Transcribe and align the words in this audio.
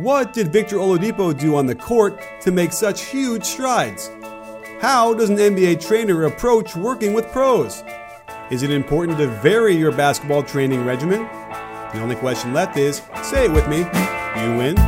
What 0.00 0.32
did 0.32 0.50
Victor 0.50 0.76
Oladipo 0.76 1.38
do 1.38 1.56
on 1.56 1.66
the 1.66 1.74
court 1.74 2.24
to 2.40 2.50
make 2.50 2.72
such 2.72 3.04
huge 3.04 3.44
strides? 3.44 4.10
How 4.80 5.12
does 5.12 5.28
an 5.28 5.36
NBA 5.36 5.86
trainer 5.86 6.24
approach 6.24 6.74
working 6.74 7.12
with 7.12 7.30
pros? 7.32 7.84
Is 8.50 8.62
it 8.62 8.70
important 8.70 9.18
to 9.18 9.26
vary 9.26 9.76
your 9.76 9.92
basketball 9.92 10.42
training 10.42 10.86
regimen? 10.86 11.24
The 11.92 12.00
only 12.00 12.16
question 12.16 12.54
left 12.54 12.78
is 12.78 13.02
say 13.22 13.44
it 13.44 13.52
with 13.52 13.68
me 13.68 13.80
you 13.80 14.56
win. 14.56 14.78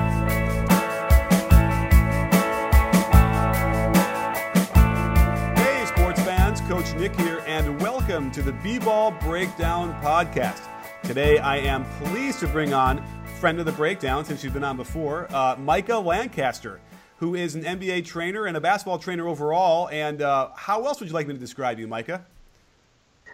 Hey, 5.59 5.85
sports 5.89 6.23
fans, 6.23 6.63
Coach 6.63 6.95
Nick 6.95 7.15
here, 7.21 7.43
and 7.47 7.79
welcome 7.83 8.31
to 8.31 8.41
the 8.41 8.53
B 8.53 8.79
Ball 8.79 9.11
Breakdown 9.11 9.93
Podcast. 10.01 10.63
Today, 11.03 11.37
I 11.39 11.59
am 11.59 11.85
pleased 12.01 12.41
to 12.41 12.47
bring 12.47 12.73
on 12.73 13.05
friend 13.43 13.59
of 13.59 13.67
the 13.67 13.73
breakdown 13.73 14.25
since 14.25 14.41
she's 14.41 14.53
been 14.53 14.63
on 14.63 14.77
before, 14.77 15.27
uh, 15.35 15.57
Micah 15.59 15.99
Lancaster, 15.99 16.81
who 17.17 17.35
is 17.35 17.57
an 17.57 17.65
NBA 17.65 18.05
trainer 18.05 18.47
and 18.47 18.57
a 18.57 18.61
basketball 18.61 19.01
trainer 19.01 19.27
overall. 19.27 19.89
And 19.89 20.23
uh, 20.23 20.51
how 20.55 20.87
else 20.87 21.01
would 21.01 21.09
you 21.09 21.13
like 21.13 21.27
me 21.27 21.35
to 21.35 21.41
describe 21.41 21.81
you, 21.81 21.89
Micah? 21.89 22.25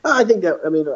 I 0.06 0.24
think 0.24 0.40
that 0.44 0.60
I 0.64 0.70
mean 0.70 0.86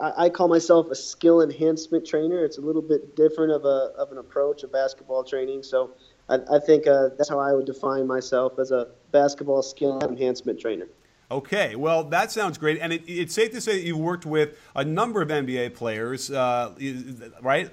I, 0.00 0.24
I 0.24 0.28
call 0.30 0.48
myself 0.48 0.90
a 0.90 0.96
skill 0.96 1.42
enhancement 1.42 2.04
trainer. 2.04 2.44
It's 2.44 2.58
a 2.58 2.60
little 2.60 2.82
bit 2.82 3.14
different 3.14 3.52
of 3.52 3.64
a 3.64 3.92
of 3.96 4.10
an 4.10 4.18
approach 4.18 4.64
of 4.64 4.72
basketball 4.72 5.22
training. 5.22 5.62
So 5.62 5.92
I, 6.28 6.40
I 6.50 6.58
think 6.58 6.88
uh, 6.88 7.10
that's 7.16 7.28
how 7.28 7.38
I 7.38 7.52
would 7.52 7.66
define 7.66 8.08
myself 8.08 8.58
as 8.58 8.72
a 8.72 8.88
basketball 9.12 9.62
skill 9.62 10.00
enhancement 10.02 10.58
trainer. 10.58 10.88
Okay, 11.30 11.76
well, 11.76 12.02
that 12.02 12.32
sounds 12.32 12.58
great. 12.58 12.80
And 12.80 12.92
it, 12.92 13.04
it's 13.06 13.32
safe 13.32 13.52
to 13.52 13.60
say 13.60 13.74
that 13.78 13.86
you've 13.86 13.96
worked 13.96 14.26
with 14.26 14.58
a 14.74 14.84
number 14.84 15.22
of 15.22 15.28
NBA 15.28 15.74
players, 15.74 16.32
uh, 16.32 16.72
right? 17.40 17.70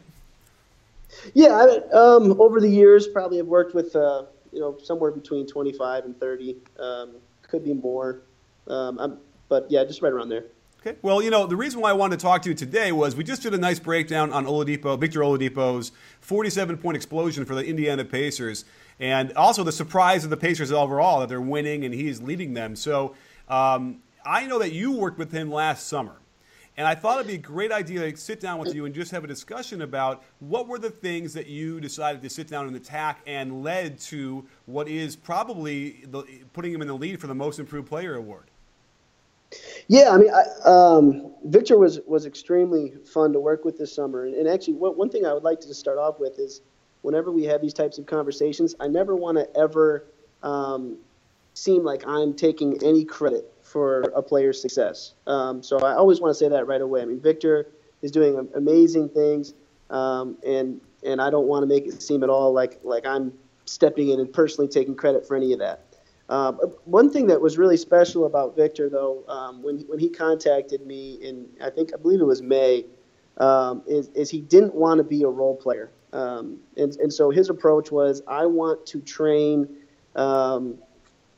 Yeah, 1.33 1.49
I, 1.49 1.95
um, 1.95 2.39
over 2.39 2.59
the 2.59 2.69
years, 2.69 3.07
probably 3.07 3.37
have 3.37 3.47
worked 3.47 3.73
with 3.73 3.95
uh, 3.95 4.23
you 4.51 4.59
know 4.59 4.77
somewhere 4.83 5.11
between 5.11 5.47
25 5.47 6.05
and 6.05 6.19
30. 6.19 6.57
Um, 6.79 7.15
could 7.41 7.63
be 7.63 7.73
more, 7.73 8.21
um, 8.67 9.19
but 9.47 9.67
yeah, 9.69 9.83
just 9.83 10.01
right 10.01 10.11
around 10.11 10.29
there. 10.29 10.45
Okay. 10.85 10.97
Well, 11.01 11.21
you 11.21 11.29
know, 11.29 11.47
the 11.47 11.55
reason 11.55 11.79
why 11.79 11.91
I 11.91 11.93
wanted 11.93 12.19
to 12.19 12.23
talk 12.23 12.41
to 12.41 12.49
you 12.49 12.55
today 12.55 12.91
was 12.91 13.15
we 13.15 13.23
just 13.23 13.41
did 13.41 13.53
a 13.53 13.57
nice 13.57 13.79
breakdown 13.79 14.33
on 14.33 14.45
Oladipo, 14.45 14.99
Victor 14.99 15.21
Oladipo's 15.21 15.93
47 16.19 16.77
point 16.77 16.97
explosion 16.97 17.45
for 17.45 17.55
the 17.55 17.65
Indiana 17.65 18.03
Pacers, 18.03 18.65
and 18.99 19.31
also 19.33 19.63
the 19.63 19.71
surprise 19.71 20.25
of 20.25 20.29
the 20.29 20.35
Pacers 20.35 20.73
overall 20.73 21.21
that 21.21 21.29
they're 21.29 21.39
winning 21.39 21.85
and 21.85 21.93
he's 21.93 22.21
leading 22.21 22.53
them. 22.53 22.75
So 22.75 23.15
um, 23.47 23.99
I 24.25 24.45
know 24.45 24.59
that 24.59 24.73
you 24.73 24.91
worked 24.91 25.17
with 25.17 25.31
him 25.31 25.49
last 25.49 25.87
summer. 25.87 26.17
And 26.75 26.87
I 26.87 26.95
thought 26.95 27.19
it'd 27.19 27.27
be 27.27 27.35
a 27.35 27.37
great 27.37 27.71
idea 27.71 28.11
to 28.11 28.17
sit 28.17 28.39
down 28.39 28.57
with 28.57 28.73
you 28.73 28.85
and 28.85 28.95
just 28.95 29.11
have 29.11 29.23
a 29.23 29.27
discussion 29.27 29.83
about 29.83 30.23
what 30.39 30.67
were 30.67 30.79
the 30.79 30.89
things 30.89 31.33
that 31.33 31.45
you 31.45 31.79
decided 31.79 32.21
to 32.23 32.29
sit 32.29 32.47
down 32.47 32.67
and 32.67 32.75
attack 32.75 33.19
and 33.27 33.63
led 33.63 33.99
to 33.99 34.43
what 34.65 34.87
is 34.87 35.15
probably 35.15 36.03
the, 36.09 36.23
putting 36.53 36.73
him 36.73 36.81
in 36.81 36.87
the 36.87 36.95
lead 36.95 37.21
for 37.21 37.27
the 37.27 37.35
Most 37.35 37.59
Improved 37.59 37.87
Player 37.87 38.15
award. 38.15 38.45
Yeah, 39.87 40.09
I 40.09 40.17
mean, 40.17 40.31
I, 40.33 40.43
um, 40.67 41.31
Victor 41.45 41.77
was 41.77 41.99
was 42.07 42.25
extremely 42.25 42.93
fun 43.05 43.33
to 43.33 43.39
work 43.39 43.65
with 43.65 43.77
this 43.77 43.93
summer. 43.93 44.25
And, 44.25 44.33
and 44.33 44.47
actually, 44.47 44.73
one, 44.73 44.97
one 44.97 45.09
thing 45.09 45.27
I 45.27 45.33
would 45.33 45.43
like 45.43 45.59
to 45.61 45.73
start 45.75 45.99
off 45.99 46.19
with 46.19 46.39
is 46.39 46.61
whenever 47.03 47.31
we 47.31 47.43
have 47.43 47.61
these 47.61 47.73
types 47.73 47.99
of 47.99 48.07
conversations, 48.07 48.73
I 48.79 48.87
never 48.87 49.15
want 49.15 49.37
to 49.37 49.55
ever 49.55 50.05
um, 50.41 50.97
seem 51.53 51.83
like 51.83 52.03
I'm 52.07 52.33
taking 52.33 52.83
any 52.83 53.05
credit 53.05 53.52
for 53.73 54.01
a 54.15 54.21
player's 54.21 54.61
success. 54.61 55.15
Um, 55.25 55.63
so 55.63 55.79
I 55.79 55.95
always 55.95 56.21
want 56.21 56.29
to 56.29 56.35
say 56.35 56.47
that 56.47 56.67
right 56.67 56.79
away. 56.79 57.01
I 57.01 57.05
mean, 57.05 57.19
Victor 57.19 57.71
is 58.03 58.11
doing 58.11 58.47
amazing 58.55 59.09
things, 59.09 59.55
um, 59.89 60.37
and 60.45 60.79
and 61.03 61.19
I 61.19 61.31
don't 61.31 61.47
want 61.47 61.63
to 61.63 61.67
make 61.67 61.87
it 61.87 62.01
seem 62.01 62.23
at 62.23 62.29
all 62.29 62.53
like 62.53 62.79
like 62.83 63.07
I'm 63.07 63.33
stepping 63.65 64.09
in 64.09 64.19
and 64.19 64.31
personally 64.31 64.67
taking 64.67 64.93
credit 64.95 65.27
for 65.27 65.35
any 65.35 65.53
of 65.53 65.59
that. 65.59 65.87
Um, 66.29 66.59
one 66.85 67.09
thing 67.09 67.27
that 67.27 67.41
was 67.41 67.57
really 67.57 67.75
special 67.75 68.25
about 68.25 68.55
Victor, 68.55 68.89
though, 68.89 69.23
um, 69.27 69.63
when 69.63 69.79
when 69.87 69.97
he 69.97 70.07
contacted 70.07 70.85
me 70.85 71.15
in 71.15 71.47
I 71.59 71.71
think 71.71 71.93
I 71.95 71.97
believe 71.97 72.21
it 72.21 72.25
was 72.25 72.43
May, 72.43 72.85
um, 73.39 73.81
is 73.87 74.09
is 74.09 74.29
he 74.29 74.39
didn't 74.39 74.75
want 74.75 74.99
to 74.99 75.03
be 75.03 75.23
a 75.23 75.27
role 75.27 75.55
player, 75.55 75.89
um, 76.13 76.59
and 76.77 76.95
and 76.97 77.11
so 77.11 77.31
his 77.31 77.49
approach 77.49 77.91
was 77.91 78.21
I 78.27 78.45
want 78.45 78.85
to 78.85 79.01
train 79.01 79.67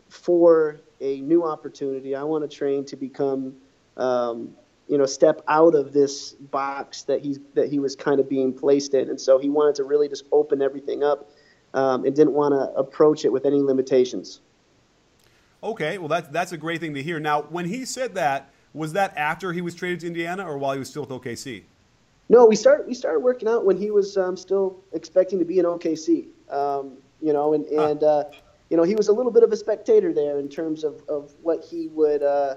for 0.09 0.81
a 1.01 1.21
new 1.21 1.45
opportunity. 1.45 2.15
I 2.15 2.23
want 2.23 2.49
to 2.49 2.57
train 2.57 2.85
to 2.85 2.95
become, 2.95 3.55
um, 3.97 4.55
you 4.87 4.97
know, 4.97 5.05
step 5.05 5.41
out 5.47 5.75
of 5.75 5.93
this 5.93 6.33
box 6.33 7.03
that 7.03 7.21
he's 7.21 7.39
that 7.53 7.69
he 7.69 7.79
was 7.79 7.95
kind 7.95 8.19
of 8.19 8.29
being 8.29 8.53
placed 8.53 8.93
in, 8.93 9.09
and 9.09 9.19
so 9.19 9.39
he 9.39 9.49
wanted 9.49 9.75
to 9.75 9.83
really 9.83 10.07
just 10.07 10.25
open 10.31 10.61
everything 10.61 11.03
up, 11.03 11.29
um, 11.73 12.05
and 12.05 12.15
didn't 12.15 12.33
want 12.33 12.53
to 12.53 12.77
approach 12.79 13.25
it 13.25 13.31
with 13.31 13.45
any 13.45 13.61
limitations. 13.61 14.41
Okay, 15.63 15.97
well 15.97 16.07
that's 16.07 16.27
that's 16.29 16.51
a 16.51 16.57
great 16.57 16.79
thing 16.79 16.93
to 16.93 17.03
hear. 17.03 17.19
Now, 17.19 17.43
when 17.43 17.65
he 17.65 17.85
said 17.85 18.15
that, 18.15 18.49
was 18.73 18.93
that 18.93 19.15
after 19.17 19.53
he 19.53 19.61
was 19.61 19.73
traded 19.73 20.01
to 20.01 20.07
Indiana, 20.07 20.47
or 20.47 20.57
while 20.57 20.73
he 20.73 20.79
was 20.79 20.89
still 20.89 21.03
with 21.03 21.09
OKC? 21.09 21.63
No, 22.29 22.45
we 22.45 22.55
started 22.55 22.87
we 22.87 22.93
started 22.93 23.19
working 23.19 23.47
out 23.47 23.65
when 23.65 23.77
he 23.77 23.91
was 23.91 24.17
um, 24.17 24.35
still 24.35 24.83
expecting 24.93 25.39
to 25.39 25.45
be 25.45 25.59
in 25.59 25.65
OKC. 25.65 26.27
Um, 26.49 26.97
you 27.21 27.33
know, 27.33 27.53
and 27.53 27.65
and 27.65 28.01
huh. 28.01 28.07
uh, 28.07 28.31
you 28.69 28.77
know, 28.77 28.83
he 28.83 28.95
was 28.95 29.07
a 29.07 29.13
little 29.13 29.31
bit 29.31 29.43
of 29.43 29.51
a 29.51 29.57
spectator 29.57 30.13
there 30.13 30.39
in 30.39 30.49
terms 30.49 30.83
of, 30.83 31.01
of 31.07 31.33
what 31.41 31.63
he 31.63 31.87
would, 31.89 32.23
uh, 32.23 32.55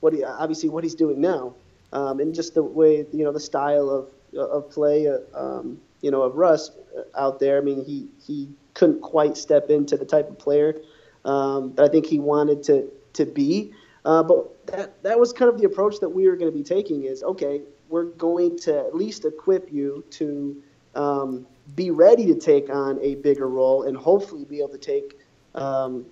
what 0.00 0.12
he 0.12 0.24
obviously 0.24 0.68
what 0.68 0.84
he's 0.84 0.94
doing 0.94 1.20
now, 1.20 1.54
um, 1.92 2.20
and 2.20 2.34
just 2.34 2.54
the 2.54 2.62
way 2.62 3.06
you 3.12 3.24
know 3.24 3.32
the 3.32 3.40
style 3.40 3.88
of 3.88 4.08
of 4.36 4.70
play, 4.70 5.06
uh, 5.08 5.18
um, 5.34 5.80
you 6.00 6.10
know, 6.10 6.22
of 6.22 6.34
Russ 6.34 6.70
out 7.16 7.38
there. 7.38 7.58
I 7.58 7.60
mean, 7.60 7.84
he 7.84 8.08
he 8.26 8.48
couldn't 8.74 9.00
quite 9.00 9.36
step 9.36 9.70
into 9.70 9.96
the 9.96 10.04
type 10.04 10.28
of 10.28 10.38
player 10.38 10.80
um, 11.24 11.74
that 11.76 11.84
I 11.84 11.88
think 11.88 12.06
he 12.06 12.18
wanted 12.18 12.62
to 12.64 12.90
to 13.14 13.24
be. 13.24 13.72
Uh, 14.04 14.22
but 14.22 14.66
that 14.66 15.02
that 15.02 15.18
was 15.18 15.32
kind 15.32 15.48
of 15.48 15.58
the 15.58 15.64
approach 15.64 16.00
that 16.00 16.08
we 16.08 16.28
were 16.28 16.36
going 16.36 16.50
to 16.50 16.56
be 16.56 16.64
taking. 16.64 17.04
Is 17.04 17.22
okay, 17.22 17.62
we're 17.88 18.04
going 18.04 18.58
to 18.58 18.78
at 18.78 18.94
least 18.94 19.24
equip 19.24 19.72
you 19.72 20.04
to 20.10 20.62
um, 20.94 21.46
be 21.74 21.90
ready 21.90 22.26
to 22.26 22.34
take 22.34 22.68
on 22.68 22.98
a 23.00 23.14
bigger 23.16 23.48
role 23.48 23.84
and 23.84 23.96
hopefully 23.96 24.44
be 24.44 24.58
able 24.58 24.70
to 24.70 24.78
take 24.78 25.18
um, 25.54 26.06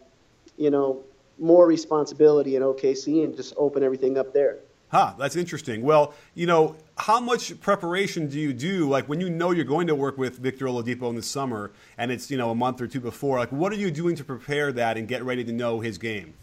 you 0.56 0.70
know, 0.70 1.02
more 1.38 1.66
responsibility 1.66 2.56
in 2.56 2.62
OKC 2.62 3.24
and 3.24 3.36
just 3.36 3.54
open 3.56 3.82
everything 3.82 4.18
up 4.18 4.32
there. 4.32 4.58
Huh, 4.92 5.14
that's 5.18 5.36
interesting. 5.36 5.80
Well, 5.82 6.12
you 6.34 6.46
know, 6.46 6.76
how 6.98 7.18
much 7.18 7.58
preparation 7.60 8.28
do 8.28 8.38
you 8.38 8.52
do? 8.52 8.88
Like 8.88 9.08
when 9.08 9.20
you 9.20 9.30
know 9.30 9.50
you're 9.50 9.64
going 9.64 9.86
to 9.86 9.94
work 9.94 10.18
with 10.18 10.38
Victor 10.38 10.66
Oladipo 10.66 11.08
in 11.08 11.16
the 11.16 11.22
summer 11.22 11.72
and 11.96 12.10
it's, 12.10 12.30
you 12.30 12.36
know, 12.36 12.50
a 12.50 12.54
month 12.54 12.80
or 12.82 12.86
two 12.86 13.00
before, 13.00 13.38
like 13.38 13.50
what 13.50 13.72
are 13.72 13.76
you 13.76 13.90
doing 13.90 14.14
to 14.16 14.24
prepare 14.24 14.70
that 14.72 14.98
and 14.98 15.08
get 15.08 15.24
ready 15.24 15.44
to 15.44 15.52
know 15.52 15.80
his 15.80 15.96
game? 15.96 16.34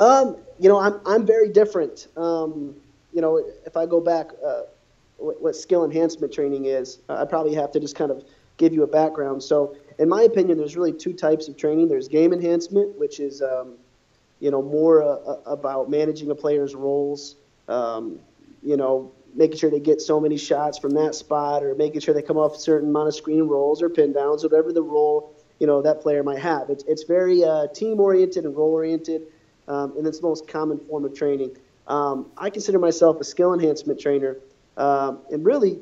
Um, 0.00 0.36
you 0.60 0.68
know, 0.68 0.78
I'm, 0.78 1.00
I'm 1.06 1.24
very 1.24 1.48
different. 1.48 2.08
Um, 2.18 2.76
you 3.14 3.22
know, 3.22 3.42
if 3.64 3.74
I 3.74 3.86
go 3.86 4.02
back, 4.02 4.28
uh, 4.44 4.62
what, 5.16 5.40
what, 5.40 5.56
skill 5.56 5.82
enhancement 5.82 6.34
training 6.34 6.66
is, 6.66 6.98
I 7.08 7.24
probably 7.24 7.54
have 7.54 7.72
to 7.72 7.80
just 7.80 7.96
kind 7.96 8.10
of 8.10 8.22
give 8.56 8.72
you 8.72 8.82
a 8.82 8.86
background. 8.86 9.42
So 9.42 9.76
in 9.98 10.08
my 10.08 10.22
opinion, 10.22 10.58
there's 10.58 10.76
really 10.76 10.92
two 10.92 11.12
types 11.12 11.48
of 11.48 11.56
training. 11.56 11.88
There's 11.88 12.08
game 12.08 12.32
enhancement, 12.32 12.98
which 12.98 13.20
is 13.20 13.42
um, 13.42 13.74
you 14.40 14.50
know 14.50 14.62
more 14.62 15.02
uh, 15.02 15.06
uh, 15.06 15.40
about 15.46 15.90
managing 15.90 16.30
a 16.30 16.34
player's 16.34 16.74
roles. 16.74 17.36
Um, 17.68 18.18
you 18.62 18.76
know, 18.76 19.12
making 19.34 19.58
sure 19.58 19.70
they 19.70 19.80
get 19.80 20.00
so 20.00 20.20
many 20.20 20.36
shots 20.36 20.78
from 20.78 20.92
that 20.92 21.14
spot, 21.14 21.62
or 21.62 21.74
making 21.74 22.00
sure 22.00 22.14
they 22.14 22.22
come 22.22 22.36
off 22.36 22.56
a 22.56 22.58
certain 22.58 22.88
amount 22.88 23.08
of 23.08 23.14
screen 23.14 23.42
rolls 23.42 23.82
or 23.82 23.88
pin 23.88 24.12
downs, 24.12 24.42
whatever 24.42 24.72
the 24.72 24.82
role 24.82 25.32
you 25.58 25.66
know 25.66 25.82
that 25.82 26.00
player 26.00 26.22
might 26.22 26.38
have. 26.38 26.68
It's 26.70 26.84
it's 26.84 27.04
very 27.04 27.44
uh, 27.44 27.68
team 27.68 28.00
oriented 28.00 28.44
and 28.44 28.56
role 28.56 28.72
oriented, 28.72 29.22
um, 29.68 29.96
and 29.96 30.06
it's 30.06 30.20
the 30.20 30.26
most 30.26 30.46
common 30.48 30.78
form 30.78 31.04
of 31.04 31.14
training. 31.14 31.56
Um, 31.86 32.30
I 32.36 32.50
consider 32.50 32.78
myself 32.78 33.20
a 33.20 33.24
skill 33.24 33.54
enhancement 33.54 34.00
trainer, 34.00 34.38
um, 34.76 35.20
and 35.30 35.44
really, 35.44 35.78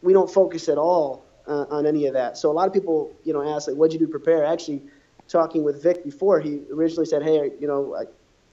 we 0.00 0.12
don't 0.12 0.30
focus 0.30 0.68
at 0.68 0.78
all 0.78 1.24
uh, 1.52 1.66
on 1.70 1.86
any 1.86 2.06
of 2.06 2.14
that. 2.14 2.38
So 2.38 2.50
a 2.50 2.54
lot 2.54 2.66
of 2.66 2.72
people, 2.72 3.14
you 3.24 3.32
know, 3.32 3.42
ask 3.42 3.68
like, 3.68 3.76
"What'd 3.76 3.92
you 3.92 3.98
do 3.98 4.06
to 4.06 4.10
prepare?" 4.10 4.44
Actually, 4.44 4.82
talking 5.28 5.62
with 5.62 5.82
Vic 5.82 6.02
before, 6.02 6.40
he 6.40 6.62
originally 6.72 7.06
said, 7.06 7.22
"Hey, 7.22 7.52
you 7.60 7.66
know, 7.66 7.94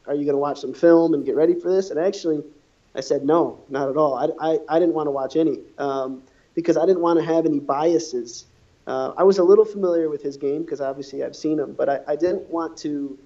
are 0.08 0.16
you 0.16 0.26
going 0.26 0.36
to 0.36 0.46
watch 0.48 0.60
some 0.60 0.74
film 0.74 1.14
and 1.14 1.26
get 1.26 1.36
ready 1.36 1.56
for 1.56 1.72
this?" 1.72 1.90
And 1.92 2.00
actually, 2.00 2.44
I 2.96 3.02
said, 3.02 3.24
"No, 3.24 3.60
not 3.70 3.90
at 3.90 3.98
all. 3.98 4.16
I, 4.16 4.28
I, 4.52 4.60
I 4.68 4.80
didn't 4.80 4.96
want 4.96 5.08
to 5.08 5.12
watch 5.12 5.36
any 5.36 5.60
um, 5.78 6.24
because 6.56 6.76
I 6.78 6.86
didn't 6.86 7.02
want 7.02 7.20
to 7.20 7.26
have 7.26 7.46
any 7.46 7.60
biases." 7.60 8.46
Uh, 8.86 9.14
I 9.18 9.24
was 9.24 9.38
a 9.38 9.44
little 9.44 9.66
familiar 9.66 10.10
with 10.10 10.24
his 10.24 10.36
game 10.36 10.64
because 10.64 10.82
obviously 10.82 11.24
I've 11.24 11.36
seen 11.36 11.60
him, 11.60 11.74
but 11.74 11.90
I, 11.90 12.00
I 12.08 12.16
didn't 12.16 12.50
want 12.50 12.76
to 12.78 13.18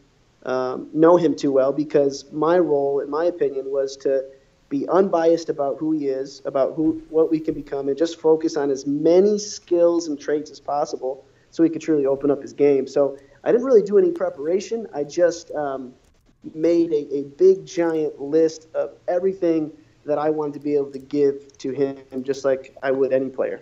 um, 0.43 0.89
know 0.93 1.15
him 1.15 1.35
too 1.35 1.51
well 1.51 1.71
because 1.71 2.25
my 2.31 2.59
role, 2.59 2.99
in 2.99 3.09
my 3.09 3.25
opinion, 3.25 3.71
was 3.71 3.95
to 3.97 4.25
be 4.73 4.89
unbiased 4.89 5.49
about 5.49 5.77
who 5.77 5.91
he 5.91 6.07
is, 6.07 6.41
about 6.45 6.73
who 6.73 7.03
what 7.09 7.29
we 7.29 7.39
can 7.39 7.53
become, 7.53 7.89
and 7.89 7.95
just 7.95 8.19
focus 8.19 8.57
on 8.57 8.71
as 8.71 8.87
many 8.87 9.37
skills 9.37 10.07
and 10.07 10.19
traits 10.19 10.49
as 10.49 10.59
possible 10.59 11.23
so 11.51 11.61
he 11.61 11.69
could 11.69 11.81
truly 11.81 12.07
open 12.07 12.31
up 12.31 12.41
his 12.41 12.53
game. 12.53 12.87
So 12.87 13.15
I 13.43 13.51
didn't 13.51 13.67
really 13.67 13.83
do 13.83 13.99
any 13.99 14.11
preparation. 14.11 14.87
I 14.91 15.03
just 15.03 15.51
um, 15.51 15.93
made 16.55 16.91
a, 16.91 17.03
a 17.19 17.23
big 17.45 17.67
giant 17.67 18.19
list 18.19 18.67
of 18.73 18.95
everything 19.07 19.71
that 20.05 20.17
I 20.17 20.31
wanted 20.31 20.53
to 20.55 20.59
be 20.59 20.73
able 20.75 20.91
to 20.91 21.03
give 21.17 21.55
to 21.59 21.71
him, 21.71 22.23
just 22.23 22.43
like 22.43 22.75
I 22.81 22.89
would 22.89 23.13
any 23.13 23.29
player. 23.29 23.61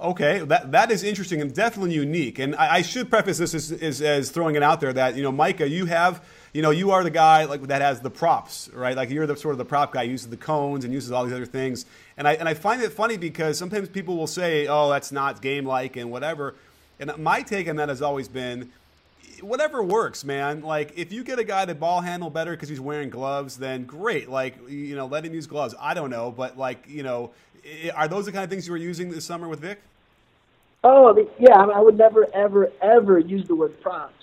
Okay, 0.00 0.38
that 0.40 0.70
that 0.70 0.92
is 0.92 1.02
interesting 1.02 1.40
and 1.40 1.52
definitely 1.52 1.92
unique. 1.92 2.38
And 2.38 2.54
I, 2.54 2.76
I 2.76 2.82
should 2.82 3.10
preface 3.10 3.38
this 3.38 3.52
as, 3.52 3.72
as, 3.72 4.00
as, 4.00 4.30
throwing 4.30 4.54
it 4.54 4.62
out 4.62 4.80
there 4.80 4.92
that 4.92 5.16
you 5.16 5.24
know, 5.24 5.32
Micah, 5.32 5.68
you 5.68 5.86
have 5.86 6.24
you 6.52 6.62
know, 6.62 6.70
you 6.70 6.92
are 6.92 7.02
the 7.02 7.10
guy 7.10 7.44
like 7.44 7.62
that 7.62 7.82
has 7.82 8.00
the 8.00 8.10
props, 8.10 8.70
right? 8.72 8.96
Like 8.96 9.10
you're 9.10 9.26
the 9.26 9.36
sort 9.36 9.52
of 9.52 9.58
the 9.58 9.64
prop 9.64 9.92
guy, 9.92 10.02
uses 10.04 10.28
the 10.28 10.36
cones 10.36 10.84
and 10.84 10.94
uses 10.94 11.10
all 11.10 11.24
these 11.24 11.34
other 11.34 11.46
things. 11.46 11.84
And 12.16 12.28
I 12.28 12.34
and 12.34 12.48
I 12.48 12.54
find 12.54 12.80
it 12.80 12.92
funny 12.92 13.16
because 13.16 13.58
sometimes 13.58 13.88
people 13.88 14.16
will 14.16 14.28
say, 14.28 14.68
"Oh, 14.68 14.88
that's 14.88 15.10
not 15.10 15.42
game 15.42 15.64
like" 15.64 15.96
and 15.96 16.12
whatever. 16.12 16.54
And 17.00 17.16
my 17.18 17.42
take 17.42 17.68
on 17.68 17.76
that 17.76 17.88
has 17.88 18.02
always 18.02 18.28
been, 18.28 18.70
whatever 19.40 19.82
works, 19.82 20.24
man. 20.24 20.62
Like 20.62 20.92
if 20.96 21.12
you 21.12 21.24
get 21.24 21.38
a 21.38 21.44
guy 21.44 21.64
that 21.64 21.78
ball 21.78 22.00
handle 22.00 22.30
better 22.30 22.52
because 22.52 22.68
he's 22.68 22.80
wearing 22.80 23.10
gloves, 23.10 23.56
then 23.56 23.84
great. 23.84 24.28
Like 24.28 24.56
you 24.68 24.96
know, 24.96 25.06
let 25.06 25.24
him 25.24 25.34
use 25.34 25.46
gloves. 25.46 25.74
I 25.80 25.94
don't 25.94 26.10
know, 26.10 26.30
but 26.30 26.58
like 26.58 26.86
you 26.88 27.02
know, 27.02 27.32
are 27.94 28.08
those 28.08 28.26
the 28.26 28.32
kind 28.32 28.44
of 28.44 28.50
things 28.50 28.66
you 28.66 28.72
were 28.72 28.78
using 28.78 29.10
this 29.10 29.24
summer 29.24 29.48
with 29.48 29.60
Vic? 29.60 29.80
Oh, 30.84 31.28
yeah. 31.38 31.56
I 31.56 31.80
would 31.80 31.98
never, 31.98 32.26
ever, 32.34 32.70
ever 32.80 33.18
use 33.18 33.46
the 33.48 33.56
word 33.56 33.80
props. 33.80 34.14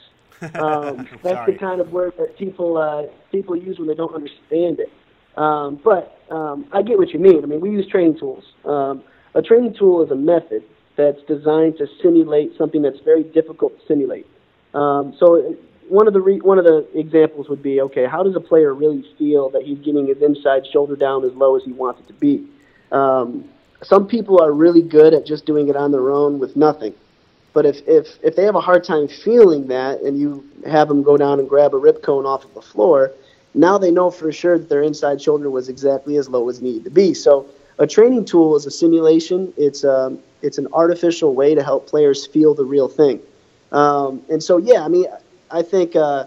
Um, 0.53 1.07
that's 1.23 1.45
the 1.45 1.57
kind 1.59 1.81
of 1.81 1.91
word 1.91 2.13
that 2.17 2.37
people 2.37 2.77
uh, 2.77 3.03
people 3.31 3.55
use 3.55 3.77
when 3.79 3.87
they 3.87 3.95
don't 3.95 4.13
understand 4.13 4.79
it. 4.79 4.91
Um, 5.37 5.79
but 5.83 6.21
um, 6.29 6.65
I 6.71 6.81
get 6.81 6.97
what 6.97 7.09
you 7.09 7.19
mean. 7.19 7.43
I 7.43 7.47
mean, 7.47 7.59
we 7.59 7.71
use 7.71 7.87
training 7.87 8.19
tools. 8.19 8.43
Um, 8.63 9.03
a 9.33 9.41
training 9.41 9.75
tool 9.77 10.03
is 10.03 10.11
a 10.11 10.15
method 10.15 10.63
that's 10.95 11.21
designed 11.27 11.77
to 11.77 11.87
simulate 12.01 12.57
something 12.57 12.81
that's 12.81 12.99
very 13.01 13.23
difficult 13.23 13.77
to 13.79 13.85
simulate. 13.85 14.25
Um, 14.73 15.15
so 15.19 15.55
one 15.89 16.07
of 16.07 16.13
the 16.13 16.21
re- 16.21 16.39
one 16.39 16.57
of 16.57 16.65
the 16.65 16.87
examples 16.97 17.49
would 17.49 17.61
be 17.61 17.81
okay, 17.81 18.05
how 18.05 18.23
does 18.23 18.35
a 18.35 18.39
player 18.39 18.73
really 18.73 19.03
feel 19.17 19.49
that 19.49 19.63
he's 19.63 19.79
getting 19.79 20.07
his 20.07 20.21
inside 20.21 20.65
shoulder 20.71 20.95
down 20.95 21.25
as 21.25 21.33
low 21.33 21.55
as 21.55 21.63
he 21.63 21.73
wants 21.73 21.99
it 21.99 22.07
to 22.07 22.13
be? 22.13 22.47
Um, 22.91 23.49
some 23.83 24.07
people 24.07 24.41
are 24.41 24.51
really 24.51 24.81
good 24.81 25.13
at 25.13 25.25
just 25.25 25.45
doing 25.45 25.67
it 25.67 25.75
on 25.75 25.91
their 25.91 26.09
own 26.09 26.39
with 26.39 26.55
nothing. 26.55 26.93
But 27.53 27.65
if, 27.65 27.87
if, 27.87 28.17
if 28.21 28.35
they 28.35 28.43
have 28.43 28.55
a 28.55 28.61
hard 28.61 28.83
time 28.83 29.07
feeling 29.07 29.67
that 29.67 30.01
and 30.01 30.19
you 30.19 30.45
have 30.67 30.87
them 30.87 31.03
go 31.03 31.15
down 31.15 31.39
and 31.39 31.47
grab 31.47 31.73
a 31.73 31.77
rip 31.77 32.03
cone 32.03 32.25
off 32.25 32.43
of 32.43 32.53
the 32.53 32.61
floor, 32.61 33.11
now 33.53 33.77
they 33.77 33.91
know 33.91 34.11
for 34.11 34.31
sure 34.31 34.57
that 34.57 34.67
their 34.67 34.83
inside 34.83 35.21
shoulder 35.21 35.49
was 35.49 35.69
exactly 35.69 36.17
as 36.17 36.27
low 36.27 36.49
as 36.49 36.61
needed 36.61 36.83
to 36.83 36.89
be. 36.89 37.13
So 37.13 37.47
a 37.79 37.87
training 37.87 38.25
tool 38.25 38.55
is 38.55 38.65
a 38.65 38.71
simulation. 38.71 39.53
It's, 39.55 39.85
um, 39.85 40.19
it's 40.41 40.57
an 40.57 40.67
artificial 40.73 41.33
way 41.33 41.55
to 41.55 41.63
help 41.63 41.87
players 41.87 42.27
feel 42.27 42.53
the 42.53 42.65
real 42.65 42.89
thing. 42.89 43.21
Um, 43.71 44.21
and 44.29 44.43
so, 44.43 44.57
yeah, 44.57 44.83
I 44.83 44.89
mean, 44.89 45.05
I 45.49 45.61
think 45.61 45.95
uh, 45.95 46.25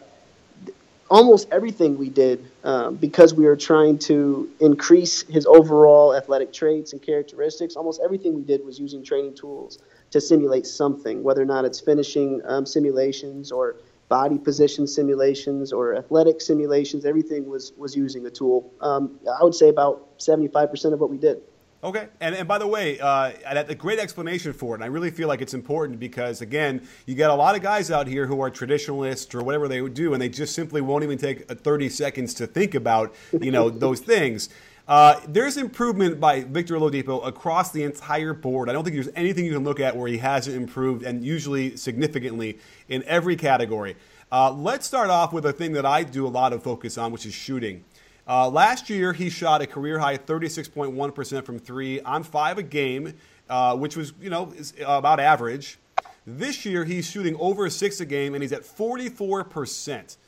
almost 1.11 1.49
everything 1.51 1.97
we 1.97 2.09
did 2.09 2.45
um, 2.65 2.97
because 2.97 3.35
we 3.35 3.45
were 3.45 3.57
trying 3.57 3.99
to 3.99 4.49
increase 4.61 5.23
his 5.23 5.47
overall 5.47 6.15
athletic 6.15 6.53
traits 6.53 6.93
and 6.93 7.03
characteristics. 7.03 7.77
Almost 7.77 8.01
everything 8.05 8.35
we 8.35 8.43
did 8.43 8.65
was 8.65 8.79
using 8.79 9.05
training 9.05 9.35
tools 9.35 9.79
to 10.11 10.21
simulate 10.21 10.67
something, 10.67 11.23
whether 11.23 11.43
or 11.43 11.47
not 11.47 11.65
it's 11.65 11.81
finishing 11.81 12.41
um, 12.45 12.67
simulations 12.67 13.53
or 13.53 13.77
body 14.09 14.39
position 14.39 14.87
simulations 14.87 15.73
or 15.73 15.95
athletic 15.95 16.41
simulations. 16.41 17.05
Everything 17.05 17.49
was 17.49 17.73
was 17.77 17.95
using 17.97 18.23
the 18.23 18.31
tool. 18.31 18.73
Um, 18.81 19.19
I 19.41 19.45
would 19.45 19.55
say 19.55 19.69
about 19.69 20.09
seventy 20.19 20.49
five 20.49 20.71
percent 20.71 20.95
of 20.95 21.01
what 21.01 21.11
we 21.11 21.19
did. 21.19 21.43
Okay, 21.83 22.09
and, 22.21 22.35
and 22.35 22.49
by 22.49 22.59
the 22.59 22.67
way, 22.67 22.99
uh, 22.99 23.31
a 23.47 23.75
great 23.75 24.01
explanation 24.01 24.53
for 24.53 24.75
it. 24.75 24.79
And 24.79 24.85
I 24.85 24.89
really 24.89 25.13
feel 25.13 25.29
like 25.29 25.41
it's 25.41 25.55
important 25.55 26.01
because, 26.01 26.41
again, 26.41 26.87
you 27.07 27.15
get 27.15 27.31
a 27.31 27.35
lot 27.35 27.55
of 27.55 27.63
guys 27.63 27.93
out 27.93 28.09
here 28.09 28.27
who 28.27 28.41
are 28.41 28.51
traditionalists 28.51 29.33
or 29.33 29.45
whatever 29.45 29.69
they 29.69 29.81
would 29.81 29.95
do, 29.95 30.13
and 30.13 30.21
they 30.21 30.29
just 30.29 30.57
simply 30.57 30.81
won't 30.81 31.05
even 31.05 31.19
take 31.19 31.49
30 31.49 31.89
seconds 31.89 32.35
to 32.35 32.49
think 32.49 32.75
about, 32.75 33.15
you 33.41 33.53
know, 33.53 33.71
those 33.85 34.01
things. 34.01 34.49
Uh, 34.89 35.21
there's 35.29 35.57
improvement 35.57 36.19
by 36.19 36.41
Victor 36.41 36.75
Oladipo 36.75 37.25
across 37.25 37.71
the 37.71 37.85
entire 37.85 38.35
board. 38.35 38.69
I 38.69 38.73
don't 38.73 38.83
think 38.83 38.95
there's 38.97 39.11
anything 39.15 39.45
you 39.45 39.53
can 39.53 39.63
look 39.63 39.79
at 39.79 39.97
where 39.97 40.09
he 40.09 40.19
hasn't 40.19 40.57
improved, 40.57 41.05
and 41.05 41.25
usually 41.25 41.77
significantly 41.77 42.59
in 42.89 43.05
every 43.05 43.37
category. 43.37 43.95
Uh, 44.33 44.51
let's 44.51 44.85
start 44.85 45.11
off 45.11 45.33
with 45.33 45.47
a 45.47 45.53
thing 45.53 45.75
that 45.75 45.87
I 45.87 46.03
do 46.03 46.27
a 46.27 46.29
lot 46.29 46.53
of 46.53 46.63
focus 46.65 46.99
on, 46.99 47.13
which 47.13 47.25
is 47.25 47.35
shooting. 47.35 47.85
Uh, 48.29 48.47
last 48.47 48.91
year, 48.91 49.15
he 49.15 49.31
shot 49.31 49.63
a 49.63 49.67
career 49.67 49.99
high 49.99 50.19
36.1% 50.19 51.45
from 51.47 51.59
three 51.59 52.01
on 52.03 52.23
five 52.23 52.59
a 52.59 52.63
game, 52.63 53.15
uh, 53.49 53.75
which 53.75 53.97
was, 53.97 54.13
you 54.21 54.29
know, 54.29 54.53
about 54.85 55.19
average. 55.19 55.79
This 56.27 56.67
year, 56.67 56.85
he's 56.85 57.09
shooting 57.11 57.37
over 57.37 57.71
six 57.71 58.01
a 58.01 58.05
game, 58.05 58.35
and 58.35 58.43
he's 58.43 58.53
at 58.53 58.63
44%. 58.63 60.19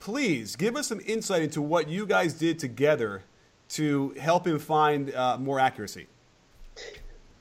Please 0.00 0.56
give 0.56 0.74
us 0.74 0.88
some 0.88 1.00
insight 1.06 1.42
into 1.42 1.62
what 1.62 1.88
you 1.88 2.04
guys 2.04 2.34
did 2.34 2.58
together 2.58 3.22
to 3.68 4.10
help 4.20 4.44
him 4.44 4.58
find 4.58 5.14
uh, 5.14 5.38
more 5.38 5.60
accuracy. 5.60 6.08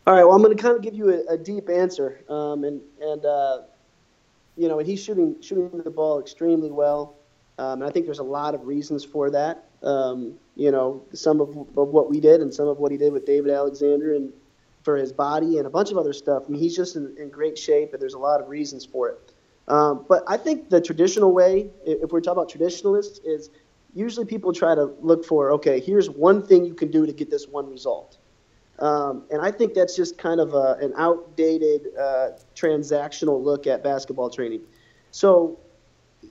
All 0.05 0.13
right. 0.13 0.23
Well, 0.23 0.35
I'm 0.35 0.43
going 0.43 0.55
to 0.55 0.61
kind 0.61 0.75
of 0.75 0.83
give 0.83 0.93
you 0.93 1.09
a, 1.27 1.33
a 1.33 1.37
deep 1.37 1.67
answer, 1.67 2.21
um, 2.29 2.63
and 2.63 2.79
and 3.01 3.25
uh, 3.25 3.61
you 4.55 4.67
know, 4.67 4.77
and 4.77 4.87
he's 4.87 5.03
shooting 5.03 5.35
shooting 5.41 5.81
the 5.83 5.89
ball 5.89 6.19
extremely 6.19 6.69
well, 6.69 7.15
um, 7.57 7.81
and 7.81 7.83
I 7.83 7.89
think 7.89 8.05
there's 8.05 8.19
a 8.19 8.23
lot 8.23 8.53
of 8.53 8.67
reasons 8.67 9.03
for 9.03 9.31
that 9.31 9.65
um, 9.85 10.33
you 10.55 10.71
know, 10.71 11.01
some 11.13 11.39
of, 11.39 11.49
of 11.49 11.89
what 11.89 12.09
we 12.09 12.19
did 12.19 12.41
and 12.41 12.53
some 12.53 12.67
of 12.67 12.77
what 12.77 12.91
he 12.91 12.97
did 12.97 13.13
with 13.13 13.25
David 13.25 13.51
Alexander 13.51 14.15
and 14.15 14.33
for 14.83 14.97
his 14.97 15.11
body 15.11 15.57
and 15.57 15.65
a 15.65 15.69
bunch 15.69 15.91
of 15.91 15.97
other 15.97 16.13
stuff. 16.13 16.43
I 16.47 16.51
mean, 16.51 16.61
he's 16.61 16.75
just 16.75 16.95
in, 16.95 17.15
in 17.17 17.29
great 17.29 17.57
shape, 17.57 17.93
and 17.93 18.01
there's 18.01 18.13
a 18.13 18.19
lot 18.19 18.41
of 18.41 18.49
reasons 18.49 18.85
for 18.85 19.09
it. 19.09 19.33
Um, 19.67 20.05
but 20.07 20.23
I 20.27 20.37
think 20.37 20.69
the 20.69 20.79
traditional 20.79 21.31
way, 21.33 21.69
if 21.85 22.11
we're 22.11 22.21
talking 22.21 22.37
about 22.37 22.49
traditionalists, 22.49 23.19
is 23.25 23.49
usually 23.95 24.25
people 24.25 24.53
try 24.53 24.75
to 24.75 24.93
look 25.01 25.25
for, 25.25 25.51
okay, 25.53 25.79
here's 25.79 26.09
one 26.09 26.45
thing 26.45 26.65
you 26.65 26.75
can 26.75 26.91
do 26.91 27.05
to 27.05 27.13
get 27.13 27.31
this 27.31 27.47
one 27.47 27.67
result. 27.69 28.17
Um, 28.77 29.23
and 29.31 29.41
I 29.41 29.51
think 29.51 29.73
that's 29.73 29.95
just 29.95 30.17
kind 30.17 30.39
of 30.39 30.53
a, 30.53 30.77
an 30.81 30.93
outdated 30.97 31.87
uh, 31.97 32.31
transactional 32.55 33.41
look 33.41 33.67
at 33.67 33.83
basketball 33.83 34.29
training. 34.29 34.61
So, 35.11 35.57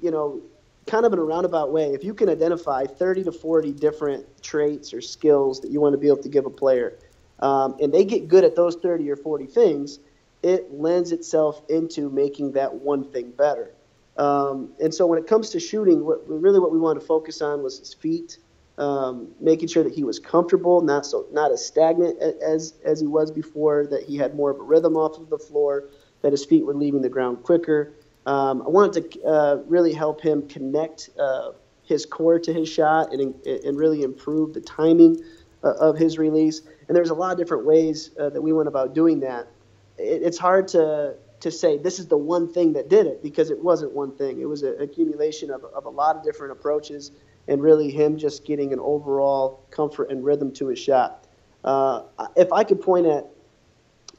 you 0.02 0.10
know, 0.10 0.42
kind 0.86 1.06
of 1.06 1.12
in 1.12 1.18
a 1.18 1.24
roundabout 1.24 1.72
way, 1.72 1.92
if 1.92 2.04
you 2.04 2.14
can 2.14 2.28
identify 2.28 2.84
30 2.84 3.24
to 3.24 3.32
40 3.32 3.72
different 3.72 4.42
traits 4.42 4.92
or 4.92 5.00
skills 5.00 5.60
that 5.60 5.70
you 5.70 5.80
want 5.80 5.92
to 5.94 5.98
be 5.98 6.06
able 6.06 6.22
to 6.22 6.28
give 6.28 6.46
a 6.46 6.50
player, 6.50 6.98
um, 7.40 7.76
and 7.80 7.92
they 7.92 8.04
get 8.04 8.28
good 8.28 8.44
at 8.44 8.54
those 8.56 8.76
30 8.76 9.10
or 9.10 9.16
40 9.16 9.46
things, 9.46 9.98
it 10.42 10.72
lends 10.72 11.12
itself 11.12 11.62
into 11.68 12.10
making 12.10 12.52
that 12.52 12.74
one 12.74 13.10
thing 13.10 13.30
better. 13.30 13.72
Um, 14.16 14.72
and 14.80 14.94
so 14.94 15.06
when 15.06 15.18
it 15.18 15.26
comes 15.26 15.50
to 15.50 15.60
shooting, 15.60 16.04
what, 16.04 16.28
really 16.28 16.60
what 16.60 16.70
we 16.70 16.78
wanted 16.78 17.00
to 17.00 17.06
focus 17.06 17.42
on 17.42 17.62
was 17.62 17.78
his 17.78 17.94
feet, 17.94 18.38
um, 18.78 19.34
making 19.40 19.68
sure 19.68 19.82
that 19.82 19.92
he 19.92 20.04
was 20.04 20.18
comfortable, 20.18 20.80
not 20.80 21.06
so 21.06 21.26
not 21.32 21.50
as 21.50 21.64
stagnant 21.64 22.20
as 22.20 22.74
as 22.84 23.00
he 23.00 23.06
was 23.06 23.30
before, 23.30 23.86
that 23.86 24.04
he 24.04 24.16
had 24.16 24.34
more 24.34 24.50
of 24.50 24.58
a 24.58 24.62
rhythm 24.62 24.96
off 24.96 25.18
of 25.18 25.30
the 25.30 25.38
floor, 25.38 25.84
that 26.22 26.32
his 26.32 26.44
feet 26.44 26.64
were 26.64 26.74
leaving 26.74 27.02
the 27.02 27.08
ground 27.08 27.42
quicker. 27.42 27.92
Um, 28.26 28.62
I 28.62 28.68
wanted 28.68 29.12
to 29.12 29.22
uh, 29.22 29.54
really 29.66 29.92
help 29.92 30.20
him 30.20 30.48
connect 30.48 31.10
uh, 31.18 31.52
his 31.82 32.06
core 32.06 32.38
to 32.38 32.52
his 32.52 32.68
shot 32.68 33.12
and, 33.12 33.34
and 33.46 33.76
really 33.76 34.02
improve 34.02 34.54
the 34.54 34.60
timing 34.60 35.22
uh, 35.62 35.72
of 35.74 35.96
his 35.96 36.18
release. 36.18 36.62
And 36.88 36.96
there's 36.96 37.10
a 37.10 37.14
lot 37.14 37.32
of 37.32 37.38
different 37.38 37.66
ways 37.66 38.10
uh, 38.18 38.30
that 38.30 38.40
we 38.40 38.52
went 38.52 38.68
about 38.68 38.94
doing 38.94 39.20
that. 39.20 39.48
It, 39.98 40.22
it's 40.22 40.38
hard 40.38 40.68
to 40.68 41.16
to 41.40 41.50
say 41.50 41.76
this 41.76 41.98
is 41.98 42.06
the 42.06 42.16
one 42.16 42.50
thing 42.50 42.72
that 42.72 42.88
did 42.88 43.06
it 43.06 43.22
because 43.22 43.50
it 43.50 43.62
wasn't 43.62 43.92
one 43.92 44.16
thing. 44.16 44.40
It 44.40 44.48
was 44.48 44.62
an 44.62 44.80
accumulation 44.80 45.50
of, 45.50 45.62
of 45.64 45.84
a 45.84 45.90
lot 45.90 46.16
of 46.16 46.24
different 46.24 46.52
approaches 46.52 47.10
and 47.48 47.60
really 47.62 47.90
him 47.90 48.16
just 48.16 48.46
getting 48.46 48.72
an 48.72 48.80
overall 48.80 49.60
comfort 49.70 50.10
and 50.10 50.24
rhythm 50.24 50.52
to 50.52 50.68
his 50.68 50.78
shot. 50.78 51.26
Uh, 51.62 52.04
if 52.36 52.50
I 52.50 52.64
could 52.64 52.80
point 52.80 53.06
at 53.06 53.26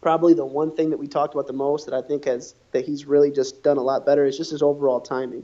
probably 0.05 0.35
the 0.35 0.45
one 0.45 0.75
thing 0.75 0.91
that 0.91 0.97
we 0.97 1.07
talked 1.07 1.33
about 1.33 1.47
the 1.47 1.53
most 1.53 1.87
that 1.87 1.95
I 1.95 2.07
think 2.07 2.25
has 2.25 2.53
that 2.73 2.85
he's 2.85 3.07
really 3.07 3.31
just 3.31 3.63
done 3.63 3.77
a 3.77 3.81
lot 3.81 4.05
better 4.05 4.23
is 4.23 4.37
just 4.37 4.51
his 4.51 4.61
overall 4.61 5.01
timing. 5.01 5.43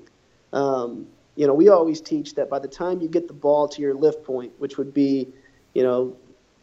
Um, 0.53 1.08
you 1.36 1.48
know, 1.48 1.56
we 1.56 1.70
always 1.70 2.00
teach 2.00 2.36
that 2.36 2.48
by 2.48 2.60
the 2.60 2.68
time 2.68 3.01
you 3.01 3.08
get 3.08 3.27
the 3.27 3.34
ball 3.34 3.68
to 3.70 3.82
your 3.82 3.96
lift 3.96 4.24
point, 4.24 4.51
which 4.60 4.77
would 4.77 4.94
be, 4.94 5.30
you 5.74 5.82
know, 5.82 6.15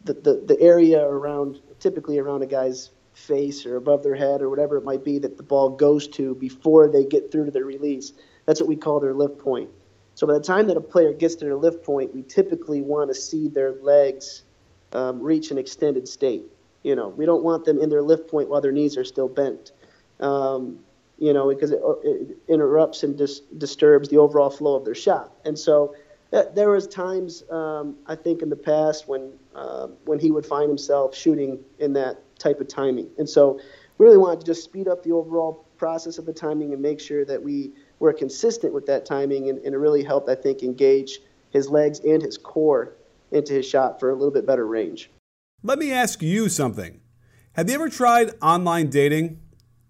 the, 0.05 0.13
the, 0.13 0.43
the 0.47 0.61
area 0.61 1.03
around, 1.03 1.59
typically 1.81 2.19
around 2.19 2.41
a 2.41 2.45
guy's 2.45 2.91
face 3.11 3.65
or 3.65 3.75
above 3.75 4.01
their 4.01 4.15
head 4.15 4.41
or 4.41 4.49
whatever 4.49 4.77
it 4.77 4.85
might 4.85 5.03
be 5.03 5.19
that 5.19 5.35
the 5.35 5.43
ball 5.43 5.71
goes 5.71 6.07
to 6.07 6.35
before 6.35 6.87
they 6.89 7.03
get 7.03 7.33
through 7.33 7.43
to 7.43 7.51
their 7.51 7.65
release. 7.65 8.13
That's 8.45 8.61
what 8.61 8.69
we 8.69 8.77
call 8.77 9.01
their 9.01 9.13
lift 9.13 9.39
point. 9.39 9.71
So 10.15 10.25
by 10.25 10.35
the 10.35 10.39
time 10.39 10.67
that 10.67 10.77
a 10.77 10.81
player 10.81 11.11
gets 11.11 11.35
to 11.35 11.43
their 11.43 11.55
lift 11.57 11.83
point, 11.83 12.15
we 12.15 12.21
typically 12.21 12.81
want 12.81 13.09
to 13.09 13.13
see 13.13 13.49
their 13.49 13.73
legs 13.73 14.43
um, 14.93 15.21
reach 15.21 15.51
an 15.51 15.57
extended 15.57 16.07
state. 16.07 16.45
You 16.83 16.95
know, 16.95 17.09
we 17.09 17.25
don't 17.25 17.43
want 17.43 17.65
them 17.65 17.79
in 17.79 17.89
their 17.89 18.01
lift 18.01 18.29
point 18.29 18.49
while 18.49 18.61
their 18.61 18.71
knees 18.71 18.97
are 18.97 19.03
still 19.03 19.27
bent. 19.27 19.71
Um, 20.19 20.79
you 21.17 21.33
know, 21.33 21.49
because 21.49 21.71
it, 21.71 21.81
it 22.03 22.37
interrupts 22.47 23.03
and 23.03 23.17
dis- 23.17 23.41
disturbs 23.57 24.09
the 24.09 24.17
overall 24.17 24.49
flow 24.49 24.75
of 24.75 24.85
their 24.85 24.95
shot. 24.95 25.33
And 25.43 25.59
so 25.59 25.95
that, 26.31 26.55
there 26.55 26.69
was 26.69 26.87
times 26.87 27.43
um, 27.51 27.95
I 28.07 28.15
think 28.15 28.41
in 28.41 28.49
the 28.49 28.55
past 28.55 29.07
when 29.07 29.31
uh, 29.53 29.87
when 30.05 30.19
he 30.19 30.31
would 30.31 30.45
find 30.45 30.69
himself 30.69 31.15
shooting 31.15 31.59
in 31.79 31.93
that 31.93 32.21
type 32.39 32.61
of 32.61 32.67
timing. 32.67 33.09
And 33.17 33.27
so 33.27 33.59
we 33.97 34.05
really 34.05 34.17
wanted 34.17 34.39
to 34.41 34.45
just 34.45 34.63
speed 34.63 34.87
up 34.87 35.03
the 35.03 35.11
overall 35.11 35.65
process 35.77 36.17
of 36.17 36.25
the 36.25 36.33
timing 36.33 36.73
and 36.73 36.81
make 36.81 36.99
sure 36.99 37.25
that 37.25 37.41
we 37.41 37.73
were 37.99 38.13
consistent 38.13 38.73
with 38.73 38.85
that 38.85 39.05
timing 39.05 39.49
and, 39.49 39.59
and 39.59 39.73
it 39.73 39.77
really 39.77 40.03
helped 40.03 40.29
I 40.29 40.35
think 40.35 40.63
engage 40.63 41.19
his 41.51 41.69
legs 41.69 41.99
and 41.99 42.21
his 42.21 42.37
core 42.37 42.93
into 43.31 43.53
his 43.53 43.67
shot 43.67 43.99
for 43.99 44.09
a 44.09 44.13
little 44.13 44.31
bit 44.31 44.45
better 44.45 44.65
range. 44.65 45.09
Let 45.61 45.77
me 45.77 45.91
ask 45.91 46.21
you 46.21 46.47
something. 46.47 47.01
Have 47.53 47.67
you 47.67 47.75
ever 47.75 47.89
tried 47.89 48.31
online 48.41 48.89
dating? 48.89 49.41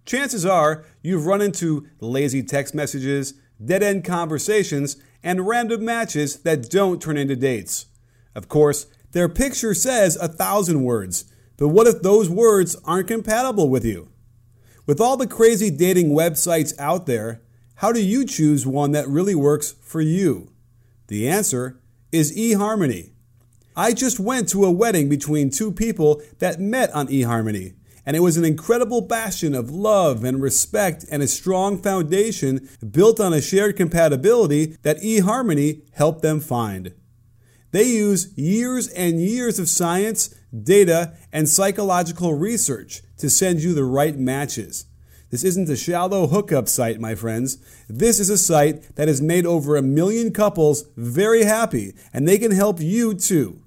Chances 0.04 0.44
are 0.44 0.84
you've 1.04 1.28
run 1.28 1.42
into 1.42 1.86
lazy 2.00 2.42
text 2.42 2.74
messages, 2.74 3.36
dead 3.64 3.84
end 3.84 4.04
conversations, 4.04 4.98
and 5.22 5.48
random 5.48 5.86
matches 5.86 6.40
that 6.40 6.72
don't 6.72 7.00
turn 7.00 7.18
into 7.18 7.36
dates. 7.36 7.86
Of 8.34 8.48
course, 8.50 8.88
their 9.12 9.30
picture 9.30 9.76
says 9.76 10.16
a 10.16 10.28
thousand 10.28 10.84
words, 10.84 11.26
but 11.56 11.68
what 11.68 11.86
if 11.86 12.02
those 12.02 12.32
words 12.32 12.76
aren't 12.84 13.08
compatible 13.08 13.70
with 13.70 13.86
you? 13.86 14.10
With 14.88 15.00
all 15.00 15.18
the 15.18 15.28
crazy 15.28 15.70
dating 15.70 16.10
websites 16.10 16.74
out 16.80 17.06
there, 17.06 17.44
how 17.76 17.92
do 17.92 18.04
you 18.04 18.26
choose 18.26 18.66
one 18.66 18.92
that 18.94 19.08
really 19.08 19.36
works 19.36 19.76
for 19.84 20.02
you? 20.02 20.52
The 21.10 21.30
answer 21.30 21.80
is 22.12 22.36
eHarmony. 22.36 23.12
I 23.80 23.94
just 23.94 24.20
went 24.20 24.50
to 24.50 24.66
a 24.66 24.72
wedding 24.72 25.08
between 25.08 25.50
two 25.50 25.72
people 25.72 26.22
that 26.40 26.60
met 26.60 26.92
on 26.92 27.08
eHarmony, 27.08 27.76
and 28.06 28.14
it 28.14 28.20
was 28.20 28.36
an 28.36 28.44
incredible 28.44 29.00
bastion 29.00 29.56
of 29.56 29.72
love 29.72 30.26
and 30.26 30.42
respect 30.42 31.06
and 31.10 31.24
a 31.24 31.28
strong 31.28 31.82
foundation 31.82 32.68
built 32.92 33.22
on 33.22 33.32
a 33.32 33.40
shared 33.40 33.78
compatibility 33.78 34.76
that 34.82 34.98
eHarmony 34.98 35.84
helped 35.94 36.22
them 36.22 36.42
find. 36.42 36.94
They 37.72 37.86
use 37.86 38.38
years 38.38 38.90
and 38.90 39.22
years 39.22 39.60
of 39.60 39.70
science, 39.70 40.36
data, 40.52 41.14
and 41.32 41.48
psychological 41.48 42.34
research 42.34 43.02
to 43.20 43.30
send 43.30 43.62
you 43.62 43.74
the 43.74 43.86
right 43.86 44.18
matches. 44.20 44.88
This 45.30 45.46
isn't 45.46 45.70
a 45.70 45.78
shallow 45.78 46.28
hookup 46.28 46.68
site, 46.68 47.00
my 47.00 47.16
friends. 47.16 47.60
This 47.88 48.20
is 48.20 48.30
a 48.30 48.38
site 48.38 48.98
that 48.98 49.08
has 49.08 49.22
made 49.22 49.46
over 49.46 49.78
a 49.78 49.82
million 49.82 50.34
couples 50.34 50.84
very 50.98 51.46
happy, 51.46 51.94
and 52.12 52.28
they 52.28 52.38
can 52.38 52.52
help 52.52 52.82
you 52.82 53.14
too. 53.14 53.62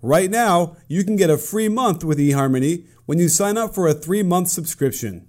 Right 0.00 0.30
now, 0.30 0.76
you 0.86 1.02
can 1.04 1.16
get 1.16 1.30
a 1.30 1.38
free 1.38 1.68
month 1.68 2.04
with 2.04 2.18
eHarmony 2.18 2.86
when 3.06 3.18
you 3.18 3.28
sign 3.28 3.56
up 3.56 3.74
for 3.74 3.88
a 3.88 3.94
three 3.94 4.22
month 4.22 4.48
subscription. 4.48 5.28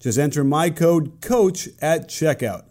Just 0.00 0.18
enter 0.18 0.44
my 0.44 0.70
code 0.70 1.20
COACH 1.20 1.68
at 1.80 2.08
checkout. 2.08 2.64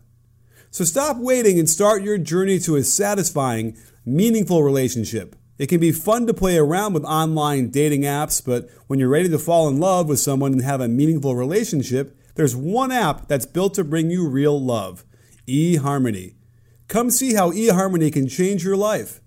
So 0.71 0.83
stop 0.83 1.17
waiting 1.17 1.57
and 1.57 1.69
start 1.69 2.03
your 2.03 2.17
journey 2.17 2.59
to 2.59 2.75
a 2.75 2.83
satisfying, 2.83 3.77
meaningful 4.05 4.63
relationship. 4.63 5.35
It 5.57 5.67
can 5.67 5.79
be 5.79 5.91
fun 5.91 6.27
to 6.27 6.33
play 6.33 6.57
around 6.57 6.93
with 6.93 7.03
online 7.03 7.69
dating 7.69 8.03
apps, 8.03 8.43
but 8.43 8.69
when 8.87 8.99
you're 8.99 9.09
ready 9.09 9.29
to 9.29 9.39
fall 9.39 9.67
in 9.67 9.79
love 9.79 10.07
with 10.07 10.19
someone 10.19 10.53
and 10.53 10.61
have 10.61 10.81
a 10.81 10.87
meaningful 10.87 11.35
relationship, 11.35 12.17
there's 12.35 12.55
one 12.55 12.91
app 12.91 13.27
that's 13.27 13.45
built 13.45 13.73
to 13.73 13.83
bring 13.83 14.09
you 14.09 14.27
real 14.27 14.59
love 14.59 15.03
eHarmony. 15.47 16.35
Come 16.87 17.09
see 17.09 17.33
how 17.33 17.51
eHarmony 17.51 18.13
can 18.13 18.27
change 18.27 18.63
your 18.63 18.77
life. 18.77 19.19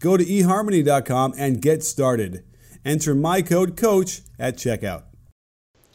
Go 0.00 0.16
to 0.16 0.24
eharmony.com 0.24 1.34
and 1.38 1.62
get 1.62 1.82
started. 1.82 2.44
Enter 2.84 3.14
my 3.14 3.42
code 3.42 3.76
COACH 3.76 4.20
at 4.38 4.56
checkout. 4.56 5.04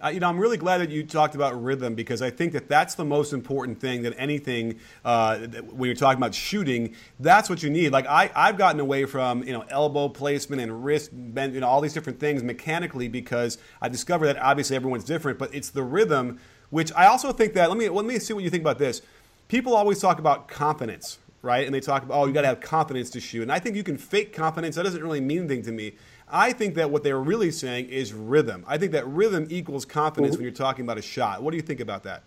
Uh, 0.04 0.10
you 0.10 0.20
know, 0.20 0.28
I'm 0.28 0.40
really 0.40 0.58
glad 0.58 0.80
that 0.80 0.90
you 0.90 1.04
talked 1.04 1.36
about 1.36 1.62
rhythm 1.62 1.94
because 1.94 2.24
I 2.24 2.32
think 2.32 2.54
that 2.54 2.68
that's 2.68 2.96
the 2.96 3.06
most 3.06 3.34
important 3.34 3.80
thing 3.80 4.02
that 4.02 4.16
anything 4.18 4.80
uh, 5.06 5.38
when 5.38 5.88
you're 5.88 5.96
talking 5.96 6.18
about 6.18 6.34
shooting. 6.34 6.96
That's 7.20 7.50
what 7.52 7.62
you 7.62 7.70
need. 7.70 7.92
Like 7.92 8.08
I, 8.08 8.32
I've 8.36 8.58
gotten 8.58 8.80
away 8.80 9.06
from 9.06 9.44
you 9.44 9.54
know 9.54 9.64
elbow 9.70 10.10
placement 10.10 10.62
and 10.62 10.84
wrist 10.84 11.12
bend, 11.14 11.54
you 11.54 11.60
know, 11.60 11.68
all 11.68 11.82
these 11.82 11.94
different 11.94 12.20
things 12.20 12.42
mechanically 12.42 13.10
because 13.10 13.60
I 13.80 13.90
discovered 13.90 14.26
that 14.26 14.40
obviously 14.40 14.76
everyone's 14.76 15.04
different, 15.04 15.38
but 15.38 15.54
it's 15.54 15.70
the 15.70 15.84
rhythm. 15.84 16.40
Which 16.72 16.92
I 16.94 17.06
also 17.06 17.32
think 17.32 17.54
that 17.54 17.70
let 17.70 17.78
me 17.78 17.88
let 17.90 18.06
me 18.06 18.18
see 18.18 18.34
what 18.34 18.44
you 18.44 18.50
think 18.50 18.62
about 18.62 18.80
this. 18.80 19.04
People 19.50 19.76
always 19.76 20.00
talk 20.00 20.18
about 20.18 20.48
confidence, 20.48 21.20
right? 21.42 21.66
And 21.66 21.74
they 21.74 21.80
talk 21.80 22.04
about, 22.04 22.20
oh, 22.20 22.26
you 22.26 22.34
got 22.34 22.42
to 22.42 22.48
have 22.48 22.62
confidence 22.62 23.10
to 23.12 23.20
shoot. 23.20 23.42
And 23.42 23.52
I 23.52 23.60
think 23.60 23.76
you 23.76 23.84
can 23.84 23.98
fake 23.98 24.34
confidence. 24.34 24.76
That 24.76 24.84
doesn't 24.84 25.02
really 25.02 25.22
mean 25.22 25.40
anything 25.40 25.64
to 25.64 25.72
me. 25.72 25.94
I 26.30 26.54
think 26.54 26.76
that 26.76 26.92
what 26.92 27.04
they're 27.04 27.20
really 27.20 27.52
saying 27.52 27.90
is 27.90 28.14
rhythm. 28.14 28.64
I 28.68 28.78
think 28.78 28.92
that 28.94 29.06
rhythm 29.08 29.48
equals 29.50 29.86
confidence 29.86 30.34
mm-hmm. 30.34 30.40
when 30.40 30.44
you're 30.44 30.54
talking 30.54 30.86
about 30.86 30.98
a 30.98 31.02
shot. 31.02 31.44
What 31.44 31.52
do 31.52 31.58
you 31.58 31.64
think 31.64 31.80
about 31.80 32.04
that? 32.04 32.24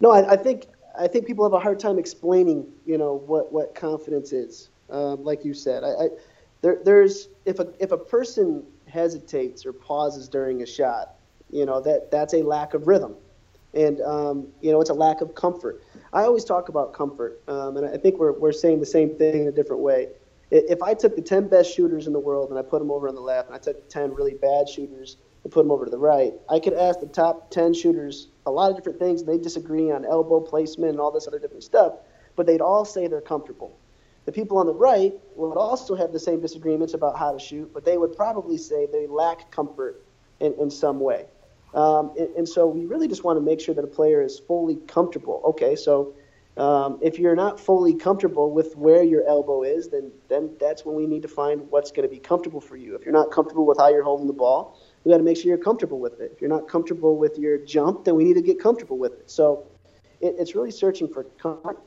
No, 0.00 0.10
I, 0.10 0.32
I, 0.32 0.36
think 0.36 0.66
I 0.98 1.08
think 1.08 1.26
people 1.26 1.44
have 1.44 1.52
a 1.52 1.58
hard 1.58 1.80
time 1.80 1.98
explaining, 1.98 2.66
you 2.86 2.98
know, 2.98 3.22
what, 3.26 3.52
what 3.52 3.74
confidence 3.74 4.32
is. 4.32 4.68
Um, 4.90 5.24
like 5.24 5.44
you 5.44 5.54
said, 5.54 5.82
I, 5.82 5.88
I, 5.88 6.08
there, 6.60 6.78
there's 6.84 7.28
if 7.44 7.58
a 7.58 7.68
if 7.78 7.92
a 7.92 7.98
person 7.98 8.64
hesitates 8.86 9.66
or 9.66 9.72
pauses 9.72 10.28
during 10.28 10.62
a 10.62 10.66
shot, 10.66 11.16
you 11.50 11.66
know 11.66 11.80
that 11.80 12.10
that's 12.10 12.32
a 12.32 12.42
lack 12.42 12.74
of 12.74 12.86
rhythm, 12.86 13.14
and 13.74 14.00
um, 14.00 14.48
you 14.60 14.72
know 14.72 14.80
it's 14.80 14.90
a 14.90 14.94
lack 14.94 15.20
of 15.20 15.34
comfort. 15.34 15.83
I 16.14 16.22
always 16.22 16.44
talk 16.44 16.68
about 16.68 16.92
comfort, 16.92 17.42
um, 17.48 17.76
and 17.76 17.84
I 17.84 17.96
think 17.96 18.18
we're, 18.20 18.38
we're 18.38 18.52
saying 18.52 18.78
the 18.78 18.86
same 18.86 19.16
thing 19.16 19.42
in 19.42 19.48
a 19.48 19.52
different 19.52 19.82
way. 19.82 20.10
If 20.52 20.80
I 20.80 20.94
took 20.94 21.16
the 21.16 21.22
10 21.22 21.48
best 21.48 21.74
shooters 21.74 22.06
in 22.06 22.12
the 22.12 22.20
world 22.20 22.50
and 22.50 22.58
I 22.58 22.62
put 22.62 22.78
them 22.78 22.92
over 22.92 23.08
on 23.08 23.16
the 23.16 23.20
left, 23.20 23.48
and 23.48 23.56
I 23.56 23.58
took 23.58 23.88
10 23.88 24.14
really 24.14 24.34
bad 24.34 24.68
shooters 24.68 25.16
and 25.42 25.52
put 25.52 25.64
them 25.64 25.72
over 25.72 25.84
to 25.84 25.90
the 25.90 25.98
right, 25.98 26.32
I 26.48 26.60
could 26.60 26.74
ask 26.74 27.00
the 27.00 27.06
top 27.06 27.50
10 27.50 27.74
shooters 27.74 28.28
a 28.46 28.50
lot 28.52 28.70
of 28.70 28.76
different 28.76 29.00
things, 29.00 29.22
and 29.22 29.28
they 29.28 29.42
disagree 29.42 29.90
on 29.90 30.04
elbow 30.04 30.38
placement 30.38 30.92
and 30.92 31.00
all 31.00 31.10
this 31.10 31.26
other 31.26 31.40
different 31.40 31.64
stuff, 31.64 31.94
but 32.36 32.46
they'd 32.46 32.60
all 32.60 32.84
say 32.84 33.08
they're 33.08 33.20
comfortable. 33.20 33.76
The 34.24 34.32
people 34.32 34.58
on 34.58 34.66
the 34.66 34.74
right 34.74 35.14
would 35.34 35.56
also 35.56 35.96
have 35.96 36.12
the 36.12 36.20
same 36.20 36.40
disagreements 36.40 36.94
about 36.94 37.18
how 37.18 37.32
to 37.32 37.40
shoot, 37.40 37.74
but 37.74 37.84
they 37.84 37.98
would 37.98 38.14
probably 38.14 38.56
say 38.56 38.86
they 38.86 39.08
lack 39.08 39.50
comfort 39.50 40.04
in, 40.38 40.54
in 40.60 40.70
some 40.70 41.00
way. 41.00 41.26
Um, 41.74 42.12
and, 42.18 42.28
and, 42.36 42.48
so 42.48 42.68
we 42.68 42.86
really 42.86 43.08
just 43.08 43.24
want 43.24 43.36
to 43.36 43.40
make 43.40 43.60
sure 43.60 43.74
that 43.74 43.82
a 43.82 43.88
player 43.88 44.22
is 44.22 44.38
fully 44.38 44.76
comfortable. 44.86 45.42
Okay, 45.44 45.74
so 45.74 46.14
um, 46.56 47.00
if 47.02 47.18
you're 47.18 47.34
not 47.34 47.58
fully 47.58 47.94
comfortable 47.94 48.52
with 48.52 48.76
where 48.76 49.02
your 49.02 49.26
elbow 49.26 49.64
is, 49.64 49.88
then 49.88 50.12
then 50.28 50.56
that's 50.60 50.84
when 50.84 50.94
we 50.94 51.06
need 51.06 51.22
to 51.22 51.28
find 51.28 51.68
what's 51.70 51.90
going 51.90 52.08
to 52.08 52.14
be 52.14 52.20
comfortable 52.20 52.60
for 52.60 52.76
you. 52.76 52.94
If 52.94 53.04
you're 53.04 53.12
not 53.12 53.32
comfortable 53.32 53.66
with 53.66 53.78
how 53.78 53.88
you're 53.88 54.04
holding 54.04 54.28
the 54.28 54.32
ball, 54.32 54.78
we 55.02 55.10
got 55.10 55.18
to 55.18 55.24
make 55.24 55.36
sure 55.36 55.46
you're 55.46 55.58
comfortable 55.58 55.98
with 55.98 56.20
it. 56.20 56.30
If 56.32 56.40
you're 56.40 56.50
not 56.50 56.68
comfortable 56.68 57.16
with 57.16 57.38
your 57.38 57.58
jump, 57.58 58.04
then 58.04 58.14
we 58.14 58.22
need 58.22 58.34
to 58.34 58.42
get 58.42 58.60
comfortable 58.60 58.96
with 58.96 59.14
it. 59.14 59.28
So 59.28 59.66
it, 60.20 60.36
it's 60.38 60.54
really 60.54 60.70
searching 60.70 61.08
for 61.08 61.24
comfort. 61.24 61.80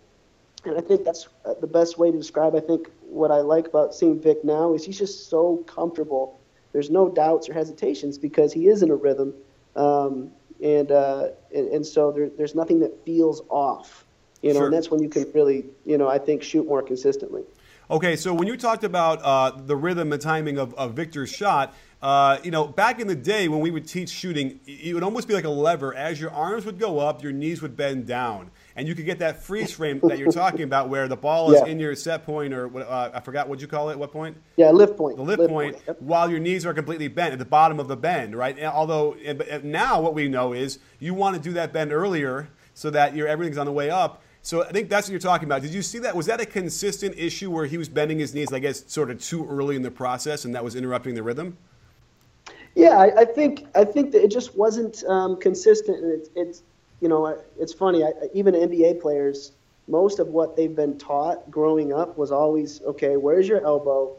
And 0.66 0.78
I 0.78 0.82
think 0.82 1.06
that's 1.06 1.30
uh, 1.46 1.54
the 1.62 1.68
best 1.68 1.98
way 1.98 2.12
to 2.12 2.18
describe. 2.18 2.56
I 2.56 2.60
think 2.60 2.90
what 3.04 3.32
I 3.32 3.38
like 3.38 3.68
about 3.68 3.96
seeing 3.96 4.20
Vic 4.20 4.44
now 4.44 4.74
is 4.74 4.84
he's 4.84 4.98
just 4.98 5.30
so 5.30 5.64
comfortable. 5.66 6.42
There's 6.74 6.90
no 6.90 7.08
doubts 7.08 7.48
or 7.48 7.54
hesitations 7.54 8.18
because 8.18 8.52
he 8.52 8.68
is 8.68 8.84
in 8.84 8.92
a 8.92 8.96
rhythm 8.96 9.34
um, 9.78 10.32
and, 10.62 10.92
uh, 10.92 11.30
and, 11.54 11.68
and 11.70 11.86
so 11.86 12.12
there, 12.12 12.30
there's 12.38 12.56
nothing 12.56 12.80
that 12.80 13.06
feels 13.06 13.42
off, 13.50 14.06
you 14.42 14.50
know, 14.50 14.60
sure. 14.60 14.66
and 14.66 14.74
that's 14.74 14.90
when 14.90 15.02
you 15.02 15.10
can 15.10 15.32
really, 15.34 15.66
you 15.86 15.98
know, 15.98 16.08
I 16.08 16.18
think 16.18 16.44
shoot 16.44 16.68
more 16.68 16.82
consistently. 16.82 17.44
Okay, 17.90 18.18
so 18.18 18.34
when 18.34 18.48
you 18.48 18.58
talked 18.58 18.84
about 18.84 19.22
uh, 19.22 19.52
the 19.52 19.76
rhythm 19.76 20.12
and 20.12 20.22
timing 20.22 20.58
of, 20.58 20.74
of 20.74 20.94
Victor's 20.94 21.30
shot, 21.30 21.74
uh, 22.02 22.38
you 22.44 22.52
know, 22.52 22.68
back 22.68 23.00
in 23.00 23.08
the 23.08 23.16
day 23.16 23.48
when 23.48 23.62
we 23.62 23.72
would 23.72 23.88
teach 23.88 24.10
shooting, 24.10 24.60
it 24.68 24.94
would 24.94 25.04
almost 25.04 25.28
be 25.28 25.34
like 25.34 25.46
a 25.46 25.50
lever. 25.50 25.96
As 25.96 26.20
your 26.20 26.32
arms 26.32 26.66
would 26.66 26.80
go 26.80 27.00
up, 27.00 27.24
your 27.24 27.32
knees 27.32 27.62
would 27.62 27.78
bend 27.78 28.06
down 28.06 28.52
and 28.78 28.88
you 28.88 28.94
could 28.94 29.06
get 29.06 29.20
that 29.20 29.44
freeze 29.44 29.72
frame 29.76 30.00
that 30.04 30.18
you're 30.18 30.32
talking 30.32 30.62
about, 30.62 30.88
where 30.88 31.08
the 31.08 31.18
ball 31.18 31.52
is 31.52 31.62
yeah. 31.62 31.72
in 31.72 31.80
your 31.80 31.96
set 31.96 32.26
point, 32.26 32.54
or 32.54 32.84
uh, 32.84 33.12
I 33.14 33.20
forgot 33.20 33.50
what 33.50 33.60
you 33.60 33.68
call 33.68 33.90
it. 33.90 33.98
What 33.98 34.12
point? 34.12 34.38
Yeah, 34.56 34.70
lift 34.72 34.96
point. 34.96 35.18
The 35.18 35.24
lift, 35.24 35.40
lift 35.40 35.52
point, 35.52 35.74
point 35.74 35.84
yep. 35.88 36.02
while 36.02 36.30
your 36.30 36.40
knees 36.40 36.66
are 36.66 36.74
completely 36.74 37.08
bent 37.08 37.34
at 37.34 37.40
the 37.40 37.46
bottom 37.46 37.80
of 37.80 37.88
the 37.88 37.98
bend, 37.98 38.36
right? 38.36 38.64
Although 38.64 39.18
now 39.64 40.00
what 40.00 40.14
we 40.14 40.30
know 40.30 40.54
is 40.54 40.80
you 41.00 41.14
want 41.14 41.36
to 41.36 41.42
do 41.42 41.54
that 41.54 41.74
bend 41.74 41.92
earlier 41.92 42.50
so 42.74 42.90
that 42.92 43.16
your 43.16 43.28
everything's 43.28 43.58
on 43.58 43.66
the 43.66 43.72
way 43.72 43.90
up. 43.90 44.22
So 44.44 44.64
I 44.64 44.72
think 44.72 44.88
that's 44.88 45.08
what 45.08 45.12
you're 45.12 45.20
talking 45.20 45.46
about. 45.46 45.62
Did 45.62 45.74
you 45.74 45.82
see 45.82 46.00
that? 46.00 46.16
Was 46.16 46.28
that 46.28 46.40
a 46.40 46.46
consistent 46.46 47.16
issue 47.18 47.52
where 47.52 47.66
he 47.66 47.78
was 47.78 47.90
bending 47.90 48.20
his 48.20 48.34
knees, 48.34 48.54
I 48.54 48.60
guess, 48.60 48.84
sort 48.88 49.12
of 49.12 49.22
too 49.22 49.46
early 49.50 49.76
in 49.76 49.82
the 49.82 49.92
process, 49.92 50.46
and 50.46 50.56
that 50.56 50.64
was 50.64 50.76
interrupting 50.76 51.16
the 51.16 51.24
rhythm? 51.24 51.58
Yeah, 52.76 52.98
I, 52.98 53.22
I 53.22 53.26
think 53.26 53.66
I 53.76 53.84
think 53.84 54.12
that 54.12 54.24
it 54.24 54.30
just 54.30 54.56
wasn't 54.56 55.04
um, 55.06 55.40
consistent, 55.40 56.04
and 56.04 56.14
it's, 56.14 56.30
it's 56.36 56.64
you 57.02 57.10
know, 57.10 57.42
it's 57.60 57.74
funny. 57.74 58.04
I, 58.04 58.12
even 58.34 58.54
NBA 58.54 59.02
players, 59.02 59.52
most 59.88 60.20
of 60.20 60.28
what 60.28 60.56
they've 60.56 60.76
been 60.76 60.98
taught 60.98 61.50
growing 61.50 61.94
up 61.94 62.18
was 62.18 62.32
always, 62.32 62.82
okay, 62.82 63.18
where's 63.18 63.48
your 63.48 63.64
elbow? 63.66 64.16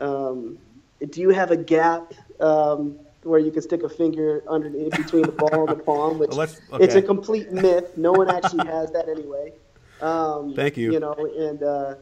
Um, 0.00 0.58
do 1.10 1.20
you 1.20 1.30
have 1.30 1.50
a 1.50 1.56
gap 1.56 2.12
um, 2.40 2.98
where 3.22 3.38
you 3.38 3.50
can 3.50 3.62
stick 3.62 3.82
a 3.82 3.88
finger 3.88 4.42
under 4.48 4.70
between 4.70 5.22
the 5.22 5.32
ball 5.32 5.68
and 5.68 5.78
the 5.78 5.82
palm? 5.82 6.18
Which 6.18 6.30
okay. 6.32 6.58
it's 6.80 6.94
a 6.94 7.02
complete 7.02 7.52
myth. 7.52 7.96
No 7.96 8.12
one 8.12 8.30
actually 8.30 8.66
has 8.66 8.90
that 8.92 9.08
anyway. 9.08 9.52
Um, 10.00 10.54
Thank 10.54 10.76
you. 10.76 10.92
You 10.92 11.00
know, 11.00 11.14
and 11.14 11.62
uh, 11.62 11.94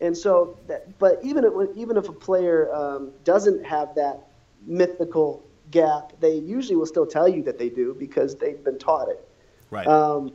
and 0.00 0.16
so, 0.16 0.58
that, 0.66 0.98
but 0.98 1.20
even 1.22 1.44
if, 1.44 1.52
even 1.76 1.96
if 1.96 2.08
a 2.08 2.12
player 2.12 2.74
um, 2.74 3.12
doesn't 3.24 3.64
have 3.64 3.94
that 3.94 4.28
mythical 4.66 5.44
gap, 5.70 6.12
they 6.20 6.34
usually 6.34 6.76
will 6.76 6.86
still 6.86 7.06
tell 7.06 7.28
you 7.28 7.42
that 7.44 7.58
they 7.58 7.68
do 7.68 7.94
because 7.98 8.34
they've 8.36 8.62
been 8.64 8.78
taught 8.78 9.08
it. 9.08 9.28
Right. 9.72 9.86
Um, 9.86 10.32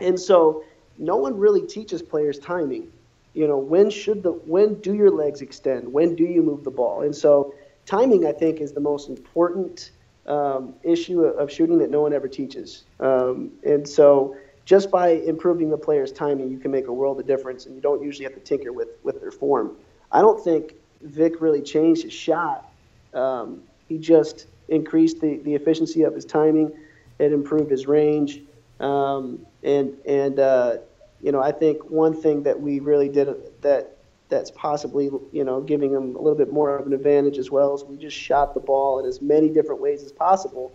and 0.00 0.18
so 0.18 0.64
no 0.98 1.16
one 1.16 1.38
really 1.38 1.64
teaches 1.64 2.02
players 2.02 2.40
timing. 2.40 2.90
You 3.32 3.46
know, 3.46 3.56
when 3.56 3.88
should 3.88 4.24
the 4.24 4.32
when 4.32 4.80
do 4.80 4.94
your 4.94 5.12
legs 5.12 5.42
extend? 5.42 5.90
When 5.92 6.16
do 6.16 6.24
you 6.24 6.42
move 6.42 6.64
the 6.64 6.72
ball? 6.72 7.02
And 7.02 7.14
so 7.14 7.54
timing, 7.86 8.26
I 8.26 8.32
think, 8.32 8.60
is 8.60 8.72
the 8.72 8.80
most 8.80 9.08
important 9.08 9.92
um, 10.26 10.74
issue 10.82 11.22
of 11.22 11.52
shooting 11.52 11.78
that 11.78 11.90
no 11.90 12.00
one 12.00 12.12
ever 12.12 12.26
teaches. 12.26 12.82
Um, 12.98 13.52
and 13.64 13.88
so 13.88 14.36
just 14.64 14.90
by 14.90 15.10
improving 15.10 15.70
the 15.70 15.78
player's 15.78 16.10
timing, 16.10 16.50
you 16.50 16.58
can 16.58 16.72
make 16.72 16.88
a 16.88 16.92
world 16.92 17.20
of 17.20 17.26
difference, 17.28 17.66
and 17.66 17.76
you 17.76 17.80
don't 17.80 18.02
usually 18.02 18.24
have 18.24 18.34
to 18.34 18.40
tinker 18.40 18.72
with 18.72 18.88
with 19.04 19.20
their 19.20 19.30
form. 19.30 19.76
I 20.10 20.20
don't 20.20 20.42
think 20.42 20.74
Vic 21.02 21.40
really 21.40 21.62
changed 21.62 22.02
his 22.02 22.12
shot. 22.12 22.68
Um, 23.14 23.62
he 23.88 23.98
just 23.98 24.48
increased 24.68 25.20
the, 25.20 25.36
the 25.44 25.54
efficiency 25.54 26.02
of 26.02 26.12
his 26.12 26.24
timing. 26.24 26.72
It 27.20 27.32
improved 27.32 27.70
his 27.70 27.86
range. 27.86 28.42
Um, 28.80 29.46
and 29.62 29.96
and 30.06 30.38
uh, 30.38 30.76
you 31.20 31.32
know, 31.32 31.42
I 31.42 31.52
think 31.52 31.90
one 31.90 32.14
thing 32.20 32.42
that 32.44 32.60
we 32.60 32.80
really 32.80 33.08
did 33.08 33.28
that 33.62 33.96
that's 34.28 34.50
possibly 34.50 35.10
you 35.32 35.44
know 35.44 35.60
giving 35.60 35.92
him 35.92 36.14
a 36.14 36.20
little 36.20 36.36
bit 36.36 36.52
more 36.52 36.76
of 36.76 36.86
an 36.86 36.92
advantage 36.92 37.38
as 37.38 37.50
well 37.50 37.74
is 37.74 37.84
we 37.84 37.96
just 37.96 38.16
shot 38.16 38.54
the 38.54 38.60
ball 38.60 39.00
in 39.00 39.06
as 39.06 39.20
many 39.20 39.48
different 39.48 39.80
ways 39.80 40.04
as 40.04 40.12
possible, 40.12 40.72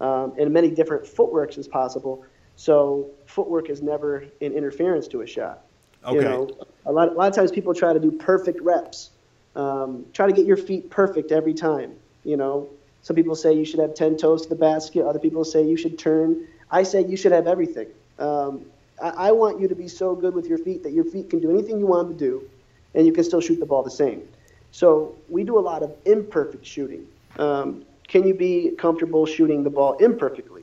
um, 0.00 0.34
and 0.38 0.52
many 0.52 0.70
different 0.70 1.06
footworks 1.06 1.58
as 1.58 1.68
possible. 1.68 2.24
So 2.56 3.10
footwork 3.26 3.68
is 3.68 3.82
never 3.82 4.24
an 4.40 4.52
interference 4.52 5.08
to 5.08 5.22
a 5.22 5.26
shot. 5.26 5.64
Okay. 6.04 6.16
You 6.16 6.22
know, 6.22 6.50
a 6.86 6.92
lot, 6.92 7.08
a 7.08 7.12
lot 7.12 7.28
of 7.28 7.34
times 7.34 7.50
people 7.50 7.74
try 7.74 7.92
to 7.92 8.00
do 8.00 8.12
perfect 8.12 8.60
reps. 8.60 9.10
Um, 9.56 10.06
try 10.12 10.26
to 10.26 10.32
get 10.32 10.46
your 10.46 10.56
feet 10.56 10.90
perfect 10.90 11.32
every 11.32 11.54
time. 11.54 11.94
You 12.24 12.36
know, 12.36 12.68
some 13.02 13.16
people 13.16 13.34
say 13.34 13.52
you 13.52 13.64
should 13.64 13.80
have 13.80 13.94
10 13.94 14.16
toes 14.16 14.42
to 14.42 14.48
the 14.48 14.56
basket. 14.56 15.04
Other 15.04 15.18
people 15.18 15.44
say 15.44 15.64
you 15.64 15.76
should 15.76 15.98
turn. 15.98 16.46
I 16.70 16.82
say 16.82 17.04
you 17.04 17.16
should 17.16 17.32
have 17.32 17.46
everything. 17.46 17.88
Um, 18.18 18.64
I, 19.02 19.08
I, 19.08 19.32
want 19.32 19.60
you 19.60 19.68
to 19.68 19.74
be 19.74 19.88
so 19.88 20.14
good 20.14 20.34
with 20.34 20.46
your 20.46 20.58
feet 20.58 20.82
that 20.84 20.92
your 20.92 21.04
feet 21.04 21.30
can 21.30 21.40
do 21.40 21.50
anything 21.50 21.78
you 21.78 21.86
want 21.86 22.08
them 22.08 22.18
to 22.18 22.24
do, 22.24 22.50
and 22.94 23.06
you 23.06 23.12
can 23.12 23.24
still 23.24 23.40
shoot 23.40 23.58
the 23.58 23.66
ball 23.66 23.82
the 23.82 23.90
same. 23.90 24.22
So 24.70 25.14
we 25.28 25.44
do 25.44 25.58
a 25.58 25.60
lot 25.60 25.82
of 25.82 25.94
imperfect 26.04 26.66
shooting. 26.66 27.06
Um, 27.38 27.84
can 28.08 28.26
you 28.26 28.34
be 28.34 28.72
comfortable 28.78 29.26
shooting 29.26 29.62
the 29.64 29.70
ball 29.70 29.94
imperfectly? 29.98 30.62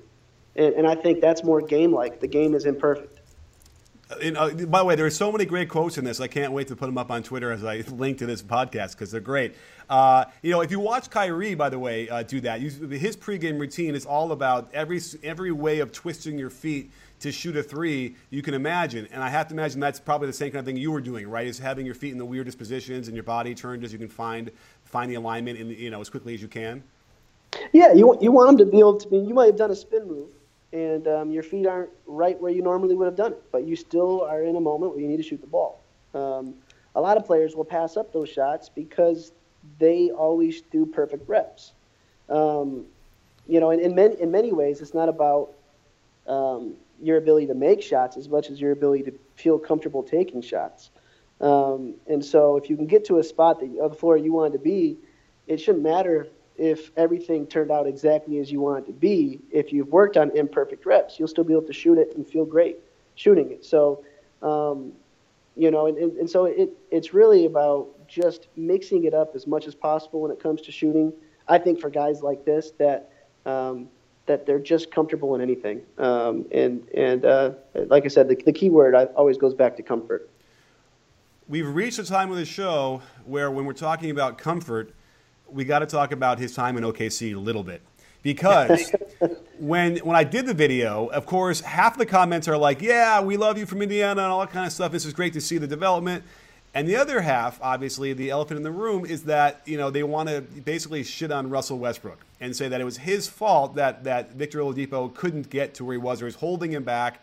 And, 0.56 0.74
and 0.76 0.88
I 0.88 0.96
think 0.96 1.22
that's 1.22 1.44
more 1.44 1.62
game-like. 1.62 2.20
The 2.20 2.28
game 2.28 2.54
is 2.54 2.66
imperfect. 2.66 3.21
Uh, 4.12 4.50
by 4.66 4.80
the 4.80 4.86
way, 4.86 4.96
there 4.96 5.06
are 5.06 5.10
so 5.10 5.32
many 5.32 5.46
great 5.46 5.70
quotes 5.70 5.98
in 5.98 6.04
this. 6.04 6.20
I 6.20 6.28
can't 6.28 6.52
wait 6.52 6.68
to 6.68 6.76
put 6.76 6.88
them 6.88 6.98
up 6.98 7.12
on 7.12 7.24
Twitter 7.24 7.52
as 7.52 7.64
I 7.64 7.78
link 7.90 8.18
to 8.20 8.26
this 8.26 8.42
podcast 8.42 8.92
because 8.92 9.12
they're 9.12 9.22
great. 9.22 9.56
Uh, 9.90 10.26
you 10.42 10.52
know, 10.52 10.62
if 10.62 10.72
you 10.72 10.80
watch 10.80 11.10
Kyrie, 11.10 11.56
by 11.56 11.70
the 11.70 11.80
way, 11.80 12.10
uh, 12.10 12.24
do 12.24 12.42
that. 12.42 12.62
You, 12.62 12.70
his 12.70 13.16
pregame 13.16 13.60
routine 13.60 13.96
is 13.96 14.06
all 14.06 14.32
about 14.32 14.70
every 14.74 15.00
every 15.24 15.52
way 15.52 15.80
of 15.80 15.92
twisting 15.92 16.38
your 16.38 16.50
feet 16.50 16.92
to 17.20 17.32
shoot 17.32 17.56
a 17.56 17.64
three 17.64 18.16
you 18.30 18.42
can 18.42 18.54
imagine. 18.54 19.08
And 19.12 19.24
I 19.24 19.30
have 19.30 19.48
to 19.50 19.54
imagine 19.54 19.80
that's 19.80 20.00
probably 20.00 20.28
the 20.28 20.34
same 20.34 20.52
kind 20.52 20.60
of 20.60 20.66
thing 20.66 20.78
you 20.78 20.92
were 20.92 21.02
doing, 21.02 21.30
right? 21.30 21.48
Is 21.48 21.60
having 21.60 21.86
your 21.86 21.96
feet 21.96 22.12
in 22.12 22.18
the 22.18 22.26
weirdest 22.26 22.58
positions 22.58 23.08
and 23.08 23.16
your 23.16 23.24
body 23.24 23.56
turned 23.56 23.84
as 23.84 23.94
you 23.94 24.00
can 24.00 24.10
find 24.10 24.52
find 24.86 25.10
the 25.10 25.16
alignment 25.16 25.58
in 25.58 25.70
you 25.70 25.90
know 25.90 26.02
as 26.02 26.10
quickly 26.10 26.34
as 26.34 26.42
you 26.42 26.48
can. 26.48 26.84
Yeah, 27.74 27.94
you 27.94 28.18
you 28.22 28.32
want 28.32 28.48
them 28.50 28.66
to 28.66 28.72
be 28.72 28.80
able 28.80 28.98
to 28.98 29.08
be. 29.08 29.18
You 29.18 29.34
might 29.34 29.48
have 29.48 29.58
done 29.58 29.72
a 29.72 29.76
spin 29.76 30.08
move 30.08 30.30
and 30.74 31.08
um, 31.08 31.32
your 31.32 31.44
feet 31.44 31.68
aren't 31.68 31.90
right 32.06 32.40
where 32.40 32.52
you 32.52 32.62
normally 32.62 32.96
would 32.96 33.06
have 33.06 33.16
done 33.16 33.34
it, 33.34 33.44
but 33.52 33.66
you 33.66 33.76
still 33.76 34.22
are 34.22 34.44
in 34.44 34.56
a 34.56 34.62
moment 34.62 34.94
where 34.94 35.02
you 35.02 35.08
need 35.08 35.18
to 35.18 35.24
shoot 35.24 35.42
the 35.42 35.48
ball. 35.48 35.82
Um, 36.14 36.56
a 36.96 37.02
lot 37.02 37.18
of 37.18 37.26
players 37.26 37.56
will 37.56 37.66
pass 37.66 37.98
up 37.98 38.14
those 38.14 38.30
shots 38.30 38.70
because 38.70 39.32
they 39.80 40.12
always 40.12 40.62
do 40.62 40.86
perfect 40.86 41.28
reps. 41.28 41.74
Um, 42.30 42.86
you 43.48 43.60
know, 43.60 43.72
in, 43.72 43.80
in, 43.80 43.96
many, 43.96 44.20
in 44.22 44.32
many 44.32 44.52
ways, 44.52 44.82
it's 44.82 44.94
not 44.94 45.10
about 45.10 45.54
um, 46.28 46.76
your 47.02 47.18
ability 47.18 47.48
to 47.48 47.54
make 47.54 47.82
shots 47.82 48.18
as 48.18 48.30
much 48.30 48.50
as 48.50 48.62
your 48.62 48.72
ability 48.72 49.04
to 49.04 49.14
feel 49.36 49.60
comfortable 49.60 50.04
taking 50.04 50.42
shots. 50.42 50.90
Um, 51.42 51.96
and 52.08 52.24
so, 52.24 52.58
if 52.58 52.70
you 52.70 52.78
can 52.78 52.86
get 52.86 53.06
to 53.06 53.18
a 53.18 53.24
spot 53.24 53.60
that, 53.60 53.78
of 53.80 53.92
the 53.92 53.98
floor 53.98 54.16
you 54.16 54.32
want 54.32 54.54
to 54.54 54.60
be, 54.60 54.98
it 55.48 55.58
shouldn't 55.58 55.84
matter 55.84 56.28
if 56.58 56.92
everything 56.98 57.48
turned 57.48 57.72
out 57.72 57.88
exactly 57.88 58.40
as 58.40 58.52
you 58.52 58.62
want 58.62 58.84
it 58.84 58.88
to 58.88 58.94
be, 58.94 59.40
if 59.52 59.74
you've 59.74 59.88
worked 59.88 60.18
on 60.18 60.36
imperfect 60.36 60.86
reps, 60.86 61.18
you'll 61.18 61.28
still 61.28 61.44
be 61.44 61.54
able 61.54 61.66
to 61.66 61.74
shoot 61.74 61.98
it 61.98 62.16
and 62.16 62.28
feel 62.28 62.46
great 62.46 62.78
shooting 63.16 63.52
it. 63.52 63.66
So, 63.66 64.04
um, 64.42 64.94
you 65.56 65.70
know, 65.70 65.88
and, 65.88 65.98
and, 65.98 66.18
and, 66.18 66.30
so 66.30 66.46
it, 66.46 66.70
it's 66.90 67.14
really 67.14 67.46
about 67.46 67.88
just 68.08 68.48
mixing 68.56 69.04
it 69.04 69.14
up 69.14 69.36
as 69.36 69.46
much 69.48 69.68
as 69.68 69.76
possible 69.76 70.22
when 70.22 70.32
it 70.32 70.40
comes 70.40 70.62
to 70.62 70.72
shooting. 70.72 71.14
I 71.48 71.58
think 71.58 71.80
for 71.80 71.90
guys 71.90 72.22
like 72.22 72.46
this 72.46 72.72
that 72.80 73.12
um, 73.46 73.90
that 74.28 74.46
they're 74.46 74.60
just 74.60 74.92
comfortable 74.92 75.36
in 75.36 75.42
anything. 75.42 75.82
Um, 75.98 76.46
and 76.52 76.88
and 76.96 77.26
uh, 77.26 77.52
like 77.74 78.06
I 78.06 78.08
said, 78.08 78.30
the, 78.30 78.36
the 78.36 78.54
key 78.54 78.70
word 78.70 78.96
always 79.16 79.38
goes 79.38 79.54
back 79.54 79.76
to 79.78 79.84
comfort. 79.84 80.30
We've 81.48 81.68
reached 81.68 82.00
a 82.00 82.06
time 82.06 82.32
of 82.32 82.38
the 82.38 82.46
show 82.46 83.02
where 83.26 83.52
when 83.52 83.66
we're 83.66 83.74
talking 83.74 84.10
about 84.10 84.38
comfort, 84.38 84.94
we 85.52 85.66
got 85.66 85.80
to 85.80 85.86
talk 85.86 86.12
about 86.12 86.40
his 86.40 86.54
time 86.54 86.78
in 86.78 86.84
OKC 86.84 87.36
a 87.36 87.40
little 87.40 87.64
bit 87.64 87.82
because 88.24 88.92
when 89.60 89.98
when 89.98 90.16
I 90.16 90.24
did 90.24 90.46
the 90.46 90.54
video, 90.54 91.08
of 91.08 91.26
course, 91.26 91.62
half 91.62 91.98
the 91.98 92.06
comments 92.06 92.48
are 92.48 92.58
like, 92.58 92.82
"Yeah, 92.82 93.22
we 93.22 93.38
love 93.38 93.58
you 93.58 93.66
from 93.66 93.82
Indiana 93.82 94.24
and 94.24 94.32
all 94.32 94.40
that 94.42 94.52
kind 94.52 94.66
of 94.66 94.72
stuff. 94.72 94.92
This 94.92 95.06
is 95.06 95.14
great 95.14 95.34
to 95.34 95.42
see 95.42 95.58
the 95.58 95.68
development." 95.68 96.24
And 96.74 96.88
the 96.88 96.96
other 96.96 97.20
half, 97.20 97.60
obviously, 97.62 98.14
the 98.14 98.30
elephant 98.30 98.58
in 98.58 98.64
the 98.64 98.72
room 98.72 99.06
is 99.06 99.24
that 99.24 99.62
you 99.66 99.78
know 99.78 99.90
they 99.90 100.04
want 100.04 100.30
to 100.30 100.42
basically 100.42 101.04
shit 101.04 101.32
on 101.32 101.50
Russell 101.50 101.80
Westbrook 101.80 102.26
and 102.40 102.56
say 102.56 102.68
that 102.68 102.80
it 102.80 102.86
was 102.86 102.98
his 102.98 103.28
fault 103.28 103.76
that 103.76 104.04
that 104.06 104.34
Victor 104.34 104.60
Oladipo 104.60 105.14
couldn't 105.14 105.50
get 105.50 105.74
to 105.76 105.86
where 105.86 105.94
he 105.94 105.98
was 105.98 106.22
or 106.22 106.26
was 106.26 106.36
holding 106.36 106.72
him 106.72 106.84
back. 106.84 107.22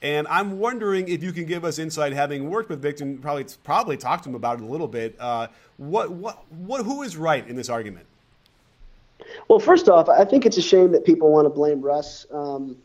And 0.00 0.28
I'm 0.28 0.58
wondering 0.58 1.08
if 1.08 1.22
you 1.22 1.32
can 1.32 1.44
give 1.44 1.64
us 1.64 1.78
insight, 1.78 2.12
having 2.12 2.48
worked 2.48 2.68
with 2.68 2.80
Victor, 2.80 3.04
and 3.04 3.20
probably 3.20 3.46
probably 3.64 3.96
talked 3.96 4.24
to 4.24 4.30
him 4.30 4.36
about 4.36 4.60
it 4.60 4.62
a 4.62 4.66
little 4.66 4.86
bit. 4.86 5.16
Uh, 5.18 5.48
what 5.76 6.10
what 6.10 6.44
what? 6.52 6.84
Who 6.84 7.02
is 7.02 7.16
right 7.16 7.46
in 7.46 7.56
this 7.56 7.68
argument? 7.68 8.06
Well, 9.48 9.58
first 9.58 9.88
off, 9.88 10.08
I 10.08 10.24
think 10.24 10.46
it's 10.46 10.56
a 10.56 10.62
shame 10.62 10.92
that 10.92 11.04
people 11.04 11.32
want 11.32 11.46
to 11.46 11.50
blame 11.50 11.80
Russ 11.80 12.26
um, 12.30 12.76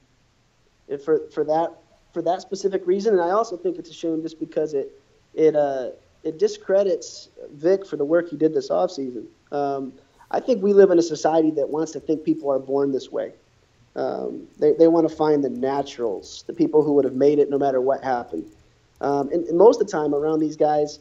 for 1.04 1.21
for 1.30 1.43
that 1.43 1.73
for 2.13 2.21
that 2.23 2.41
specific 2.41 2.86
reason, 2.88 3.13
and 3.13 3.21
I 3.21 3.30
also 3.30 3.58
think 3.58 3.78
it's 3.78 3.89
a 3.89 3.93
shame 3.93 4.21
just 4.23 4.39
because 4.39 4.73
it 4.73 4.91
it 5.36 5.56
uh, 5.56 5.89
it 6.23 6.39
discredits 6.39 7.30
Vic 7.52 7.86
for 7.86 7.95
the 7.95 8.06
work 8.06 8.30
he 8.30 8.38
did 8.38 8.56
this 8.56 8.69
offseason. 8.69 9.26
Um, 9.52 9.93
I 10.32 10.39
think 10.39 10.63
we 10.63 10.73
live 10.73 10.89
in 10.89 10.97
a 10.97 11.04
society 11.04 11.52
that 11.52 11.69
wants 11.69 11.91
to 11.91 11.99
think 11.99 12.23
people 12.23 12.52
are 12.52 12.60
born 12.60 12.91
this 12.91 13.12
way. 13.12 13.34
Um, 13.96 14.48
they 14.60 14.74
they 14.74 14.88
want 14.88 15.08
to 15.08 15.16
find 15.16 15.44
the 15.44 15.50
naturals, 15.50 16.44
the 16.48 16.54
people 16.54 16.84
who 16.84 16.94
would 16.94 17.06
have 17.06 17.14
made 17.14 17.40
it 17.40 17.50
no 17.50 17.58
matter 17.58 17.80
what 17.80 18.04
happened. 18.04 18.46
Um, 19.02 19.30
and, 19.32 19.46
and, 19.48 19.58
most 19.58 19.82
of 19.82 19.88
the 19.88 19.92
time 19.92 20.16
around 20.16 20.40
these 20.40 20.56
guys, 20.56 21.00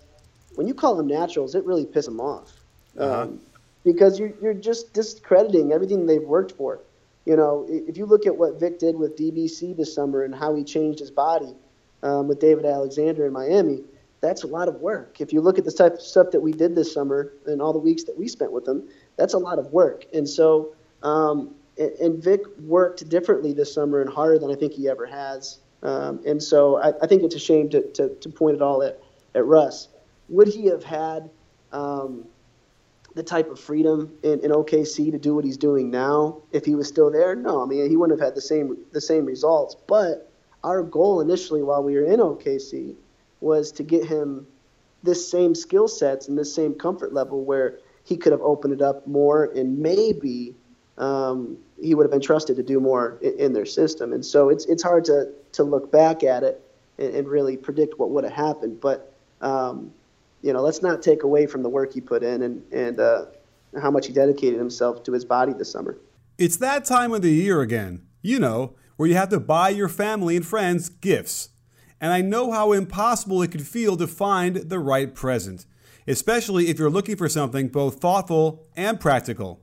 when 0.56 0.66
you 0.66 0.74
call 0.74 0.96
them 0.96 1.06
naturals, 1.06 1.54
it 1.54 1.64
really 1.64 1.86
pisses 1.86 2.06
them 2.06 2.20
off. 2.20 2.52
Uh-huh. 2.98 3.22
Um, 3.22 3.40
because 3.84 4.18
you're, 4.18 4.32
you're 4.40 4.54
just 4.54 4.92
discrediting 4.92 5.72
everything 5.72 6.06
they've 6.06 6.22
worked 6.22 6.52
for. 6.52 6.80
You 7.24 7.36
know, 7.36 7.66
if 7.68 7.96
you 7.96 8.06
look 8.06 8.26
at 8.26 8.36
what 8.36 8.58
Vic 8.58 8.78
did 8.78 8.96
with 8.96 9.16
DBC 9.16 9.76
this 9.76 9.94
summer 9.94 10.24
and 10.24 10.34
how 10.34 10.54
he 10.54 10.64
changed 10.64 10.98
his 10.98 11.10
body 11.10 11.54
um, 12.02 12.28
with 12.28 12.40
David 12.40 12.64
Alexander 12.64 13.26
in 13.26 13.32
Miami, 13.32 13.82
that's 14.20 14.44
a 14.44 14.46
lot 14.46 14.68
of 14.68 14.76
work. 14.76 15.20
If 15.20 15.32
you 15.32 15.40
look 15.40 15.58
at 15.58 15.64
the 15.64 15.72
type 15.72 15.94
of 15.94 16.02
stuff 16.02 16.30
that 16.32 16.40
we 16.40 16.52
did 16.52 16.74
this 16.74 16.92
summer 16.92 17.32
and 17.46 17.60
all 17.62 17.72
the 17.72 17.78
weeks 17.78 18.04
that 18.04 18.18
we 18.18 18.28
spent 18.28 18.52
with 18.52 18.64
them, 18.64 18.88
that's 19.16 19.34
a 19.34 19.38
lot 19.38 19.58
of 19.58 19.72
work. 19.72 20.06
And 20.12 20.28
so, 20.28 20.74
um, 21.02 21.54
and 22.00 22.22
Vic 22.22 22.40
worked 22.58 23.08
differently 23.08 23.52
this 23.52 23.72
summer 23.72 24.00
and 24.00 24.10
harder 24.10 24.38
than 24.38 24.50
I 24.50 24.54
think 24.54 24.72
he 24.72 24.88
ever 24.88 25.06
has. 25.06 25.58
Um, 25.82 26.20
and 26.26 26.42
so 26.42 26.76
I, 26.80 26.92
I, 27.02 27.06
think 27.06 27.22
it's 27.22 27.34
a 27.34 27.40
shame 27.40 27.68
to, 27.70 27.82
to, 27.92 28.08
to, 28.14 28.28
point 28.28 28.54
it 28.54 28.62
all 28.62 28.84
at, 28.84 29.00
at 29.34 29.44
Russ. 29.44 29.88
Would 30.28 30.46
he 30.46 30.66
have 30.66 30.84
had 30.84 31.28
um, 31.72 32.24
the 33.16 33.22
type 33.24 33.50
of 33.50 33.58
freedom 33.58 34.12
in, 34.22 34.40
in, 34.44 34.52
OKC 34.52 35.10
to 35.10 35.18
do 35.18 35.34
what 35.34 35.44
he's 35.44 35.56
doing 35.56 35.90
now 35.90 36.40
if 36.52 36.64
he 36.64 36.76
was 36.76 36.86
still 36.86 37.10
there? 37.10 37.34
No, 37.34 37.62
I 37.62 37.66
mean 37.66 37.90
he 37.90 37.96
wouldn't 37.96 38.18
have 38.18 38.24
had 38.24 38.36
the 38.36 38.40
same 38.40 38.76
the 38.92 39.00
same 39.00 39.26
results. 39.26 39.74
But 39.88 40.30
our 40.62 40.84
goal 40.84 41.20
initially 41.20 41.64
while 41.64 41.82
we 41.82 41.94
were 41.94 42.04
in 42.04 42.20
OKC 42.20 42.94
was 43.40 43.72
to 43.72 43.82
get 43.82 44.06
him 44.06 44.46
this 45.02 45.28
same 45.28 45.54
skill 45.54 45.88
sets 45.88 46.28
and 46.28 46.38
this 46.38 46.54
same 46.54 46.74
comfort 46.74 47.12
level 47.12 47.44
where 47.44 47.80
he 48.04 48.16
could 48.16 48.30
have 48.30 48.40
opened 48.40 48.72
it 48.72 48.82
up 48.82 49.06
more 49.06 49.46
and 49.46 49.78
maybe 49.78 50.54
um, 50.98 51.58
he 51.82 51.94
would 51.94 52.04
have 52.04 52.10
been 52.10 52.20
trusted 52.20 52.56
to 52.56 52.62
do 52.62 52.80
more 52.80 53.18
in, 53.20 53.52
their 53.52 53.66
system. 53.66 54.12
And 54.12 54.24
so 54.24 54.48
it's 54.48 54.64
it's 54.66 54.82
hard 54.82 55.04
to 55.06 55.30
to 55.52 55.64
look 55.64 55.90
back 55.90 56.22
at 56.22 56.42
it 56.42 56.62
and, 56.98 57.14
and 57.14 57.28
really 57.28 57.56
predict 57.56 57.98
what 57.98 58.10
would 58.10 58.24
have 58.24 58.32
happened. 58.32 58.80
But 58.80 59.12
um, 59.40 59.92
you 60.42 60.52
know, 60.52 60.62
let's 60.62 60.82
not 60.82 61.02
take 61.02 61.24
away 61.24 61.46
from 61.46 61.62
the 61.62 61.68
work 61.68 61.92
he 61.92 62.00
put 62.00 62.22
in 62.22 62.42
and 62.42 62.62
and 62.72 63.00
uh, 63.00 63.26
how 63.80 63.90
much 63.90 64.06
he 64.06 64.12
dedicated 64.12 64.58
himself 64.58 65.02
to 65.04 65.12
his 65.12 65.24
body 65.24 65.52
this 65.52 65.70
summer. 65.70 65.98
It's 66.38 66.56
that 66.58 66.84
time 66.84 67.12
of 67.12 67.22
the 67.22 67.30
year 67.30 67.60
again. 67.60 68.06
You 68.22 68.38
know, 68.38 68.74
where 68.96 69.08
you 69.08 69.16
have 69.16 69.30
to 69.30 69.40
buy 69.40 69.70
your 69.70 69.88
family 69.88 70.36
and 70.36 70.46
friends 70.46 70.88
gifts. 70.88 71.48
And 72.00 72.12
I 72.12 72.20
know 72.20 72.52
how 72.52 72.72
impossible 72.72 73.42
it 73.42 73.50
could 73.50 73.66
feel 73.66 73.96
to 73.96 74.06
find 74.06 74.56
the 74.56 74.78
right 74.78 75.14
present, 75.14 75.66
especially 76.06 76.68
if 76.68 76.78
you're 76.78 76.90
looking 76.90 77.16
for 77.16 77.28
something 77.28 77.68
both 77.68 78.00
thoughtful 78.00 78.66
and 78.76 78.98
practical. 79.00 79.61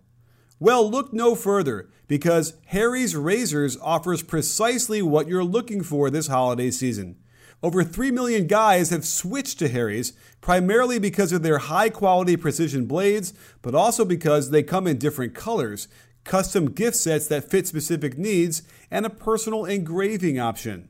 Well, 0.60 0.90
look 0.90 1.14
no 1.14 1.36
further 1.36 1.90
because 2.08 2.54
Harry's 2.68 3.16
Razors 3.16 3.78
offers 3.82 4.22
precisely 4.22 5.02
what 5.02 5.28
you're 5.28 5.44
looking 5.44 5.84
for 5.84 6.10
this 6.10 6.28
holiday 6.28 6.70
season. 6.70 7.16
Over 7.64 7.84
3 7.84 8.12
million 8.12 8.48
guys 8.48 8.90
have 8.90 9.06
switched 9.06 9.60
to 9.60 9.70
Harry's, 9.70 10.14
primarily 10.42 11.00
because 11.00 11.32
of 11.32 11.44
their 11.44 11.60
high 11.60 11.90
quality 11.90 12.36
precision 12.38 12.86
blades, 12.86 13.34
but 13.62 13.76
also 13.76 14.04
because 14.04 14.50
they 14.50 14.64
come 14.64 14.88
in 14.88 14.98
different 14.98 15.34
colors, 15.34 15.88
custom 16.24 16.72
gift 16.72 16.96
sets 16.98 17.28
that 17.28 17.50
fit 17.50 17.68
specific 17.68 18.18
needs, 18.18 18.64
and 18.90 19.06
a 19.06 19.10
personal 19.10 19.66
engraving 19.66 20.40
option. 20.40 20.90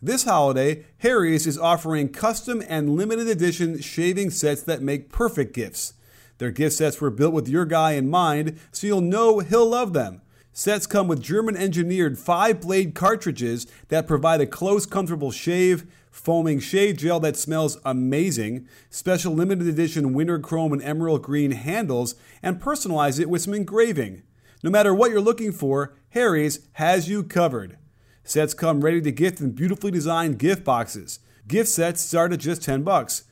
This 0.00 0.24
holiday, 0.24 0.84
Harry's 0.98 1.46
is 1.46 1.58
offering 1.58 2.10
custom 2.10 2.62
and 2.68 2.96
limited 2.96 3.28
edition 3.28 3.80
shaving 3.80 4.30
sets 4.30 4.62
that 4.62 4.82
make 4.82 5.10
perfect 5.10 5.54
gifts. 5.54 5.94
Their 6.38 6.50
gift 6.50 6.76
sets 6.76 7.00
were 7.00 7.10
built 7.10 7.32
with 7.32 7.48
your 7.48 7.64
guy 7.64 7.92
in 7.92 8.10
mind, 8.10 8.58
so 8.70 8.86
you'll 8.86 9.00
know 9.00 9.38
he'll 9.40 9.68
love 9.68 9.92
them. 9.92 10.20
Sets 10.52 10.86
come 10.86 11.06
with 11.06 11.22
German 11.22 11.56
engineered 11.56 12.18
five 12.18 12.62
blade 12.62 12.94
cartridges 12.94 13.66
that 13.88 14.06
provide 14.06 14.40
a 14.40 14.46
close, 14.46 14.86
comfortable 14.86 15.30
shave, 15.30 15.86
foaming 16.10 16.58
shave 16.58 16.96
gel 16.96 17.20
that 17.20 17.36
smells 17.36 17.78
amazing, 17.84 18.66
special 18.88 19.34
limited 19.34 19.66
edition 19.66 20.14
winter 20.14 20.38
chrome 20.38 20.72
and 20.72 20.82
emerald 20.82 21.22
green 21.22 21.50
handles, 21.50 22.14
and 22.42 22.60
personalize 22.60 23.20
it 23.20 23.28
with 23.28 23.42
some 23.42 23.52
engraving. 23.52 24.22
No 24.62 24.70
matter 24.70 24.94
what 24.94 25.10
you're 25.10 25.20
looking 25.20 25.52
for, 25.52 25.94
Harry's 26.10 26.60
has 26.72 27.06
you 27.06 27.22
covered. 27.22 27.76
Sets 28.24 28.54
come 28.54 28.80
ready 28.80 29.02
to 29.02 29.12
gift 29.12 29.40
in 29.40 29.52
beautifully 29.52 29.90
designed 29.90 30.38
gift 30.38 30.64
boxes. 30.64 31.20
Gift 31.46 31.68
sets 31.68 32.00
start 32.00 32.32
at 32.32 32.40
just 32.40 32.62
10 32.62 32.82
bucks. 32.82 33.24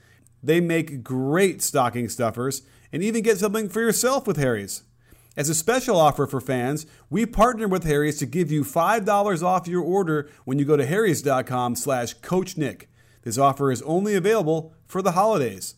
They 0.42 0.60
make 0.60 1.02
great 1.02 1.62
stocking 1.62 2.10
stuffers 2.10 2.62
and 2.94 3.02
even 3.02 3.24
get 3.24 3.38
something 3.38 3.68
for 3.68 3.80
yourself 3.80 4.24
with 4.24 4.36
Harry's. 4.36 4.84
As 5.36 5.48
a 5.48 5.54
special 5.54 5.98
offer 5.98 6.28
for 6.28 6.40
fans, 6.40 6.86
we 7.10 7.26
partner 7.26 7.66
with 7.66 7.82
Harry's 7.82 8.20
to 8.20 8.26
give 8.26 8.52
you 8.52 8.62
$5 8.62 9.42
off 9.42 9.66
your 9.66 9.82
order 9.82 10.30
when 10.44 10.60
you 10.60 10.64
go 10.64 10.76
to 10.76 10.86
harrys.com 10.86 11.74
slash 11.74 12.16
coachnick. 12.18 12.84
This 13.22 13.36
offer 13.36 13.72
is 13.72 13.82
only 13.82 14.14
available 14.14 14.74
for 14.86 15.02
the 15.02 15.10
holidays. 15.10 15.74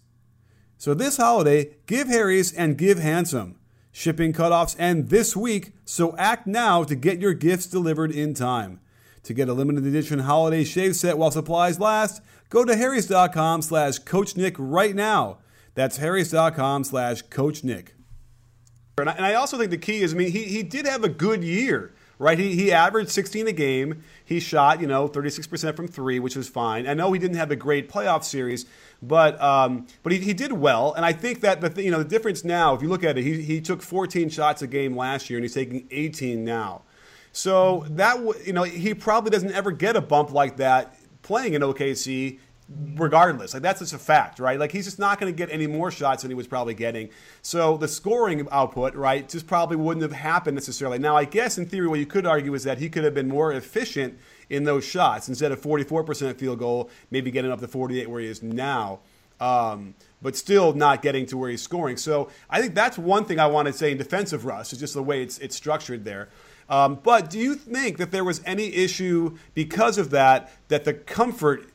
So 0.77 0.93
this 0.93 1.17
holiday, 1.17 1.77
give 1.87 2.09
Harry's 2.09 2.53
and 2.53 2.77
give 2.77 2.99
handsome. 2.99 3.59
Shipping 3.93 4.35
cutoffs 4.35 4.79
end 4.79 5.09
this 5.09 5.35
week, 5.35 5.73
so 5.87 6.15
act 6.19 6.47
now 6.47 6.85
to 6.85 6.95
get 6.95 7.19
your 7.19 7.33
gifts 7.33 7.67
delivered 7.67 8.11
in 8.11 8.35
time. 8.35 8.79
To 9.23 9.33
get 9.33 9.49
a 9.49 9.55
limited 9.55 9.87
edition 9.87 10.19
holiday 10.19 10.65
shave 10.65 10.97
set 10.97 11.17
while 11.17 11.31
supplies 11.31 11.81
last, 11.81 12.21
go 12.51 12.63
to 12.63 12.77
harrys.com 12.77 13.63
slash 13.63 14.01
coachnick 14.01 14.57
right 14.59 14.95
now. 14.95 15.39
That's 15.77 15.99
harrys.com 15.99 16.85
slash 16.85 17.23
coachnick. 17.25 17.89
And 18.99 19.11
I, 19.11 19.13
and 19.13 19.27
I 19.27 19.35
also 19.35 19.59
think 19.59 19.71
the 19.71 19.77
key 19.77 20.01
is, 20.01 20.15
I 20.15 20.17
mean, 20.17 20.33
he, 20.33 20.45
he 20.45 20.63
did 20.63 20.87
have 20.87 21.05
a 21.05 21.09
good 21.11 21.45
year, 21.45 21.93
right? 22.19 22.39
He, 22.39 22.55
he 22.57 22.73
averaged 22.73 23.11
16 23.11 23.47
a 23.47 23.53
game. 23.53 24.03
He 24.25 24.41
shot, 24.41 24.81
you 24.81 24.87
know, 24.87 25.07
36% 25.07 25.77
from 25.77 25.87
three, 25.87 26.19
which 26.19 26.35
was 26.35 26.49
fine. 26.49 26.89
I 26.89 26.95
know 26.95 27.13
he 27.13 27.21
didn't 27.21 27.37
have 27.37 27.51
a 27.51 27.57
great 27.57 27.91
playoff 27.91 28.25
series, 28.25 28.65
but 29.03 29.39
um, 29.43 29.87
but 30.03 30.13
he, 30.13 30.19
he 30.21 30.33
did 30.33 30.53
well. 30.53 30.95
And 30.95 31.05
I 31.05 31.13
think 31.13 31.43
that 31.43 31.61
the 31.61 31.83
you 31.83 31.91
know 31.91 31.99
the 31.99 32.09
difference 32.09 32.43
now, 32.43 32.75
if 32.75 32.81
you 32.81 32.89
look 32.89 33.05
at 33.05 33.19
it, 33.19 33.23
he, 33.23 33.43
he 33.43 33.61
took 33.61 33.83
14 33.83 34.31
shots 34.31 34.63
a 34.63 34.67
game 34.67 34.97
last 34.97 35.29
year, 35.29 35.37
and 35.39 35.45
he's 35.45 35.53
taking 35.53 35.87
18 35.91 36.43
now. 36.43 36.83
So 37.33 37.85
that 37.91 38.19
you 38.47 38.55
know 38.55 38.63
he 38.63 38.95
probably 38.95 39.31
doesn't 39.31 39.53
ever 39.53 39.73
get 39.73 39.95
a 39.95 40.01
bump 40.01 40.33
like 40.33 40.57
that 40.57 40.97
playing 41.21 41.53
in 41.53 41.61
OKC 41.61 42.39
regardless. 42.69 43.55
Like 43.55 43.63
that's 43.63 43.81
just 43.81 43.93
a 43.93 43.99
fact, 43.99 44.41
right? 44.41 44.59
Like 44.59 44.73
he's 44.73 44.85
just 44.85 44.99
not 44.99 45.21
going 45.21 45.33
to 45.33 45.37
get 45.37 45.53
any 45.53 45.67
more 45.67 45.91
shots 45.91 46.23
than 46.23 46.31
he 46.31 46.35
was 46.35 46.47
probably 46.47 46.75
getting. 46.75 47.11
So 47.43 47.77
the 47.77 47.89
scoring 47.89 48.47
output, 48.51 48.95
right, 48.95 49.29
just 49.29 49.47
probably 49.47 49.77
wouldn't 49.77 50.03
have 50.03 50.13
happened 50.13 50.57
necessarily. 50.57 50.99
Now, 50.99 51.17
I 51.17 51.25
guess 51.25 51.59
in 51.59 51.67
theory, 51.67 51.87
what 51.87 52.01
you 52.01 52.07
could 52.07 52.27
argue 52.27 52.55
is 52.55 52.65
that 52.65 52.79
he 52.79 52.89
could 52.89 53.05
have 53.05 53.15
been 53.15 53.29
more 53.29 53.53
efficient 53.53 54.19
in 54.51 54.65
those 54.65 54.85
shots 54.85 55.29
instead 55.29 55.53
of 55.53 55.61
44% 55.61 56.37
field 56.37 56.59
goal, 56.59 56.91
maybe 57.11 57.31
getting 57.31 57.51
up 57.51 57.61
to 57.61 57.69
48 57.69 58.11
where 58.11 58.21
he 58.21 58.27
is 58.27 58.43
now. 58.43 59.01
Um, 59.39 59.95
but 60.23 60.35
still 60.35 60.73
not 60.73 61.03
getting 61.03 61.27
to 61.27 61.37
where 61.37 61.51
he's 61.51 61.61
scoring. 61.61 61.99
So 61.99 62.31
I 62.49 62.61
think 62.61 62.75
that's 62.75 62.97
one 62.97 63.27
thing 63.27 63.39
I 63.39 63.47
want 63.47 63.67
to 63.67 63.73
say 63.73 63.93
in 63.93 63.99
defense 63.99 64.33
of 64.33 64.47
Russ 64.47 64.73
is 64.73 64.81
just 64.81 64.95
the 64.95 65.03
way 65.03 65.23
it's 65.23 65.37
it's 65.39 65.55
structured 65.55 66.07
there. 66.07 66.31
Um, 66.71 66.99
but 67.03 67.29
do 67.29 67.39
you 67.39 67.55
think 67.55 67.99
that 67.99 68.13
there 68.13 68.25
was 68.25 68.41
any 68.47 68.75
issue 68.75 69.37
because 69.53 69.99
of 69.99 70.09
that 70.11 70.51
that 70.69 70.85
the 70.85 70.95
comfort 70.95 71.67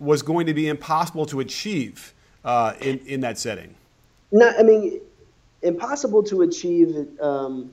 was 0.00 0.22
going 0.22 0.46
to 0.46 0.54
be 0.54 0.66
impossible 0.66 1.26
to 1.26 1.40
achieve 1.40 2.14
uh, 2.44 2.74
in 2.80 2.98
in 3.00 3.20
that 3.20 3.38
setting. 3.38 3.74
No, 4.32 4.52
I 4.58 4.62
mean, 4.62 5.00
impossible 5.62 6.22
to 6.24 6.42
achieve 6.42 7.06
um, 7.20 7.72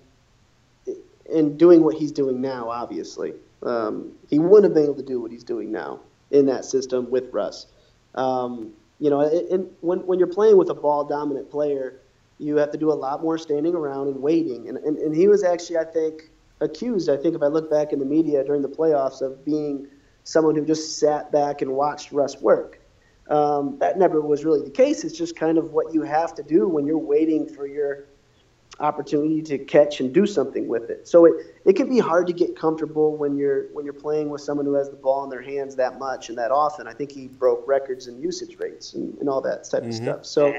in 1.30 1.58
doing 1.58 1.84
what 1.84 1.96
he's 1.96 2.12
doing 2.12 2.42
now. 2.42 2.70
Obviously, 2.70 3.34
um, 3.64 4.12
he 4.30 4.40
wouldn't 4.40 4.66
have 4.66 4.74
been 4.74 4.84
able 4.84 4.96
to 4.96 5.04
do 5.04 5.22
what 5.22 5.32
he's 5.32 5.44
doing 5.44 5.72
now 5.72 6.02
in 6.32 6.46
that 6.48 6.66
system 6.66 7.10
with 7.10 7.32
Russ. 7.32 7.68
Um, 8.16 8.74
you 9.00 9.10
know, 9.10 9.22
and 9.22 9.70
when 9.82 10.00
when 10.06 10.20
you're 10.20 10.28
playing 10.28 10.58
with 10.58 10.70
a 10.70 10.74
ball 10.74 11.06
dominant 11.06 11.50
player, 11.50 12.00
you 12.40 12.58
have 12.58 12.72
to 12.72 12.78
do 12.78 12.92
a 12.92 12.96
lot 12.96 13.22
more 13.22 13.38
standing 13.38 13.76
around 13.76 14.08
and 14.08 14.22
waiting. 14.22 14.68
And, 14.68 14.78
and 14.80 14.98
and 14.98 15.16
he 15.16 15.28
was 15.28 15.44
actually, 15.44 15.78
I 15.78 15.86
think, 15.86 16.30
accused. 16.60 17.10
I 17.10 17.18
think 17.18 17.36
if 17.36 17.42
I 17.42 17.48
look 17.48 17.70
back 17.70 17.94
in 17.94 18.00
the 18.00 18.06
media 18.06 18.44
during 18.44 18.64
the 18.64 18.70
playoffs 18.70 19.22
of 19.22 19.46
being 19.46 19.88
someone 20.28 20.56
who 20.56 20.66
just 20.66 21.00
sat 21.00 21.32
back 21.32 21.62
and 21.62 21.72
watched 21.72 22.12
Russ 22.12 22.42
work. 22.42 22.82
Um, 23.30 23.78
that 23.80 23.98
never 23.98 24.20
was 24.20 24.44
really 24.44 24.62
the 24.62 24.70
case. 24.70 25.06
It's 25.06 25.18
just 25.18 25.38
kind 25.38 25.58
of 25.58 25.72
what 25.72 25.94
you 25.94 26.02
have 26.02 26.36
to 26.36 26.44
do 26.44 26.68
when 26.68 26.86
you're 26.86 26.98
waiting 26.98 27.48
for 27.48 27.66
your 27.66 28.08
opportunity 28.82 29.42
to 29.42 29.58
catch 29.58 30.02
and 30.02 30.14
do 30.14 30.26
something 30.26 30.68
with 30.68 30.90
it. 30.90 31.08
So 31.08 31.26
it, 31.26 31.34
it 31.64 31.74
can 31.78 31.90
be 31.90 31.98
hard 31.98 32.28
to 32.28 32.34
get 32.34 32.58
comfortable 32.58 33.16
when 33.16 33.38
you're 33.38 33.68
when 33.74 33.86
you're 33.86 33.94
playing 33.94 34.30
with 34.30 34.42
someone 34.42 34.66
who 34.66 34.74
has 34.74 34.90
the 34.90 34.98
ball 34.98 35.24
in 35.24 35.30
their 35.30 35.42
hands 35.42 35.78
that 35.78 35.98
much 35.98 36.28
and 36.28 36.38
that 36.38 36.52
often. 36.52 36.88
I 36.88 36.94
think 36.94 37.12
he 37.12 37.28
broke 37.28 37.66
records 37.66 38.08
in 38.08 38.22
usage 38.22 38.58
rates 38.60 38.96
and, 38.96 39.18
and 39.20 39.30
all 39.30 39.42
that 39.42 39.64
type 39.64 39.84
mm-hmm. 39.84 39.90
of 39.90 39.96
stuff. 39.96 40.26
So, 40.26 40.54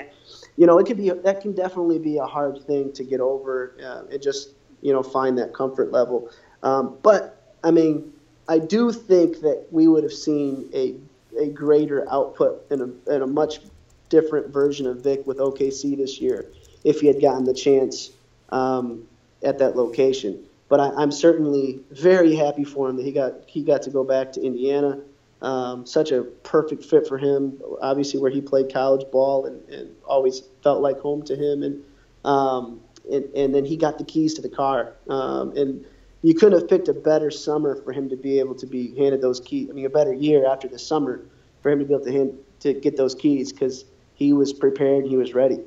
you 0.56 0.66
know, 0.66 0.78
it 0.78 0.86
can 0.86 0.96
be 0.96 1.10
that 1.10 1.42
can 1.42 1.52
definitely 1.54 1.98
be 1.98 2.16
a 2.16 2.26
hard 2.26 2.64
thing 2.64 2.90
to 2.94 3.04
get 3.04 3.20
over 3.20 3.76
uh, 3.82 4.12
and 4.12 4.22
just 4.22 4.54
you 4.80 4.94
know 4.94 5.02
find 5.02 5.36
that 5.38 5.52
comfort 5.52 5.92
level. 5.92 6.30
Um, 6.62 6.96
but 7.02 7.54
I 7.62 7.70
mean, 7.70 8.12
I 8.48 8.58
do 8.58 8.92
think 8.92 9.40
that 9.40 9.66
we 9.70 9.86
would 9.86 10.02
have 10.02 10.12
seen 10.12 10.70
a 10.74 10.94
a 11.38 11.46
greater 11.46 12.10
output 12.10 12.64
and 12.70 12.80
a, 12.82 13.12
and 13.12 13.22
a 13.22 13.26
much 13.26 13.60
different 14.08 14.48
version 14.48 14.86
of 14.86 15.02
Vic 15.02 15.26
with 15.26 15.38
OKC 15.38 15.96
this 15.96 16.20
year 16.20 16.46
if 16.84 17.00
he 17.00 17.06
had 17.06 17.20
gotten 17.20 17.44
the 17.44 17.54
chance 17.54 18.10
um, 18.50 19.06
at 19.42 19.58
that 19.58 19.76
location. 19.76 20.42
But 20.68 20.80
I, 20.80 21.02
am 21.02 21.12
certainly 21.12 21.80
very 21.90 22.34
happy 22.34 22.64
for 22.64 22.88
him 22.88 22.96
that 22.96 23.04
he 23.04 23.12
got 23.12 23.34
he 23.46 23.62
got 23.62 23.82
to 23.82 23.90
go 23.90 24.04
back 24.04 24.32
to 24.32 24.42
Indiana. 24.42 25.00
Um, 25.40 25.86
such 25.86 26.10
a 26.10 26.22
perfect 26.22 26.84
fit 26.84 27.06
for 27.06 27.16
him. 27.16 27.60
Obviously, 27.80 28.20
where 28.20 28.30
he 28.30 28.40
played 28.40 28.72
college 28.72 29.08
ball 29.10 29.46
and, 29.46 29.66
and 29.68 29.94
always 30.04 30.42
felt 30.62 30.82
like 30.82 30.98
home 30.98 31.22
to 31.22 31.36
him. 31.36 31.62
And, 31.62 31.84
um, 32.24 32.80
and 33.10 33.24
and 33.34 33.54
then 33.54 33.64
he 33.64 33.76
got 33.76 33.98
the 33.98 34.04
keys 34.04 34.34
to 34.34 34.42
the 34.42 34.48
car. 34.48 34.94
Um, 35.08 35.56
and 35.56 35.86
you 36.22 36.34
couldn't 36.34 36.58
have 36.58 36.68
picked 36.68 36.88
a 36.88 36.94
better 36.94 37.30
summer 37.30 37.76
for 37.82 37.92
him 37.92 38.08
to 38.08 38.16
be 38.16 38.38
able 38.38 38.54
to 38.56 38.66
be 38.66 38.94
handed 38.96 39.20
those 39.20 39.40
keys. 39.40 39.70
I 39.70 39.72
mean, 39.72 39.86
a 39.86 39.90
better 39.90 40.12
year 40.12 40.46
after 40.46 40.68
the 40.68 40.78
summer 40.78 41.22
for 41.62 41.70
him 41.70 41.78
to 41.78 41.84
be 41.84 41.94
able 41.94 42.04
to 42.04 42.12
hand, 42.12 42.38
to 42.60 42.74
get 42.74 42.96
those 42.96 43.14
keys 43.14 43.52
because 43.52 43.84
he 44.14 44.32
was 44.32 44.52
prepared, 44.52 45.06
he 45.06 45.16
was 45.16 45.34
ready. 45.34 45.60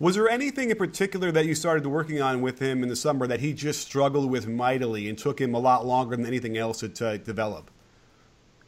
Was 0.00 0.16
there 0.16 0.28
anything 0.28 0.70
in 0.70 0.76
particular 0.76 1.30
that 1.32 1.46
you 1.46 1.54
started 1.54 1.86
working 1.86 2.20
on 2.20 2.40
with 2.40 2.58
him 2.58 2.82
in 2.82 2.88
the 2.88 2.96
summer 2.96 3.26
that 3.26 3.40
he 3.40 3.52
just 3.52 3.80
struggled 3.80 4.30
with 4.30 4.48
mightily 4.48 5.08
and 5.08 5.16
took 5.16 5.40
him 5.40 5.54
a 5.54 5.58
lot 5.58 5.86
longer 5.86 6.16
than 6.16 6.26
anything 6.26 6.56
else 6.56 6.80
to, 6.80 6.88
to 6.88 7.18
develop? 7.18 7.70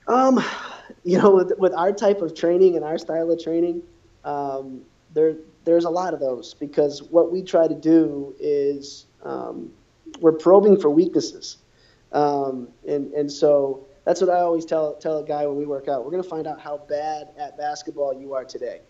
Um, 0.07 0.43
you 1.03 1.19
know, 1.19 1.35
with, 1.35 1.53
with 1.59 1.73
our 1.75 1.93
type 1.93 2.23
of 2.23 2.35
training 2.35 2.77
and 2.77 2.85
our 2.85 2.97
style 2.97 3.31
of 3.31 3.43
training, 3.43 3.83
um, 4.25 4.83
there 5.15 5.37
there's 5.65 5.85
a 5.85 5.91
lot 5.91 6.15
of 6.15 6.21
those 6.21 6.55
because 6.55 7.03
what 7.03 7.33
we 7.33 7.43
try 7.43 7.67
to 7.67 7.75
do 7.75 8.35
is 8.39 9.07
um, 9.25 9.71
we're 10.21 10.33
probing 10.33 10.81
for 10.81 10.91
weaknesses, 10.91 11.59
um, 12.13 12.69
and 12.87 13.13
and 13.13 13.31
so 13.31 13.87
that's 14.05 14.21
what 14.21 14.31
I 14.31 14.41
always 14.41 14.65
tell 14.65 14.95
tell 14.95 15.19
a 15.19 15.25
guy 15.25 15.47
when 15.47 15.57
we 15.57 15.67
work 15.67 15.89
out. 15.89 16.05
We're 16.05 16.13
going 16.13 16.23
to 16.23 16.29
find 16.29 16.47
out 16.47 16.61
how 16.61 16.79
bad 16.89 17.29
at 17.39 17.59
basketball 17.59 18.19
you 18.19 18.35
are 18.35 18.45
today. 18.45 18.81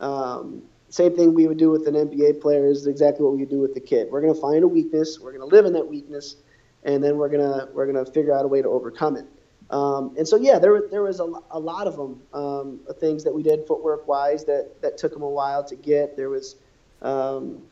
Um, 0.00 0.62
same 0.88 1.16
thing 1.16 1.34
we 1.34 1.48
would 1.48 1.58
do 1.58 1.70
with 1.70 1.88
an 1.88 1.94
NBA 1.94 2.40
player 2.40 2.66
is 2.66 2.86
exactly 2.86 3.24
what 3.24 3.36
we 3.36 3.44
do 3.44 3.60
with 3.60 3.74
the 3.74 3.80
kid. 3.80 4.08
We're 4.10 4.20
going 4.20 4.34
to 4.34 4.40
find 4.40 4.62
a 4.62 4.68
weakness. 4.68 5.18
We're 5.18 5.32
going 5.32 5.48
to 5.48 5.56
live 5.56 5.64
in 5.64 5.72
that 5.72 5.86
weakness, 5.86 6.36
and 6.84 7.02
then 7.02 7.16
we're 7.16 7.28
gonna 7.28 7.68
we're 7.72 7.86
gonna 7.86 8.04
figure 8.04 8.32
out 8.32 8.44
a 8.44 8.48
way 8.48 8.62
to 8.62 8.68
overcome 8.68 9.16
it. 9.16 9.26
Um, 9.70 10.14
and 10.16 10.28
so 10.28 10.36
yeah, 10.36 10.58
there 10.58 10.82
there 10.90 11.02
was 11.02 11.20
a, 11.20 11.32
a 11.50 11.58
lot 11.58 11.86
of 11.86 11.96
them 11.96 12.22
um, 12.32 12.80
things 13.00 13.24
that 13.24 13.34
we 13.34 13.42
did 13.42 13.66
footwork 13.66 14.06
wise 14.06 14.44
that 14.44 14.80
that 14.82 14.98
took 14.98 15.12
them 15.12 15.22
a 15.22 15.28
while 15.28 15.64
to 15.64 15.74
get. 15.74 16.16
There 16.16 16.30
was 16.30 16.56
um, 17.02 17.62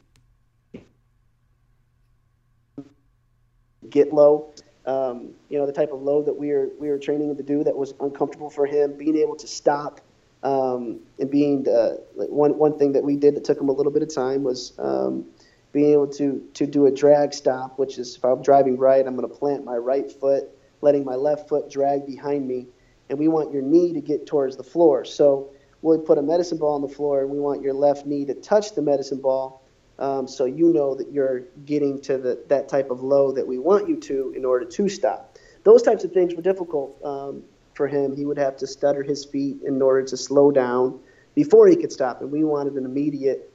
get 3.92 4.12
low. 4.12 4.52
Um, 4.84 5.30
you 5.48 5.58
know, 5.58 5.66
the 5.66 5.72
type 5.72 5.92
of 5.92 6.02
low 6.02 6.22
that 6.22 6.36
we 6.36 6.50
were 6.50 6.70
we 6.80 6.88
were 6.88 6.98
training 6.98 7.30
him 7.30 7.36
to 7.36 7.42
do 7.42 7.62
that 7.62 7.76
was 7.76 7.94
uncomfortable 8.00 8.50
for 8.50 8.66
him. 8.66 8.96
Being 8.98 9.16
able 9.16 9.36
to 9.36 9.46
stop 9.46 10.00
um, 10.42 11.00
and 11.20 11.30
being 11.30 11.68
uh, 11.68 11.98
like 12.16 12.28
one 12.28 12.58
one 12.58 12.76
thing 12.78 12.92
that 12.92 13.04
we 13.04 13.16
did 13.16 13.36
that 13.36 13.44
took 13.44 13.60
him 13.60 13.68
a 13.68 13.72
little 13.72 13.92
bit 13.92 14.02
of 14.02 14.12
time 14.12 14.42
was 14.42 14.72
um, 14.78 15.26
being 15.72 15.92
able 15.92 16.08
to 16.08 16.44
to 16.54 16.66
do 16.66 16.86
a 16.86 16.90
drag 16.90 17.32
stop, 17.32 17.78
which 17.78 17.98
is 17.98 18.16
if 18.16 18.24
I'm 18.24 18.42
driving 18.42 18.76
right, 18.76 19.06
I'm 19.06 19.14
going 19.14 19.28
to 19.28 19.34
plant 19.34 19.64
my 19.64 19.76
right 19.76 20.10
foot, 20.10 20.44
letting 20.80 21.04
my 21.04 21.14
left 21.14 21.48
foot 21.48 21.70
drag 21.70 22.04
behind 22.04 22.48
me, 22.48 22.66
and 23.08 23.18
we 23.18 23.28
want 23.28 23.52
your 23.52 23.62
knee 23.62 23.92
to 23.92 24.00
get 24.00 24.26
towards 24.26 24.56
the 24.56 24.64
floor. 24.64 25.04
So 25.04 25.50
we'll 25.80 26.00
put 26.00 26.18
a 26.18 26.22
medicine 26.22 26.58
ball 26.58 26.74
on 26.74 26.82
the 26.82 26.88
floor, 26.88 27.20
and 27.22 27.30
we 27.30 27.38
want 27.38 27.62
your 27.62 27.74
left 27.74 28.04
knee 28.04 28.24
to 28.24 28.34
touch 28.34 28.74
the 28.74 28.82
medicine 28.82 29.20
ball 29.20 29.61
um, 30.02 30.26
so 30.26 30.46
you 30.46 30.72
know 30.72 30.96
that 30.96 31.12
you're 31.12 31.42
getting 31.64 32.00
to 32.02 32.18
the, 32.18 32.42
that 32.48 32.68
type 32.68 32.90
of 32.90 33.02
low 33.02 33.30
that 33.30 33.46
we 33.46 33.58
want 33.58 33.88
you 33.88 33.96
to 34.00 34.34
in 34.36 34.44
order 34.44 34.64
to 34.64 34.88
stop. 34.88 35.38
Those 35.62 35.80
types 35.80 36.02
of 36.02 36.10
things 36.10 36.34
were 36.34 36.42
difficult 36.42 36.98
um, 37.04 37.44
for 37.74 37.86
him. 37.86 38.16
He 38.16 38.26
would 38.26 38.36
have 38.36 38.56
to 38.58 38.66
stutter 38.66 39.04
his 39.04 39.24
feet 39.24 39.58
in 39.64 39.80
order 39.80 40.02
to 40.02 40.16
slow 40.16 40.50
down 40.50 40.98
before 41.36 41.68
he 41.68 41.76
could 41.76 41.92
stop, 41.92 42.20
and 42.20 42.32
we 42.32 42.42
wanted 42.42 42.74
an 42.74 42.84
immediate 42.84 43.48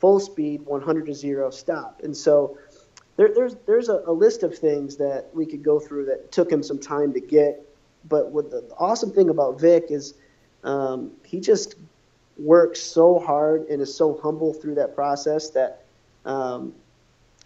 full 0.00 0.18
speed, 0.18 0.62
100 0.62 1.06
to 1.06 1.14
zero, 1.14 1.50
stop. 1.50 2.00
And 2.02 2.16
so 2.16 2.56
there, 3.16 3.28
there's 3.34 3.54
there's 3.66 3.90
a, 3.90 4.02
a, 4.06 4.12
list 4.12 4.42
of 4.42 4.56
things 4.56 4.96
that 4.96 5.28
we 5.34 5.44
could 5.44 5.62
go 5.62 5.78
through 5.78 6.06
that 6.06 6.32
took 6.32 6.50
him 6.50 6.62
some 6.62 6.78
time 6.78 7.12
to 7.12 7.20
get. 7.20 7.60
But 8.08 8.30
what 8.30 8.50
the 8.50 8.66
awesome 8.78 9.12
thing 9.12 9.28
about 9.28 9.60
Vic 9.60 9.84
is 9.90 10.14
um, 10.64 11.12
he 11.22 11.38
just 11.38 11.76
works 12.38 12.80
so 12.80 13.18
hard 13.18 13.68
and 13.68 13.82
is 13.82 13.94
so 13.94 14.18
humble 14.22 14.54
through 14.54 14.76
that 14.76 14.94
process 14.94 15.50
that 15.50 15.81
um, 16.24 16.74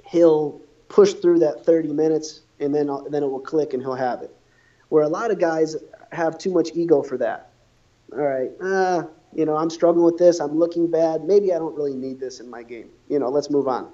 he'll 0.06 0.60
push 0.88 1.14
through 1.14 1.40
that 1.40 1.64
30 1.64 1.92
minutes 1.92 2.42
and 2.60 2.74
then 2.74 2.86
then 3.10 3.22
it 3.22 3.30
will 3.30 3.40
click 3.40 3.74
and 3.74 3.82
he'll 3.82 3.94
have 3.94 4.22
it. 4.22 4.34
Where 4.88 5.02
a 5.02 5.08
lot 5.08 5.30
of 5.30 5.38
guys 5.38 5.76
have 6.12 6.38
too 6.38 6.52
much 6.52 6.70
ego 6.74 7.02
for 7.02 7.18
that. 7.18 7.50
All 8.12 8.18
right, 8.18 8.50
uh, 8.60 9.04
you 9.34 9.44
know, 9.44 9.56
I'm 9.56 9.70
struggling 9.70 10.04
with 10.04 10.16
this. 10.16 10.40
I'm 10.40 10.58
looking 10.58 10.90
bad. 10.90 11.24
Maybe 11.24 11.52
I 11.52 11.58
don't 11.58 11.74
really 11.74 11.94
need 11.94 12.20
this 12.20 12.40
in 12.40 12.48
my 12.48 12.62
game. 12.62 12.90
You 13.08 13.18
know, 13.18 13.28
let's 13.28 13.50
move 13.50 13.68
on. 13.68 13.90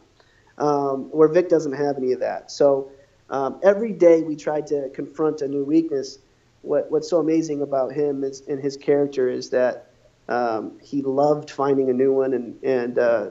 Um, 0.58 1.04
where 1.10 1.28
Vic 1.28 1.48
doesn't 1.48 1.72
have 1.72 1.96
any 1.96 2.12
of 2.12 2.20
that. 2.20 2.50
So 2.50 2.92
um, 3.30 3.58
every 3.62 3.92
day 3.92 4.22
we 4.22 4.36
try 4.36 4.60
to 4.60 4.90
confront 4.90 5.40
a 5.40 5.48
new 5.48 5.64
weakness. 5.64 6.18
What, 6.60 6.90
what's 6.90 7.08
so 7.08 7.18
amazing 7.18 7.62
about 7.62 7.92
him 7.92 8.22
is, 8.22 8.42
and 8.46 8.60
his 8.60 8.76
character 8.76 9.30
is 9.30 9.50
that 9.50 9.90
um, 10.28 10.78
he 10.80 11.02
loved 11.02 11.50
finding 11.50 11.88
a 11.90 11.92
new 11.92 12.12
one 12.12 12.34
and 12.34 12.62
and, 12.62 12.98
uh, 12.98 13.30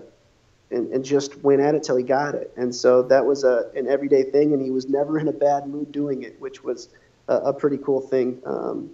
and 0.71 0.91
and 0.91 1.03
just 1.03 1.43
went 1.43 1.61
at 1.61 1.75
it 1.75 1.83
till 1.83 1.97
he 1.97 2.03
got 2.03 2.35
it. 2.35 2.51
And 2.57 2.73
so 2.73 3.01
that 3.03 3.25
was 3.25 3.43
a 3.43 3.69
an 3.75 3.87
everyday 3.87 4.23
thing, 4.23 4.53
and 4.53 4.61
he 4.61 4.71
was 4.71 4.89
never 4.89 5.19
in 5.19 5.27
a 5.27 5.33
bad 5.33 5.67
mood 5.67 5.91
doing 5.91 6.23
it, 6.23 6.39
which 6.39 6.63
was 6.63 6.89
a, 7.27 7.35
a 7.37 7.53
pretty 7.53 7.77
cool 7.77 8.01
thing. 8.01 8.41
Um, 8.45 8.91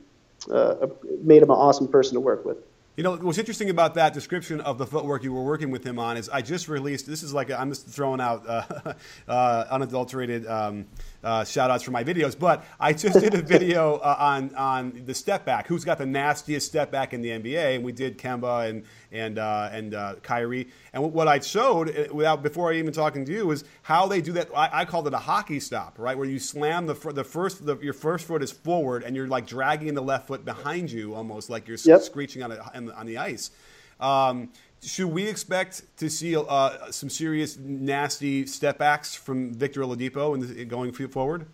uh, 0.52 0.88
made 1.24 1.42
him 1.42 1.50
an 1.50 1.58
awesome 1.58 1.88
person 1.88 2.14
to 2.14 2.20
work 2.20 2.46
with. 2.46 2.58
You 2.98 3.04
know, 3.04 3.16
what's 3.16 3.38
interesting 3.38 3.70
about 3.70 3.94
that 3.94 4.16
description 4.16 4.60
of 4.60 4.80
the 4.80 4.88
footwork 4.88 5.24
you 5.24 5.32
were 5.32 5.44
working 5.44 5.70
with 5.70 5.86
him 5.86 6.00
on 6.00 6.18
is 6.18 6.30
I 6.30 6.42
just 6.42 6.68
released, 6.68 7.06
this 7.06 7.22
is 7.22 7.32
like, 7.32 7.52
i 7.52 7.62
am 7.62 7.70
just 7.70 7.86
throwing 7.86 8.20
out 8.20 8.44
uh, 8.50 8.94
uh, 9.28 9.66
unadulterated 9.70 10.48
um, 10.48 10.88
uh, 11.24 11.44
shout 11.44 11.70
outs 11.70 11.84
for 11.84 11.92
my 11.92 12.04
videos, 12.04 12.38
but 12.38 12.66
I 12.80 12.94
just 12.94 13.20
did 13.20 13.36
a 13.36 13.42
video 13.44 13.98
uh, 13.98 14.16
on, 14.18 14.56
on 14.56 15.04
the 15.06 15.14
step 15.14 15.46
back, 15.46 15.68
who's 15.68 15.86
got 15.86 16.00
the 16.00 16.08
nastiest 16.08 16.66
step 16.66 16.90
back 16.90 17.14
in 17.14 17.22
the 17.22 17.30
NBA, 17.30 17.76
and 17.76 17.84
we 17.84 17.92
did 17.92 18.18
Kemba 18.18 18.68
and, 18.68 18.84
and, 19.12 19.38
uh, 19.38 19.70
and 19.72 19.94
uh, 19.94 20.16
Kyrie. 20.24 20.68
And 20.92 21.14
what 21.14 21.28
I 21.28 21.38
showed, 21.40 21.96
uh, 21.96 22.12
without 22.12 22.42
before 22.42 22.72
I 22.72 22.78
even 22.78 22.94
talking 22.94 23.26
to 23.26 23.32
you, 23.32 23.52
is 23.52 23.64
how 23.84 24.08
they 24.08 24.22
do 24.22 24.32
that. 24.34 24.50
I, 24.56 24.70
I 24.82 24.86
called 24.86 25.06
it 25.06 25.14
a 25.14 25.20
hockey 25.20 25.60
stop, 25.60 26.00
right, 26.00 26.18
where 26.18 26.28
you 26.28 26.40
slam 26.40 26.88
the, 26.88 26.96
the 27.14 27.24
first, 27.24 27.64
the, 27.64 27.78
your 27.78 27.94
first 27.94 28.26
foot 28.26 28.42
is 28.42 28.52
forward, 28.52 29.04
and 29.04 29.16
you're 29.16 29.28
like 29.28 29.46
dragging 29.46 29.94
the 29.94 30.02
left 30.02 30.26
foot 30.26 30.44
behind 30.44 30.90
you, 30.90 31.14
almost 31.14 31.52
like 31.52 31.68
you're 31.68 31.78
yep. 31.84 32.02
screeching 32.02 32.42
on, 32.42 32.54
a, 32.54 32.87
on 32.92 33.06
the 33.06 33.18
ice. 33.18 33.52
Um, 34.00 34.50
should 34.84 35.08
we 35.08 35.28
expect 35.28 35.84
to 35.98 36.10
see 36.10 36.36
uh, 36.38 36.92
some 36.92 37.10
serious, 37.10 37.58
nasty 37.58 38.46
step 38.46 38.78
backs 38.78 39.16
from 39.16 39.54
Victor 39.54 39.82
Oladipo 39.82 40.36
in 40.56 40.68
going 40.68 40.92
forward? 40.92 41.48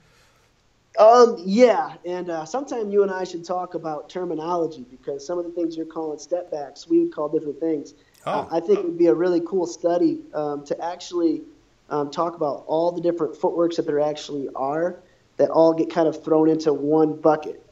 Um, 1.00 1.38
yeah, 1.44 1.96
and 2.06 2.30
uh, 2.30 2.46
sometime 2.46 2.92
you 2.92 3.02
and 3.02 3.12
I 3.12 3.24
should 3.24 3.44
talk 3.44 3.74
about 3.74 4.10
terminology 4.10 4.86
because 4.92 5.26
some 5.26 5.40
of 5.40 5.46
the 5.46 5.52
things 5.52 5.76
you're 5.76 5.88
calling 5.88 6.20
step 6.20 6.52
backs, 6.52 6.88
we 6.88 7.00
would 7.00 7.14
call 7.14 7.30
different 7.30 7.60
things. 7.60 7.96
Oh. 8.26 8.32
Uh, 8.32 8.48
I 8.52 8.60
think 8.60 8.80
it 8.80 8.86
would 8.86 8.98
be 8.98 9.08
a 9.08 9.14
really 9.14 9.42
cool 9.46 9.66
study 9.66 10.20
um, 10.34 10.64
to 10.66 10.84
actually 10.84 11.42
um, 11.90 12.12
talk 12.12 12.36
about 12.36 12.66
all 12.68 12.92
the 12.92 13.02
different 13.02 13.36
footworks 13.36 13.78
that 13.78 13.88
there 13.88 14.00
actually 14.00 14.50
are 14.56 15.00
that 15.38 15.50
all 15.50 15.74
get 15.74 15.90
kind 15.90 16.08
of 16.08 16.24
thrown 16.24 16.48
into 16.48 16.72
one 16.72 17.16
bucket. 17.20 17.63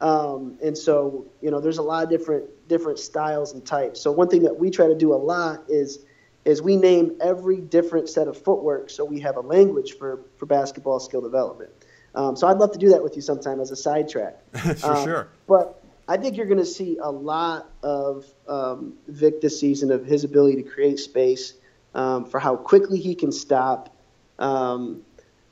Um, 0.00 0.58
and 0.62 0.76
so, 0.76 1.26
you 1.40 1.50
know, 1.50 1.60
there's 1.60 1.78
a 1.78 1.82
lot 1.82 2.04
of 2.04 2.10
different 2.10 2.68
different 2.68 2.98
styles 2.98 3.52
and 3.52 3.64
types. 3.64 4.00
So 4.00 4.10
one 4.10 4.28
thing 4.28 4.42
that 4.42 4.58
we 4.58 4.70
try 4.70 4.86
to 4.86 4.94
do 4.94 5.14
a 5.14 5.16
lot 5.16 5.64
is 5.68 6.04
is 6.44 6.60
we 6.60 6.76
name 6.76 7.16
every 7.22 7.58
different 7.58 8.08
set 8.08 8.28
of 8.28 8.36
footwork 8.36 8.90
so 8.90 9.04
we 9.04 9.20
have 9.20 9.36
a 9.36 9.40
language 9.40 9.96
for, 9.98 10.20
for 10.36 10.46
basketball 10.46 11.00
skill 11.00 11.22
development. 11.22 11.70
Um, 12.14 12.36
so 12.36 12.46
I'd 12.46 12.58
love 12.58 12.72
to 12.72 12.78
do 12.78 12.90
that 12.90 13.02
with 13.02 13.16
you 13.16 13.22
sometime 13.22 13.60
as 13.60 13.70
a 13.70 13.76
sidetrack. 13.76 14.38
for 14.76 14.92
um, 14.92 15.04
sure. 15.04 15.28
But 15.48 15.82
I 16.06 16.16
think 16.16 16.36
you're 16.36 16.46
going 16.46 16.58
to 16.58 16.66
see 16.66 16.98
a 17.02 17.10
lot 17.10 17.70
of 17.82 18.26
um, 18.46 18.94
Vic 19.08 19.40
this 19.40 19.58
season 19.58 19.90
of 19.90 20.04
his 20.04 20.24
ability 20.24 20.62
to 20.62 20.68
create 20.68 20.98
space 20.98 21.54
um, 21.94 22.26
for 22.26 22.38
how 22.38 22.56
quickly 22.56 23.00
he 23.00 23.14
can 23.14 23.32
stop. 23.32 23.96
Um, 24.38 25.02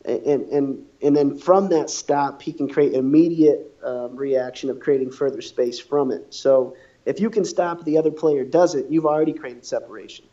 and, 0.04 0.48
and, 0.48 0.86
and 1.00 1.16
then 1.16 1.36
from 1.36 1.68
that 1.68 1.90
stop, 1.90 2.42
he 2.42 2.52
can 2.52 2.68
create 2.68 2.94
immediate 2.94 3.72
um, 3.84 4.16
reaction 4.16 4.70
of 4.70 4.80
creating 4.80 5.10
further 5.10 5.40
space 5.40 5.78
from 5.78 6.10
it. 6.10 6.34
So 6.34 6.76
if 7.04 7.20
you 7.20 7.30
can 7.30 7.44
stop 7.44 7.84
the 7.84 7.98
other 7.98 8.10
player 8.10 8.44
does 8.44 8.74
it, 8.74 8.86
you've 8.90 9.06
already 9.06 9.32
created 9.32 9.64
separation. 9.64 10.24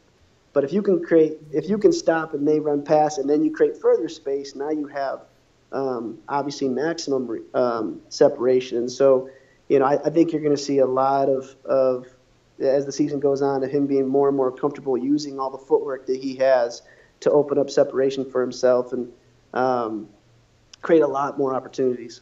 But 0.53 0.63
if 0.63 0.73
you 0.73 0.82
can 0.82 1.03
create, 1.03 1.38
if 1.51 1.69
you 1.69 1.77
can 1.77 1.91
stop 1.91 2.34
and 2.34 2.47
they 2.47 2.60
run 2.60 2.84
past, 2.84 3.19
and 3.19 3.29
then 3.29 3.43
you 3.43 3.51
create 3.51 3.77
further 3.77 4.10
space, 4.10 4.55
now 4.55 4.71
you 4.71 4.88
have 4.88 5.21
um, 5.71 6.17
obviously 6.27 6.67
maximum 6.67 7.45
um, 7.53 8.01
separation. 8.10 8.89
So, 8.89 9.29
you 9.67 9.77
know, 9.77 9.86
I, 9.86 10.03
I 10.03 10.10
think 10.10 10.32
you're 10.32 10.41
going 10.41 10.55
to 10.55 10.62
see 10.62 10.79
a 10.79 10.88
lot 10.88 11.29
of, 11.29 11.55
of 11.65 12.08
as 12.60 12.86
the 12.86 12.91
season 12.91 13.19
goes 13.19 13.43
on, 13.43 13.63
of 13.63 13.69
him 13.69 13.86
being 13.86 14.08
more 14.08 14.27
and 14.27 14.36
more 14.36 14.51
comfortable 14.51 14.97
using 14.97 15.39
all 15.39 15.51
the 15.51 15.60
footwork 15.60 16.08
that 16.08 16.17
he 16.17 16.36
has 16.38 16.82
to 17.19 17.32
open 17.32 17.60
up 17.60 17.69
separation 17.69 18.29
for 18.29 18.41
himself 18.41 18.91
and 18.91 19.12
um, 19.53 20.09
create 20.81 21.01
a 21.01 21.07
lot 21.07 21.38
more 21.38 21.53
opportunities. 21.53 22.21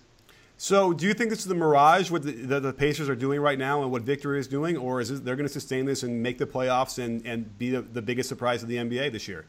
So, 0.59 0.91
do 0.91 1.05
you 1.05 1.13
think 1.13 1.29
this 1.29 1.39
is 1.39 1.45
the 1.45 1.55
mirage 1.55 2.09
what 2.09 2.23
the, 2.23 2.31
the, 2.31 2.59
the, 2.59 2.73
Pacers 2.73 3.09
are 3.09 3.15
doing 3.15 3.39
right 3.39 3.59
now 3.59 3.83
and 3.83 3.91
what 3.91 4.01
Victor 4.01 4.35
is 4.35 4.47
doing, 4.47 4.75
or 4.75 4.99
is 4.99 5.09
this, 5.09 5.19
they're 5.19 5.35
going 5.35 5.47
to 5.47 5.53
sustain 5.53 5.85
this 5.85 6.01
and 6.01 6.23
make 6.23 6.39
the 6.39 6.47
playoffs 6.47 6.97
and, 6.97 7.23
and 7.27 7.55
be 7.59 7.69
the, 7.69 7.81
the 7.83 8.01
biggest 8.01 8.27
surprise 8.27 8.63
of 8.63 8.69
the 8.69 8.77
NBA 8.77 9.11
this 9.11 9.27
year? 9.27 9.45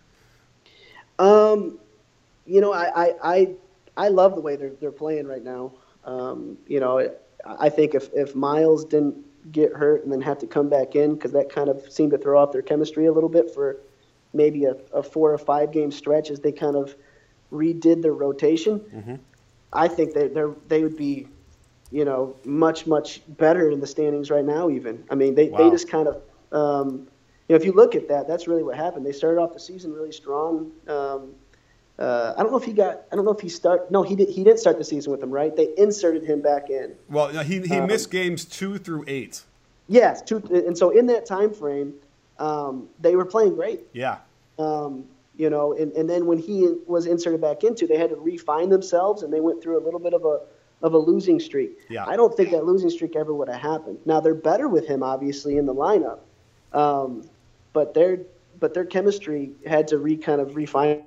Um, 1.19 1.79
you 2.45 2.61
know, 2.61 2.75
I, 2.75 3.07
I, 3.07 3.15
I, 3.23 3.55
I 3.97 4.09
love 4.09 4.35
the 4.35 4.43
way 4.43 4.57
they're, 4.57 4.75
they're 4.81 4.93
playing 4.93 5.27
right 5.27 5.43
now. 5.43 5.73
Um, 6.05 6.59
you 6.67 6.79
know, 6.79 7.11
I 7.47 7.71
think 7.71 7.95
if, 7.95 8.11
if 8.13 8.35
Myles 8.35 8.85
didn't 8.85 9.17
get 9.51 9.73
hurt 9.73 10.05
and 10.05 10.13
then 10.13 10.21
have 10.21 10.39
to 10.41 10.47
come 10.47 10.69
back 10.69 10.95
in, 10.95 11.15
because 11.15 11.33
that 11.33 11.49
kind 11.49 11.71
of 11.71 11.91
seemed 11.91 12.11
to 12.11 12.19
throw 12.19 12.39
off 12.39 12.53
their 12.53 12.63
chemistry 12.63 13.07
a 13.07 13.13
little 13.13 13.31
bit 13.31 13.53
for 13.55 13.79
maybe 14.35 14.67
a, 14.67 14.77
a 14.93 15.03
four 15.03 15.33
or 15.33 15.39
five 15.39 15.73
game 15.73 15.91
stretch 15.91 16.31
as 16.31 16.41
they 16.41 16.53
kind 16.53 16.77
of 16.77 16.95
redid 17.53 18.03
their 18.03 18.13
rotation. 18.13 18.81
Mm-hmm 18.81 19.15
I 19.73 19.89
think 19.89 20.15
they 20.15 20.29
they 20.29 20.45
they 20.69 20.83
would 20.83 20.97
be, 20.97 21.29
you 21.91 22.05
know, 22.05 22.37
much 22.45 22.87
much 22.87 23.23
better 23.29 23.71
in 23.71 23.81
the 23.81 23.87
standings 23.87 24.31
right 24.31 24.45
now. 24.45 24.71
Even 24.71 25.05
I 25.11 25.15
mean, 25.15 25.35
they 25.35 25.49
wow. 25.49 25.59
they 25.59 25.71
just 25.71 25.89
kind 25.89 26.09
of, 26.09 26.23
um, 26.53 27.09
you 27.49 27.55
know, 27.55 27.57
if 27.57 27.65
you 27.65 27.73
look 27.73 27.95
at 27.95 28.09
that, 28.09 28.27
that's 28.27 28.49
really 28.49 28.63
what 28.63 28.77
happened. 28.77 29.05
They 29.05 29.13
started 29.13 29.41
off 29.41 29.53
the 29.53 29.61
season 29.61 29.93
really 29.93 30.13
strong. 30.13 30.73
Um, 30.87 31.35
uh, 31.99 32.35
I 32.37 32.43
don't 32.43 32.53
know 32.53 32.59
if 32.59 32.65
he 32.65 32.73
got. 32.73 33.03
I 33.13 33.17
don't 33.17 33.25
know 33.25 33.33
if 33.33 33.41
he 33.41 33.49
start. 33.49 33.91
No, 33.91 34.03
he 34.03 34.17
did. 34.17 34.29
He 34.29 34.45
didn't 34.45 34.61
start 34.61 34.79
the 34.79 34.85
season 34.85 35.11
with 35.11 35.21
them, 35.21 35.31
right? 35.31 35.55
They 35.55 35.75
inserted 35.77 36.25
him 36.25 36.41
back 36.41 36.71
in. 36.71 36.95
Well, 37.11 37.29
he 37.29 37.61
he 37.61 37.77
um, 37.77 37.89
missed 37.89 38.11
games 38.11 38.45
two 38.45 38.79
through 38.79 39.05
eight. 39.07 39.43
Yes, 39.89 40.23
two, 40.23 40.37
and 40.51 40.77
so 40.77 40.91
in 40.91 41.07
that 41.07 41.27
time 41.27 41.53
frame, 41.53 41.95
um, 42.39 42.89
they 43.01 43.17
were 43.17 43.25
playing 43.25 43.55
great. 43.55 43.81
Yeah. 43.93 44.19
Um, 44.59 45.07
you 45.39 45.49
know, 45.49 45.73
and, 45.73 45.93
and 45.93 46.11
then 46.11 46.27
when 46.27 46.39
he 46.39 46.69
was 46.87 47.07
inserted 47.07 47.41
back 47.41 47.63
into, 47.63 47.87
they 47.87 47.97
had 47.97 48.11
to 48.11 48.17
refine 48.17 48.69
themselves, 48.69 49.23
and 49.23 49.33
they 49.33 49.41
went 49.41 49.63
through 49.63 49.79
a 49.79 49.83
little 49.83 50.01
bit 50.01 50.13
of 50.13 50.25
a 50.25 50.41
of 50.83 50.95
a 50.95 50.99
losing 50.99 51.41
streak. 51.41 51.79
Yeah. 51.89 52.05
I 52.07 52.17
don't 52.17 52.37
think 52.37 52.51
that 52.51 52.65
losing 52.65 52.91
streak 52.91 53.17
ever 53.17 53.35
would 53.35 53.49
have 53.49 53.61
happened. 53.61 53.99
Now 54.05 54.21
they're 54.21 54.35
better 54.35 54.69
with 54.69 54.87
him, 54.87 55.03
obviously, 55.03 55.57
in 55.57 55.65
the 55.65 55.75
lineup, 55.75 56.19
um, 56.73 57.29
but 57.73 57.95
their 57.95 58.19
but 58.59 58.75
their 58.75 58.85
chemistry 58.85 59.53
had 59.65 59.89
to 59.89 59.99
re 59.99 60.17
kind 60.17 60.41
of 60.41 60.57
refine. 60.57 61.05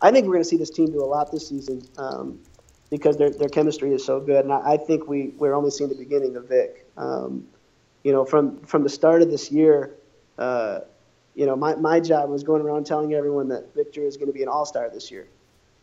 I 0.00 0.10
think 0.10 0.26
we're 0.26 0.34
going 0.34 0.42
to 0.42 0.48
see 0.48 0.56
this 0.56 0.70
team 0.70 0.86
do 0.86 1.02
a 1.02 1.06
lot 1.06 1.30
this 1.30 1.48
season 1.48 1.86
um, 1.98 2.40
because 2.90 3.16
their 3.16 3.30
their 3.30 3.48
chemistry 3.48 3.94
is 3.94 4.04
so 4.04 4.18
good, 4.18 4.44
and 4.44 4.52
I, 4.52 4.72
I, 4.72 4.76
think 4.78 5.06
we 5.06 5.28
we're 5.38 5.54
only 5.54 5.70
seeing 5.70 5.88
the 5.88 5.96
beginning 5.96 6.34
of 6.34 6.48
Vic. 6.48 6.88
Um, 6.96 7.46
you 8.02 8.10
know, 8.10 8.24
from 8.24 8.58
from 8.62 8.82
the 8.82 8.90
start 8.90 9.22
of 9.22 9.30
this 9.30 9.52
year. 9.52 9.94
Uh, 10.38 10.80
you 11.34 11.46
know, 11.46 11.56
my, 11.56 11.74
my 11.76 12.00
job 12.00 12.28
was 12.30 12.42
going 12.42 12.62
around 12.62 12.84
telling 12.84 13.14
everyone 13.14 13.48
that 13.48 13.74
Victor 13.74 14.02
is 14.02 14.16
going 14.16 14.28
to 14.28 14.32
be 14.32 14.42
an 14.42 14.48
all 14.48 14.66
star 14.66 14.90
this 14.90 15.10
year 15.10 15.28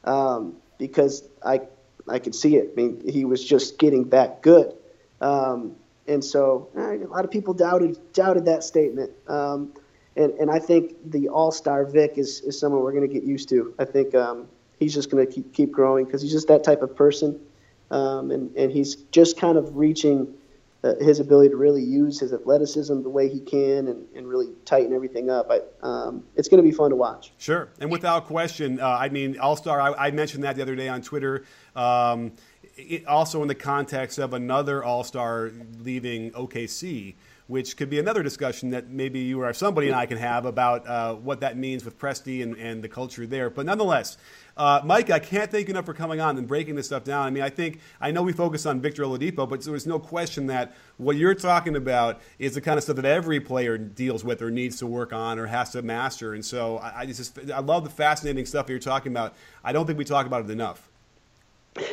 um, 0.03 0.55
because 0.77 1.23
I, 1.43 1.61
I 2.07 2.19
could 2.19 2.35
see 2.35 2.55
it. 2.55 2.71
I 2.73 2.75
mean, 2.75 3.01
he 3.07 3.25
was 3.25 3.43
just 3.43 3.79
getting 3.79 4.09
that 4.09 4.41
good. 4.41 4.73
Um, 5.21 5.75
and 6.07 6.23
so 6.23 6.69
eh, 6.77 7.03
a 7.03 7.07
lot 7.07 7.25
of 7.25 7.31
people 7.31 7.53
doubted 7.53 7.99
doubted 8.13 8.45
that 8.45 8.63
statement. 8.63 9.11
Um, 9.27 9.73
and, 10.15 10.33
and 10.33 10.51
I 10.51 10.59
think 10.59 10.95
the 11.05 11.29
all 11.29 11.51
star 11.51 11.85
Vic 11.85 12.13
is, 12.17 12.41
is 12.41 12.59
someone 12.59 12.81
we're 12.81 12.93
going 12.93 13.07
to 13.07 13.13
get 13.13 13.23
used 13.23 13.49
to. 13.49 13.73
I 13.79 13.85
think 13.85 14.15
um, 14.15 14.47
he's 14.79 14.93
just 14.93 15.09
going 15.09 15.25
to 15.25 15.31
keep, 15.31 15.53
keep 15.53 15.71
growing 15.71 16.05
because 16.05 16.21
he's 16.21 16.31
just 16.31 16.47
that 16.47 16.63
type 16.63 16.81
of 16.81 16.95
person. 16.95 17.39
Um, 17.91 18.31
and, 18.31 18.55
and 18.55 18.71
he's 18.71 18.95
just 18.95 19.37
kind 19.37 19.57
of 19.57 19.77
reaching 19.77 20.33
uh, 20.83 20.95
his 21.01 21.19
ability 21.19 21.49
to 21.49 21.57
really 21.57 21.83
use 21.83 22.19
his 22.19 22.31
athleticism 22.33 23.01
the 23.01 23.09
way 23.09 23.27
he 23.27 23.39
can 23.39 23.87
and, 23.87 24.05
and 24.15 24.27
really 24.27 24.47
tighten 24.65 24.93
everything 24.93 25.29
up. 25.29 25.51
I, 25.51 25.59
um, 25.85 26.23
it's 26.35 26.47
going 26.47 26.63
to 26.63 26.67
be 26.69 26.75
fun 26.75 26.91
to 26.91 26.95
watch. 26.95 27.33
Sure. 27.37 27.69
And 27.79 27.91
without 27.91 28.25
question, 28.27 28.79
uh, 28.79 28.87
I 28.87 29.09
mean, 29.09 29.37
All 29.39 29.55
Star, 29.55 29.81
I, 29.81 30.07
I, 30.07 30.11
mentioned 30.11 30.43
that 30.45 30.55
the 30.55 30.61
other 30.61 30.75
day 30.75 30.87
on 30.87 31.01
Twitter. 31.01 31.43
Um, 31.75 32.31
it, 32.77 33.05
also 33.07 33.41
in 33.41 33.49
the 33.49 33.55
context 33.55 34.19
of 34.19 34.33
another 34.33 34.83
All 34.83 35.03
Star 35.03 35.51
leaving 35.79 36.31
OKC. 36.31 37.15
Which 37.49 37.75
could 37.75 37.89
be 37.89 37.97
another 37.97 38.21
discussion 38.21 38.69
that 38.69 38.91
maybe 38.91 39.19
you 39.21 39.41
or 39.41 39.51
somebody 39.53 39.87
and 39.87 39.95
I 39.95 40.05
can 40.05 40.19
have 40.19 40.45
about 40.45 40.87
uh, 40.87 41.15
what 41.15 41.39
that 41.39 41.57
means 41.57 41.83
with 41.83 41.97
Presti 41.97 42.43
and, 42.43 42.55
and 42.57 42.83
the 42.83 42.87
culture 42.87 43.25
there. 43.25 43.49
But 43.49 43.65
nonetheless, 43.65 44.17
uh, 44.55 44.81
Mike, 44.85 45.09
I 45.09 45.17
can't 45.17 45.49
thank 45.49 45.67
you 45.67 45.71
enough 45.71 45.87
for 45.87 45.95
coming 45.95 46.21
on 46.21 46.37
and 46.37 46.47
breaking 46.47 46.75
this 46.75 46.85
stuff 46.85 47.03
down. 47.03 47.25
I 47.25 47.31
mean, 47.31 47.41
I 47.41 47.49
think 47.49 47.79
I 47.99 48.11
know 48.11 48.21
we 48.21 48.33
focus 48.33 48.67
on 48.67 48.79
Victor 48.81 49.01
Oladipo, 49.01 49.49
but 49.49 49.63
there's 49.63 49.87
no 49.87 49.97
question 49.97 50.45
that 50.45 50.75
what 50.97 51.15
you're 51.15 51.33
talking 51.33 51.75
about 51.75 52.21
is 52.37 52.53
the 52.53 52.61
kind 52.61 52.77
of 52.77 52.83
stuff 52.83 52.97
that 52.97 53.05
every 53.05 53.39
player 53.39 53.79
deals 53.79 54.23
with 54.23 54.43
or 54.43 54.51
needs 54.51 54.77
to 54.77 54.85
work 54.85 55.11
on 55.11 55.39
or 55.39 55.47
has 55.47 55.71
to 55.71 55.81
master. 55.81 56.35
And 56.35 56.45
so 56.45 56.77
I, 56.77 56.99
I 56.99 57.05
just 57.07 57.39
I 57.49 57.61
love 57.61 57.83
the 57.83 57.89
fascinating 57.89 58.45
stuff 58.45 58.69
you're 58.69 58.77
talking 58.77 59.11
about. 59.11 59.33
I 59.63 59.71
don't 59.71 59.87
think 59.87 59.97
we 59.97 60.05
talk 60.05 60.27
about 60.27 60.45
it 60.45 60.51
enough. 60.51 60.87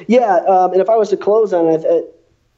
Yeah, 0.07 0.37
um, 0.47 0.73
and 0.73 0.83
if 0.83 0.91
I 0.91 0.97
was 0.97 1.09
to 1.11 1.17
close 1.17 1.55
on 1.55 1.67
it, 1.69 1.83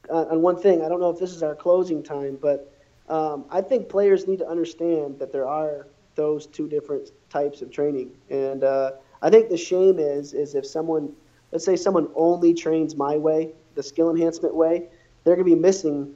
uh, 0.09 0.25
on 0.25 0.41
one 0.41 0.61
thing, 0.61 0.83
I 0.83 0.89
don't 0.89 0.99
know 0.99 1.11
if 1.11 1.19
this 1.19 1.33
is 1.33 1.43
our 1.43 1.55
closing 1.55 2.03
time, 2.03 2.37
but 2.41 2.73
um, 3.09 3.45
I 3.49 3.61
think 3.61 3.89
players 3.89 4.27
need 4.27 4.39
to 4.39 4.47
understand 4.47 5.19
that 5.19 5.31
there 5.31 5.47
are 5.47 5.87
those 6.15 6.45
two 6.47 6.67
different 6.67 7.11
types 7.29 7.61
of 7.61 7.71
training, 7.71 8.11
and 8.29 8.63
uh, 8.63 8.91
I 9.21 9.29
think 9.29 9.49
the 9.49 9.57
shame 9.57 9.99
is 9.99 10.33
is 10.33 10.55
if 10.55 10.65
someone, 10.65 11.13
let's 11.51 11.65
say 11.65 11.75
someone 11.75 12.09
only 12.15 12.53
trains 12.53 12.95
my 12.95 13.17
way, 13.17 13.51
the 13.75 13.83
skill 13.83 14.09
enhancement 14.09 14.55
way, 14.55 14.87
they're 15.23 15.35
going 15.35 15.47
to 15.47 15.55
be 15.55 15.59
missing 15.59 16.13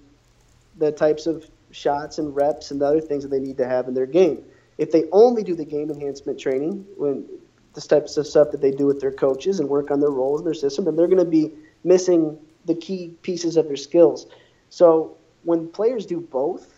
the 0.77 0.91
types 0.91 1.27
of 1.27 1.49
shots 1.71 2.17
and 2.17 2.35
reps 2.35 2.71
and 2.71 2.79
the 2.81 2.85
other 2.85 3.01
things 3.01 3.23
that 3.23 3.29
they 3.29 3.39
need 3.39 3.57
to 3.57 3.67
have 3.67 3.87
in 3.87 3.93
their 3.93 4.05
game. 4.05 4.43
If 4.77 4.91
they 4.91 5.05
only 5.11 5.43
do 5.43 5.55
the 5.55 5.65
game 5.65 5.89
enhancement 5.89 6.39
training, 6.39 6.85
when 6.97 7.25
this 7.73 7.87
types 7.87 8.17
of 8.17 8.27
stuff 8.27 8.51
that 8.51 8.61
they 8.61 8.71
do 8.71 8.85
with 8.85 8.99
their 8.99 9.11
coaches 9.11 9.59
and 9.59 9.69
work 9.69 9.91
on 9.91 9.99
their 9.99 10.09
roles 10.11 10.41
in 10.41 10.45
their 10.45 10.53
system, 10.53 10.85
then 10.85 10.95
they're 10.95 11.07
going 11.07 11.23
to 11.23 11.25
be 11.25 11.51
missing 11.83 12.37
the 12.65 12.75
key 12.75 13.15
pieces 13.21 13.57
of 13.57 13.67
their 13.67 13.75
skills. 13.75 14.27
So 14.69 15.17
when 15.43 15.67
players 15.67 16.05
do 16.05 16.19
both, 16.19 16.72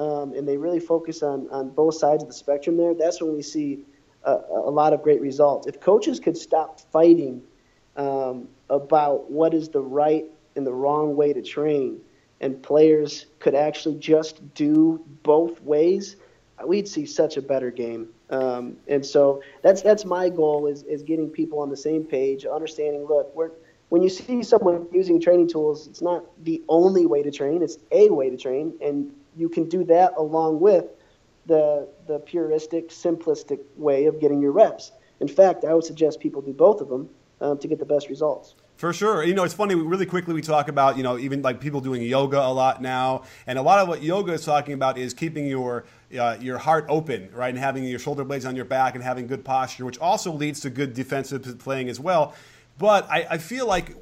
um, 0.00 0.32
and 0.32 0.48
they 0.48 0.56
really 0.56 0.80
focus 0.80 1.22
on, 1.22 1.46
on 1.50 1.68
both 1.68 1.94
sides 1.94 2.22
of 2.22 2.28
the 2.30 2.34
spectrum 2.34 2.78
there, 2.78 2.94
that's 2.94 3.20
when 3.20 3.34
we 3.34 3.42
see 3.42 3.80
a, 4.24 4.32
a 4.32 4.70
lot 4.70 4.94
of 4.94 5.02
great 5.02 5.20
results. 5.20 5.66
If 5.66 5.78
coaches 5.78 6.18
could 6.18 6.38
stop 6.38 6.80
fighting 6.90 7.42
um, 7.96 8.48
about 8.70 9.30
what 9.30 9.52
is 9.52 9.68
the 9.68 9.82
right 9.82 10.24
and 10.56 10.66
the 10.66 10.72
wrong 10.72 11.16
way 11.16 11.34
to 11.34 11.42
train, 11.42 12.00
and 12.40 12.62
players 12.62 13.26
could 13.40 13.54
actually 13.54 13.96
just 13.96 14.54
do 14.54 15.04
both 15.22 15.60
ways, 15.60 16.16
we'd 16.64 16.88
see 16.88 17.04
such 17.04 17.36
a 17.36 17.42
better 17.42 17.70
game. 17.70 18.08
Um, 18.30 18.78
and 18.88 19.04
so 19.04 19.42
that's 19.60 19.82
that's 19.82 20.06
my 20.06 20.30
goal 20.30 20.66
is, 20.66 20.82
is 20.84 21.02
getting 21.02 21.28
people 21.28 21.58
on 21.58 21.68
the 21.68 21.76
same 21.76 22.04
page, 22.04 22.46
understanding. 22.46 23.04
Look, 23.06 23.34
we're, 23.36 23.50
when 23.90 24.00
you 24.00 24.08
see 24.08 24.42
someone 24.42 24.86
using 24.92 25.20
training 25.20 25.48
tools, 25.48 25.88
it's 25.88 26.00
not 26.00 26.24
the 26.44 26.62
only 26.70 27.04
way 27.04 27.22
to 27.22 27.30
train; 27.30 27.62
it's 27.62 27.76
a 27.92 28.08
way 28.08 28.30
to 28.30 28.38
train, 28.38 28.72
and 28.80 29.12
you 29.36 29.48
can 29.48 29.68
do 29.68 29.84
that 29.84 30.12
along 30.16 30.60
with 30.60 30.86
the 31.46 31.88
the 32.06 32.20
puristic, 32.20 32.88
simplistic 32.88 33.60
way 33.76 34.06
of 34.06 34.20
getting 34.20 34.40
your 34.40 34.52
reps. 34.52 34.92
In 35.20 35.28
fact, 35.28 35.64
I 35.64 35.74
would 35.74 35.84
suggest 35.84 36.20
people 36.20 36.40
do 36.40 36.52
both 36.52 36.80
of 36.80 36.88
them 36.88 37.08
um, 37.40 37.58
to 37.58 37.68
get 37.68 37.78
the 37.78 37.84
best 37.84 38.08
results. 38.08 38.54
For 38.76 38.94
sure. 38.94 39.22
You 39.22 39.34
know, 39.34 39.44
it's 39.44 39.52
funny, 39.52 39.74
really 39.74 40.06
quickly, 40.06 40.32
we 40.32 40.40
talk 40.40 40.68
about, 40.68 40.96
you 40.96 41.02
know, 41.02 41.18
even 41.18 41.42
like 41.42 41.60
people 41.60 41.82
doing 41.82 42.00
yoga 42.00 42.40
a 42.40 42.48
lot 42.50 42.80
now. 42.80 43.24
And 43.46 43.58
a 43.58 43.62
lot 43.62 43.78
of 43.78 43.88
what 43.88 44.02
yoga 44.02 44.32
is 44.32 44.42
talking 44.42 44.72
about 44.72 44.96
is 44.96 45.12
keeping 45.12 45.46
your, 45.46 45.84
uh, 46.18 46.38
your 46.40 46.56
heart 46.56 46.86
open, 46.88 47.28
right? 47.34 47.50
And 47.50 47.58
having 47.58 47.84
your 47.84 47.98
shoulder 47.98 48.24
blades 48.24 48.46
on 48.46 48.56
your 48.56 48.64
back 48.64 48.94
and 48.94 49.04
having 49.04 49.26
good 49.26 49.44
posture, 49.44 49.84
which 49.84 49.98
also 49.98 50.32
leads 50.32 50.60
to 50.60 50.70
good 50.70 50.94
defensive 50.94 51.58
playing 51.58 51.90
as 51.90 52.00
well. 52.00 52.34
But 52.78 53.06
I, 53.10 53.26
I 53.32 53.36
feel 53.38 53.66
like 53.66 53.94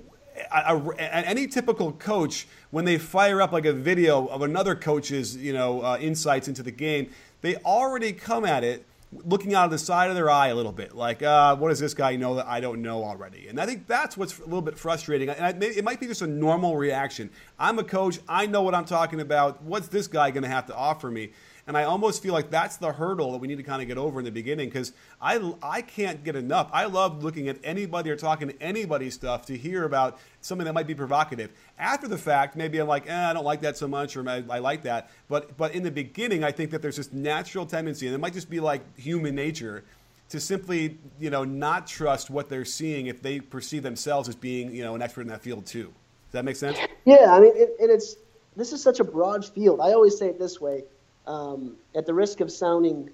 a, 0.53 0.77
a, 0.77 1.01
any 1.01 1.47
typical 1.47 1.93
coach, 1.93 2.47
when 2.71 2.85
they 2.85 2.99
fire 2.99 3.41
up 3.41 3.53
like 3.53 3.65
a 3.65 3.73
video 3.73 4.27
of 4.27 4.43
another 4.43 4.75
coach's, 4.75 5.37
you 5.37 5.53
know, 5.53 5.83
uh, 5.83 5.99
insights 6.01 6.49
into 6.49 6.63
the 6.63 6.71
game, 6.71 7.11
they 7.41 7.57
already 7.57 8.13
come 8.13 8.45
at 8.45 8.65
it 8.65 8.85
looking 9.25 9.55
out 9.55 9.65
of 9.65 9.71
the 9.71 9.79
side 9.79 10.11
of 10.11 10.15
their 10.15 10.29
eye 10.29 10.49
a 10.49 10.55
little 10.55 10.73
bit, 10.73 10.95
like, 10.95 11.23
uh, 11.23 11.57
what 11.57 11.71
does 11.71 11.79
this 11.79 11.95
guy 11.95 12.15
know 12.17 12.35
that 12.35 12.47
I 12.47 12.61
don't 12.61 12.83
know 12.83 13.05
already? 13.05 13.49
And 13.49 13.59
I 13.59 13.65
think 13.65 13.87
that's 13.87 14.19
what's 14.19 14.39
a 14.39 14.45
little 14.45 14.61
bit 14.61 14.79
frustrating. 14.79 15.31
And 15.31 15.63
it 15.63 15.83
might 15.83 15.99
be 15.99 16.07
just 16.07 16.21
a 16.21 16.27
normal 16.27 16.77
reaction. 16.77 17.31
I'm 17.59 17.79
a 17.79 17.85
coach. 17.85 18.19
I 18.29 18.47
know 18.47 18.61
what 18.61 18.75
I'm 18.75 18.85
talking 18.85 19.21
about. 19.21 19.63
What's 19.63 19.89
this 19.89 20.07
guy 20.07 20.31
going 20.31 20.43
to 20.43 20.49
have 20.49 20.67
to 20.67 20.75
offer 20.75 21.11
me? 21.11 21.31
And 21.69 21.77
I 21.77 21.85
almost 21.85 22.23
feel 22.23 22.33
like 22.33 22.51
that's 22.51 22.79
the 22.79 22.93
hurdle 22.93 23.33
that 23.33 23.39
we 23.39 23.47
need 23.47 23.59
to 23.59 23.63
kind 23.63 23.83
of 23.83 23.89
get 23.89 23.99
over 23.99 24.19
in 24.19 24.25
the 24.25 24.33
beginning 24.33 24.71
because 24.71 24.95
I, 25.21 25.53
I 25.63 25.83
can't 25.83 26.25
get 26.25 26.35
enough. 26.35 26.71
I 26.73 26.87
love 26.87 27.23
looking 27.23 27.47
at 27.49 27.59
anybody 27.63 28.11
or 28.11 28.17
talking 28.17 28.49
to 28.49 28.63
anybody 28.63 29.11
stuff 29.11 29.45
to 29.47 29.57
hear 29.57 29.85
about 29.85 30.19
something 30.41 30.65
that 30.65 30.73
might 30.73 30.87
be 30.87 30.95
provocative. 30.95 31.51
After 31.79 32.09
the 32.09 32.17
fact, 32.17 32.57
maybe 32.57 32.79
I'm 32.79 32.89
like, 32.89 33.07
eh, 33.07 33.31
I 33.31 33.35
don't 33.35 33.45
like 33.45 33.61
that 33.61 33.77
so 33.77 33.87
much 33.87 34.17
or 34.17 34.27
I, 34.27 34.43
I 34.49 34.61
like 34.61 34.85
that. 34.85 35.11
But, 35.29 35.59
but 35.59 35.75
in 35.75 35.83
the 35.83 35.91
beginning, 35.91 36.43
I 36.43 36.53
think 36.53 36.71
that 36.71 36.81
there's 36.81 36.97
this 36.97 37.13
natural 37.13 37.67
tendency, 37.67 38.07
and 38.07 38.15
it 38.15 38.19
might 38.19 38.33
just 38.33 38.49
be 38.49 38.61
like 38.61 38.81
human 38.99 39.35
nature 39.35 39.85
to 40.31 40.41
simply 40.41 40.99
you 41.19 41.31
know 41.31 41.45
not 41.45 41.87
trust 41.87 42.31
what 42.31 42.49
they're 42.49 42.65
seeing 42.65 43.07
if 43.07 43.23
they 43.23 43.41
perceive 43.41 43.83
themselves 43.83 44.29
as 44.29 44.35
being 44.35 44.75
you 44.75 44.83
know 44.83 44.95
an 44.95 45.03
expert 45.03 45.23
in 45.23 45.29
that 45.29 45.43
field 45.43 45.65
too. 45.67 45.85
Does 45.85 46.33
that 46.33 46.45
make 46.45 46.57
sense? 46.57 46.79
Yeah, 47.07 47.33
I 47.33 47.41
mean, 47.41 47.53
it, 47.57 47.75
it, 47.81 47.91
it's 47.91 48.17
this 48.55 48.73
is 48.73 48.83
such 48.83 49.01
a 49.01 49.05
broad 49.05 49.47
field. 49.47 49.81
I 49.81 49.93
always 49.93 50.19
say 50.19 50.29
it 50.29 50.39
this 50.39 50.61
way: 50.61 50.85
um, 51.29 51.77
at 51.95 52.07
the 52.07 52.15
risk 52.15 52.41
of 52.41 52.51
sounding 52.51 53.11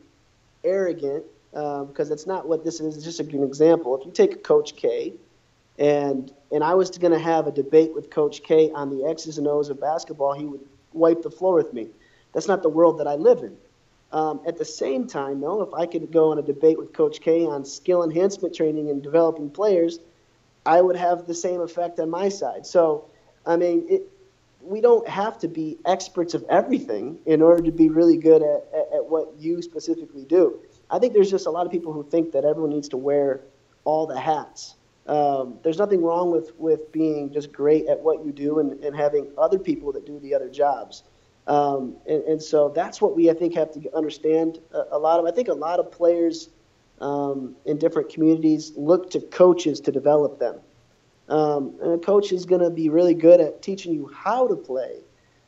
arrogant, 0.63 1.25
because 1.51 2.11
um, 2.11 2.17
not 2.27 2.49
what 2.49 2.65
this 2.65 2.81
is. 2.81 2.97
It's 2.97 3.05
just 3.05 3.21
an 3.21 3.43
example. 3.43 3.99
If 3.99 4.07
you 4.07 4.13
take 4.13 4.43
Coach 4.43 4.77
K, 4.77 5.13
and 5.79 6.33
and 6.51 6.65
I 6.65 6.75
was 6.75 6.91
going 6.97 7.13
to 7.13 7.19
have 7.19 7.47
a 7.47 7.53
debate 7.53 7.95
with 7.95 8.11
Coach 8.11 8.43
K 8.43 8.71
on 8.71 8.97
the 8.97 9.05
X's 9.07 9.39
and 9.39 9.47
O's 9.47 9.69
of 9.69 9.81
basketball, 9.81 10.33
he 10.33 10.47
would 10.47 10.65
wipe 10.93 11.23
the 11.23 11.31
floor 11.31 11.55
with 11.55 11.73
me. 11.73 11.89
That's 12.33 12.49
not 12.49 12.63
the 12.63 12.69
world 12.69 12.99
that 13.01 13.07
I 13.07 13.15
live 13.17 13.41
in. 13.41 13.57
Um, 14.13 14.41
at 14.47 14.59
the 14.59 14.65
same 14.65 15.09
time, 15.09 15.41
though, 15.41 15.63
if 15.63 15.75
I 15.75 15.87
could 15.87 16.13
go 16.13 16.31
on 16.31 16.39
a 16.39 16.43
debate 16.43 16.79
with 16.79 16.93
Coach 16.93 17.21
K 17.21 17.47
on 17.47 17.65
skill 17.65 18.05
enhancement 18.05 18.55
training 18.55 18.89
and 18.91 19.03
developing 19.03 19.51
players, 19.51 19.99
I 20.65 20.81
would 20.81 20.97
have 20.97 21.27
the 21.27 21.35
same 21.35 21.61
effect 21.61 21.99
on 21.99 22.11
my 22.11 22.29
side. 22.29 22.65
So, 22.65 23.07
I 23.45 23.57
mean, 23.57 23.85
it, 23.89 24.09
we 24.65 24.81
don't 24.81 25.07
have 25.09 25.39
to 25.39 25.49
be 25.49 25.79
experts 25.85 26.35
of 26.35 26.45
everything 26.49 27.19
in 27.27 27.43
order 27.43 27.63
to 27.63 27.73
be 27.73 27.89
really 27.89 28.17
good 28.17 28.43
at, 28.43 28.65
at, 28.75 28.97
at, 28.97 29.05
what 29.07 29.35
you 29.39 29.61
specifically 29.63 30.25
do. 30.25 30.61
I 30.91 30.99
think 30.99 31.13
there's 31.13 31.31
just 31.31 31.47
a 31.47 31.51
lot 31.51 31.67
of 31.67 31.73
people 31.73 31.93
who 31.93 32.09
think 32.09 32.33
that 32.33 32.45
everyone 32.45 32.71
needs 32.71 32.89
to 32.91 32.97
wear 32.97 33.43
all 33.85 34.07
the 34.07 34.19
hats. 34.19 34.75
Um, 35.07 35.59
there's 35.63 35.79
nothing 35.79 36.03
wrong 36.03 36.31
with, 36.31 36.53
with 36.59 36.91
being 36.91 37.33
just 37.33 37.53
great 37.53 37.87
at 37.87 38.01
what 38.01 38.25
you 38.25 38.33
do 38.33 38.59
and, 38.59 38.83
and 38.83 38.97
having 38.97 39.31
other 39.37 39.59
people 39.59 39.93
that 39.93 40.07
do 40.07 40.19
the 40.19 40.35
other 40.35 40.49
jobs. 40.49 41.03
Um, 41.47 41.97
and, 42.09 42.23
and, 42.25 42.43
so 42.43 42.71
that's 42.71 43.03
what 43.03 43.15
we, 43.15 43.29
I 43.29 43.35
think, 43.35 43.55
have 43.55 43.71
to 43.73 43.95
understand 43.95 44.61
a, 44.73 44.97
a 44.97 44.99
lot 44.99 45.21
of. 45.21 45.27
I 45.27 45.31
think 45.31 45.49
a 45.49 45.55
lot 45.55 45.79
of 45.79 45.93
players 45.93 46.49
um, 47.03 47.55
in 47.67 47.77
different 47.77 48.09
communities 48.09 48.73
look 48.77 49.11
to 49.11 49.21
coaches 49.21 49.81
to 49.81 49.93
develop 49.93 50.39
them. 50.39 50.61
Um, 51.29 51.79
and 51.81 51.93
a 51.93 51.99
coach 51.99 52.33
is 52.33 52.45
going 52.45 52.61
to 52.61 52.71
be 52.71 52.89
really 52.89 53.15
good 53.15 53.41
at 53.41 53.63
teaching 53.63 53.95
you 53.95 54.11
how 54.15 54.47
to 54.47 54.57
play, 54.57 55.01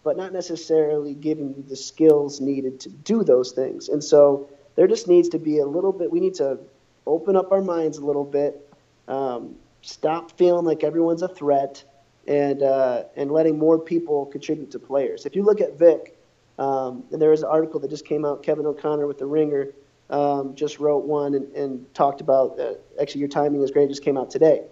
but 0.02 0.16
not 0.16 0.32
necessarily 0.32 1.14
giving 1.14 1.54
you 1.54 1.64
the 1.68 1.76
skills 1.76 2.40
needed 2.40 2.80
to 2.80 2.88
do 2.88 3.22
those 3.22 3.52
things. 3.52 3.88
And 3.88 4.02
so 4.02 4.48
there 4.74 4.86
just 4.86 5.08
needs 5.08 5.28
to 5.30 5.38
be 5.38 5.58
a 5.58 5.66
little 5.66 5.92
bit, 5.92 6.10
we 6.10 6.20
need 6.20 6.34
to 6.34 6.58
open 7.06 7.36
up 7.36 7.52
our 7.52 7.62
minds 7.62 7.98
a 7.98 8.04
little 8.04 8.24
bit, 8.24 8.74
um, 9.06 9.54
stop 9.82 10.36
feeling 10.38 10.64
like 10.64 10.82
everyone's 10.82 11.22
a 11.22 11.28
threat, 11.28 11.84
and, 12.26 12.62
uh, 12.62 13.04
and 13.14 13.30
letting 13.30 13.58
more 13.58 13.78
people 13.78 14.26
contribute 14.26 14.70
to 14.72 14.78
players. 14.78 15.26
If 15.26 15.36
you 15.36 15.44
look 15.44 15.60
at 15.60 15.78
Vic, 15.78 16.18
um, 16.58 17.04
and 17.12 17.20
there 17.20 17.32
is 17.32 17.42
an 17.42 17.48
article 17.48 17.78
that 17.80 17.90
just 17.90 18.06
came 18.06 18.24
out, 18.24 18.42
Kevin 18.42 18.66
O'Connor 18.66 19.06
with 19.06 19.18
The 19.18 19.26
Ringer 19.26 19.68
um, 20.08 20.54
just 20.54 20.80
wrote 20.80 21.04
one 21.04 21.34
and, 21.34 21.52
and 21.52 21.94
talked 21.94 22.20
about, 22.20 22.58
uh, 22.58 22.74
actually, 23.00 23.20
your 23.20 23.28
timing 23.28 23.62
is 23.62 23.70
great, 23.70 23.88
just 23.88 24.02
came 24.02 24.16
out 24.16 24.30
today 24.30 24.62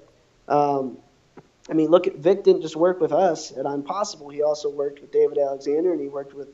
um, 0.48 0.98
I 1.68 1.72
mean, 1.72 1.88
look 1.88 2.06
at 2.06 2.16
Vic 2.16 2.44
didn't 2.44 2.62
just 2.62 2.76
work 2.76 3.00
with 3.00 3.12
us 3.12 3.52
at 3.56 3.64
Impossible. 3.64 4.28
He 4.28 4.42
also 4.42 4.68
worked 4.68 5.00
with 5.00 5.12
David 5.12 5.38
Alexander, 5.38 5.92
and 5.92 6.00
he 6.00 6.08
worked 6.08 6.34
with 6.34 6.48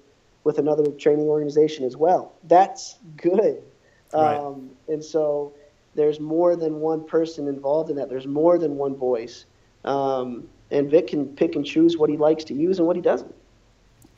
with 0.44 0.58
another 0.58 0.90
training 0.92 1.26
organization 1.26 1.84
as 1.84 1.96
well. 1.96 2.32
That's 2.44 2.96
good. 3.16 3.62
Right. 4.12 4.36
Um, 4.36 4.70
and 4.88 5.04
so 5.04 5.52
there's 5.94 6.18
more 6.18 6.56
than 6.56 6.80
one 6.80 7.04
person 7.04 7.46
involved 7.46 7.90
in 7.90 7.96
that. 7.96 8.08
There's 8.08 8.26
more 8.26 8.58
than 8.58 8.76
one 8.76 8.96
voice. 8.96 9.44
Um, 9.84 10.48
and 10.70 10.90
Vic 10.90 11.08
can 11.08 11.26
pick 11.26 11.56
and 11.56 11.64
choose 11.64 11.98
what 11.98 12.08
he 12.08 12.16
likes 12.16 12.44
to 12.44 12.54
use 12.54 12.78
and 12.78 12.86
what 12.86 12.96
he 12.96 13.02
doesn't. 13.02 13.34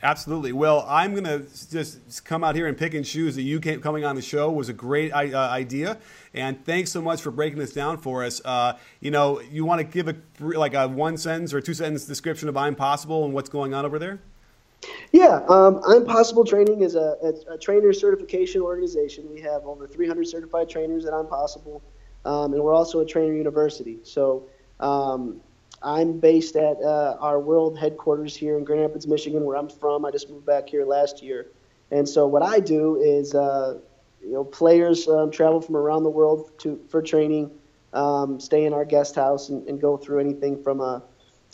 Absolutely. 0.04 0.52
Well, 0.52 0.84
I'm 0.88 1.12
going 1.12 1.24
to 1.24 1.46
just 1.70 2.24
come 2.24 2.42
out 2.42 2.56
here 2.56 2.66
and 2.66 2.76
pick 2.76 2.92
and 2.94 3.04
choose 3.04 3.36
that 3.36 3.42
you 3.42 3.60
came, 3.60 3.80
coming 3.80 4.04
on 4.04 4.16
the 4.16 4.22
show 4.22 4.50
was 4.50 4.68
a 4.68 4.72
great 4.72 5.12
uh, 5.12 5.16
idea. 5.16 5.96
And 6.34 6.64
thanks 6.64 6.90
so 6.90 7.00
much 7.00 7.22
for 7.22 7.30
breaking 7.30 7.60
this 7.60 7.72
down 7.72 7.98
for 7.98 8.24
us. 8.24 8.40
Uh, 8.44 8.76
you 9.00 9.12
know, 9.12 9.40
you 9.40 9.64
want 9.64 9.78
to 9.78 9.84
give 9.84 10.08
a 10.08 10.16
like 10.40 10.74
a 10.74 10.88
one 10.88 11.16
sentence 11.16 11.54
or 11.54 11.60
two 11.60 11.74
sentence 11.74 12.04
description 12.04 12.48
of 12.48 12.56
Impossible 12.56 13.24
and 13.24 13.32
what's 13.32 13.48
going 13.48 13.74
on 13.74 13.84
over 13.84 14.00
there? 14.00 14.20
Yeah, 15.12 15.42
um, 15.48 15.80
Impossible 15.88 16.44
Training 16.44 16.82
is 16.82 16.96
a, 16.96 17.16
a, 17.22 17.54
a, 17.54 17.58
trainer 17.58 17.92
certification 17.92 18.62
organization. 18.62 19.32
We 19.32 19.40
have 19.42 19.64
over 19.64 19.86
300 19.86 20.26
certified 20.26 20.68
trainers 20.68 21.04
at 21.04 21.12
Impossible, 21.12 21.80
um, 22.24 22.52
and 22.52 22.60
we're 22.60 22.74
also 22.74 22.98
a 22.98 23.06
trainer 23.06 23.32
university. 23.32 23.98
So 24.02 24.48
um, 24.80 25.40
I'm 25.84 26.18
based 26.18 26.56
at 26.56 26.80
uh, 26.82 27.16
our 27.20 27.40
world 27.40 27.78
headquarters 27.78 28.36
here 28.36 28.58
in 28.58 28.64
Grand 28.64 28.82
Rapids, 28.82 29.06
Michigan, 29.06 29.44
where 29.44 29.56
I'm 29.56 29.68
from. 29.68 30.04
I 30.04 30.10
just 30.10 30.30
moved 30.30 30.46
back 30.46 30.68
here 30.68 30.84
last 30.84 31.22
year, 31.22 31.48
and 31.90 32.08
so 32.08 32.26
what 32.26 32.42
I 32.42 32.60
do 32.60 32.96
is, 32.96 33.34
uh, 33.34 33.78
you 34.22 34.32
know, 34.32 34.44
players 34.44 35.08
um, 35.08 35.30
travel 35.30 35.60
from 35.60 35.76
around 35.76 36.04
the 36.04 36.10
world 36.10 36.50
to 36.60 36.80
for 36.88 37.02
training, 37.02 37.50
um, 37.92 38.40
stay 38.40 38.64
in 38.64 38.72
our 38.72 38.84
guest 38.84 39.14
house, 39.14 39.48
and, 39.48 39.66
and, 39.68 39.80
go 39.80 39.96
through 39.96 40.20
anything 40.20 40.62
from 40.62 40.80
a, 40.80 41.02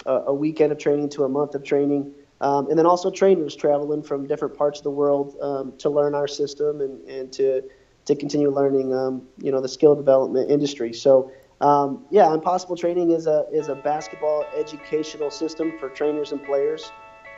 a 0.06 0.34
weekend 0.34 0.72
of 0.72 0.78
training 0.78 1.08
to 1.10 1.24
a 1.24 1.28
month 1.28 1.54
of 1.54 1.64
training. 1.64 2.12
Um, 2.40 2.68
and 2.70 2.78
then 2.78 2.86
also 2.86 3.10
trainers 3.10 3.56
traveling 3.56 4.02
from 4.02 4.26
different 4.28 4.56
parts 4.56 4.78
of 4.78 4.84
the 4.84 4.92
world 4.92 5.36
um, 5.40 5.72
to 5.78 5.90
learn 5.90 6.14
our 6.14 6.28
system 6.28 6.80
and, 6.80 7.00
and 7.08 7.32
to 7.32 7.62
to 8.08 8.16
continue 8.16 8.50
learning, 8.50 8.94
um, 8.94 9.22
you 9.36 9.52
know, 9.52 9.60
the 9.60 9.68
skill 9.68 9.94
development 9.94 10.50
industry. 10.50 10.94
So 10.94 11.30
um, 11.60 12.04
yeah, 12.10 12.32
Impossible 12.32 12.76
Training 12.76 13.10
is 13.10 13.26
a 13.26 13.46
is 13.52 13.68
a 13.68 13.74
basketball 13.74 14.44
educational 14.56 15.30
system 15.30 15.72
for 15.78 15.88
trainers 15.88 16.32
and 16.32 16.42
players, 16.44 16.92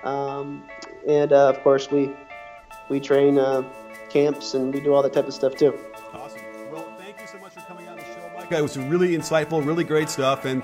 um, 0.05 0.65
and 1.09 1.33
uh, 1.33 1.49
of 1.49 1.63
course 1.63 1.91
we 1.91 2.11
we 2.89 3.01
train 3.01 3.39
uh, 3.39 3.63
camps 4.11 4.55
and 4.55 4.75
we 4.75 4.81
do 4.81 4.93
all 4.93 5.03
that 5.03 5.13
type 5.13 5.27
of 5.27 5.35
stuff 5.35 5.55
too. 5.55 5.79
Awesome. 6.13 6.41
Well, 6.71 6.87
thank 6.99 7.21
you 7.21 7.27
so 7.27 7.39
much 7.39 7.53
for 7.53 7.61
coming 7.61 7.89
on 7.89 7.97
the 7.97 8.05
show, 8.05 8.31
Micah. 8.37 8.59
It 8.59 8.63
was 8.63 8.77
really 8.77 9.17
insightful, 9.17 9.65
really 9.65 9.85
great 9.85 10.11
stuff, 10.11 10.45
and 10.45 10.63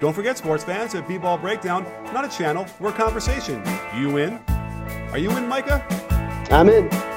don't 0.00 0.14
forget, 0.14 0.38
sports 0.38 0.64
fans, 0.64 0.94
at 0.94 1.06
B-Ball 1.06 1.36
Breakdown, 1.38 1.84
not 2.12 2.24
a 2.24 2.28
channel, 2.28 2.66
we're 2.80 2.88
a 2.88 2.92
conversation. 2.92 3.62
You 3.94 4.16
in? 4.16 4.38
Are 5.12 5.18
you 5.18 5.30
in, 5.36 5.46
Micah? 5.46 5.84
I'm 6.50 6.70
in. 6.70 7.09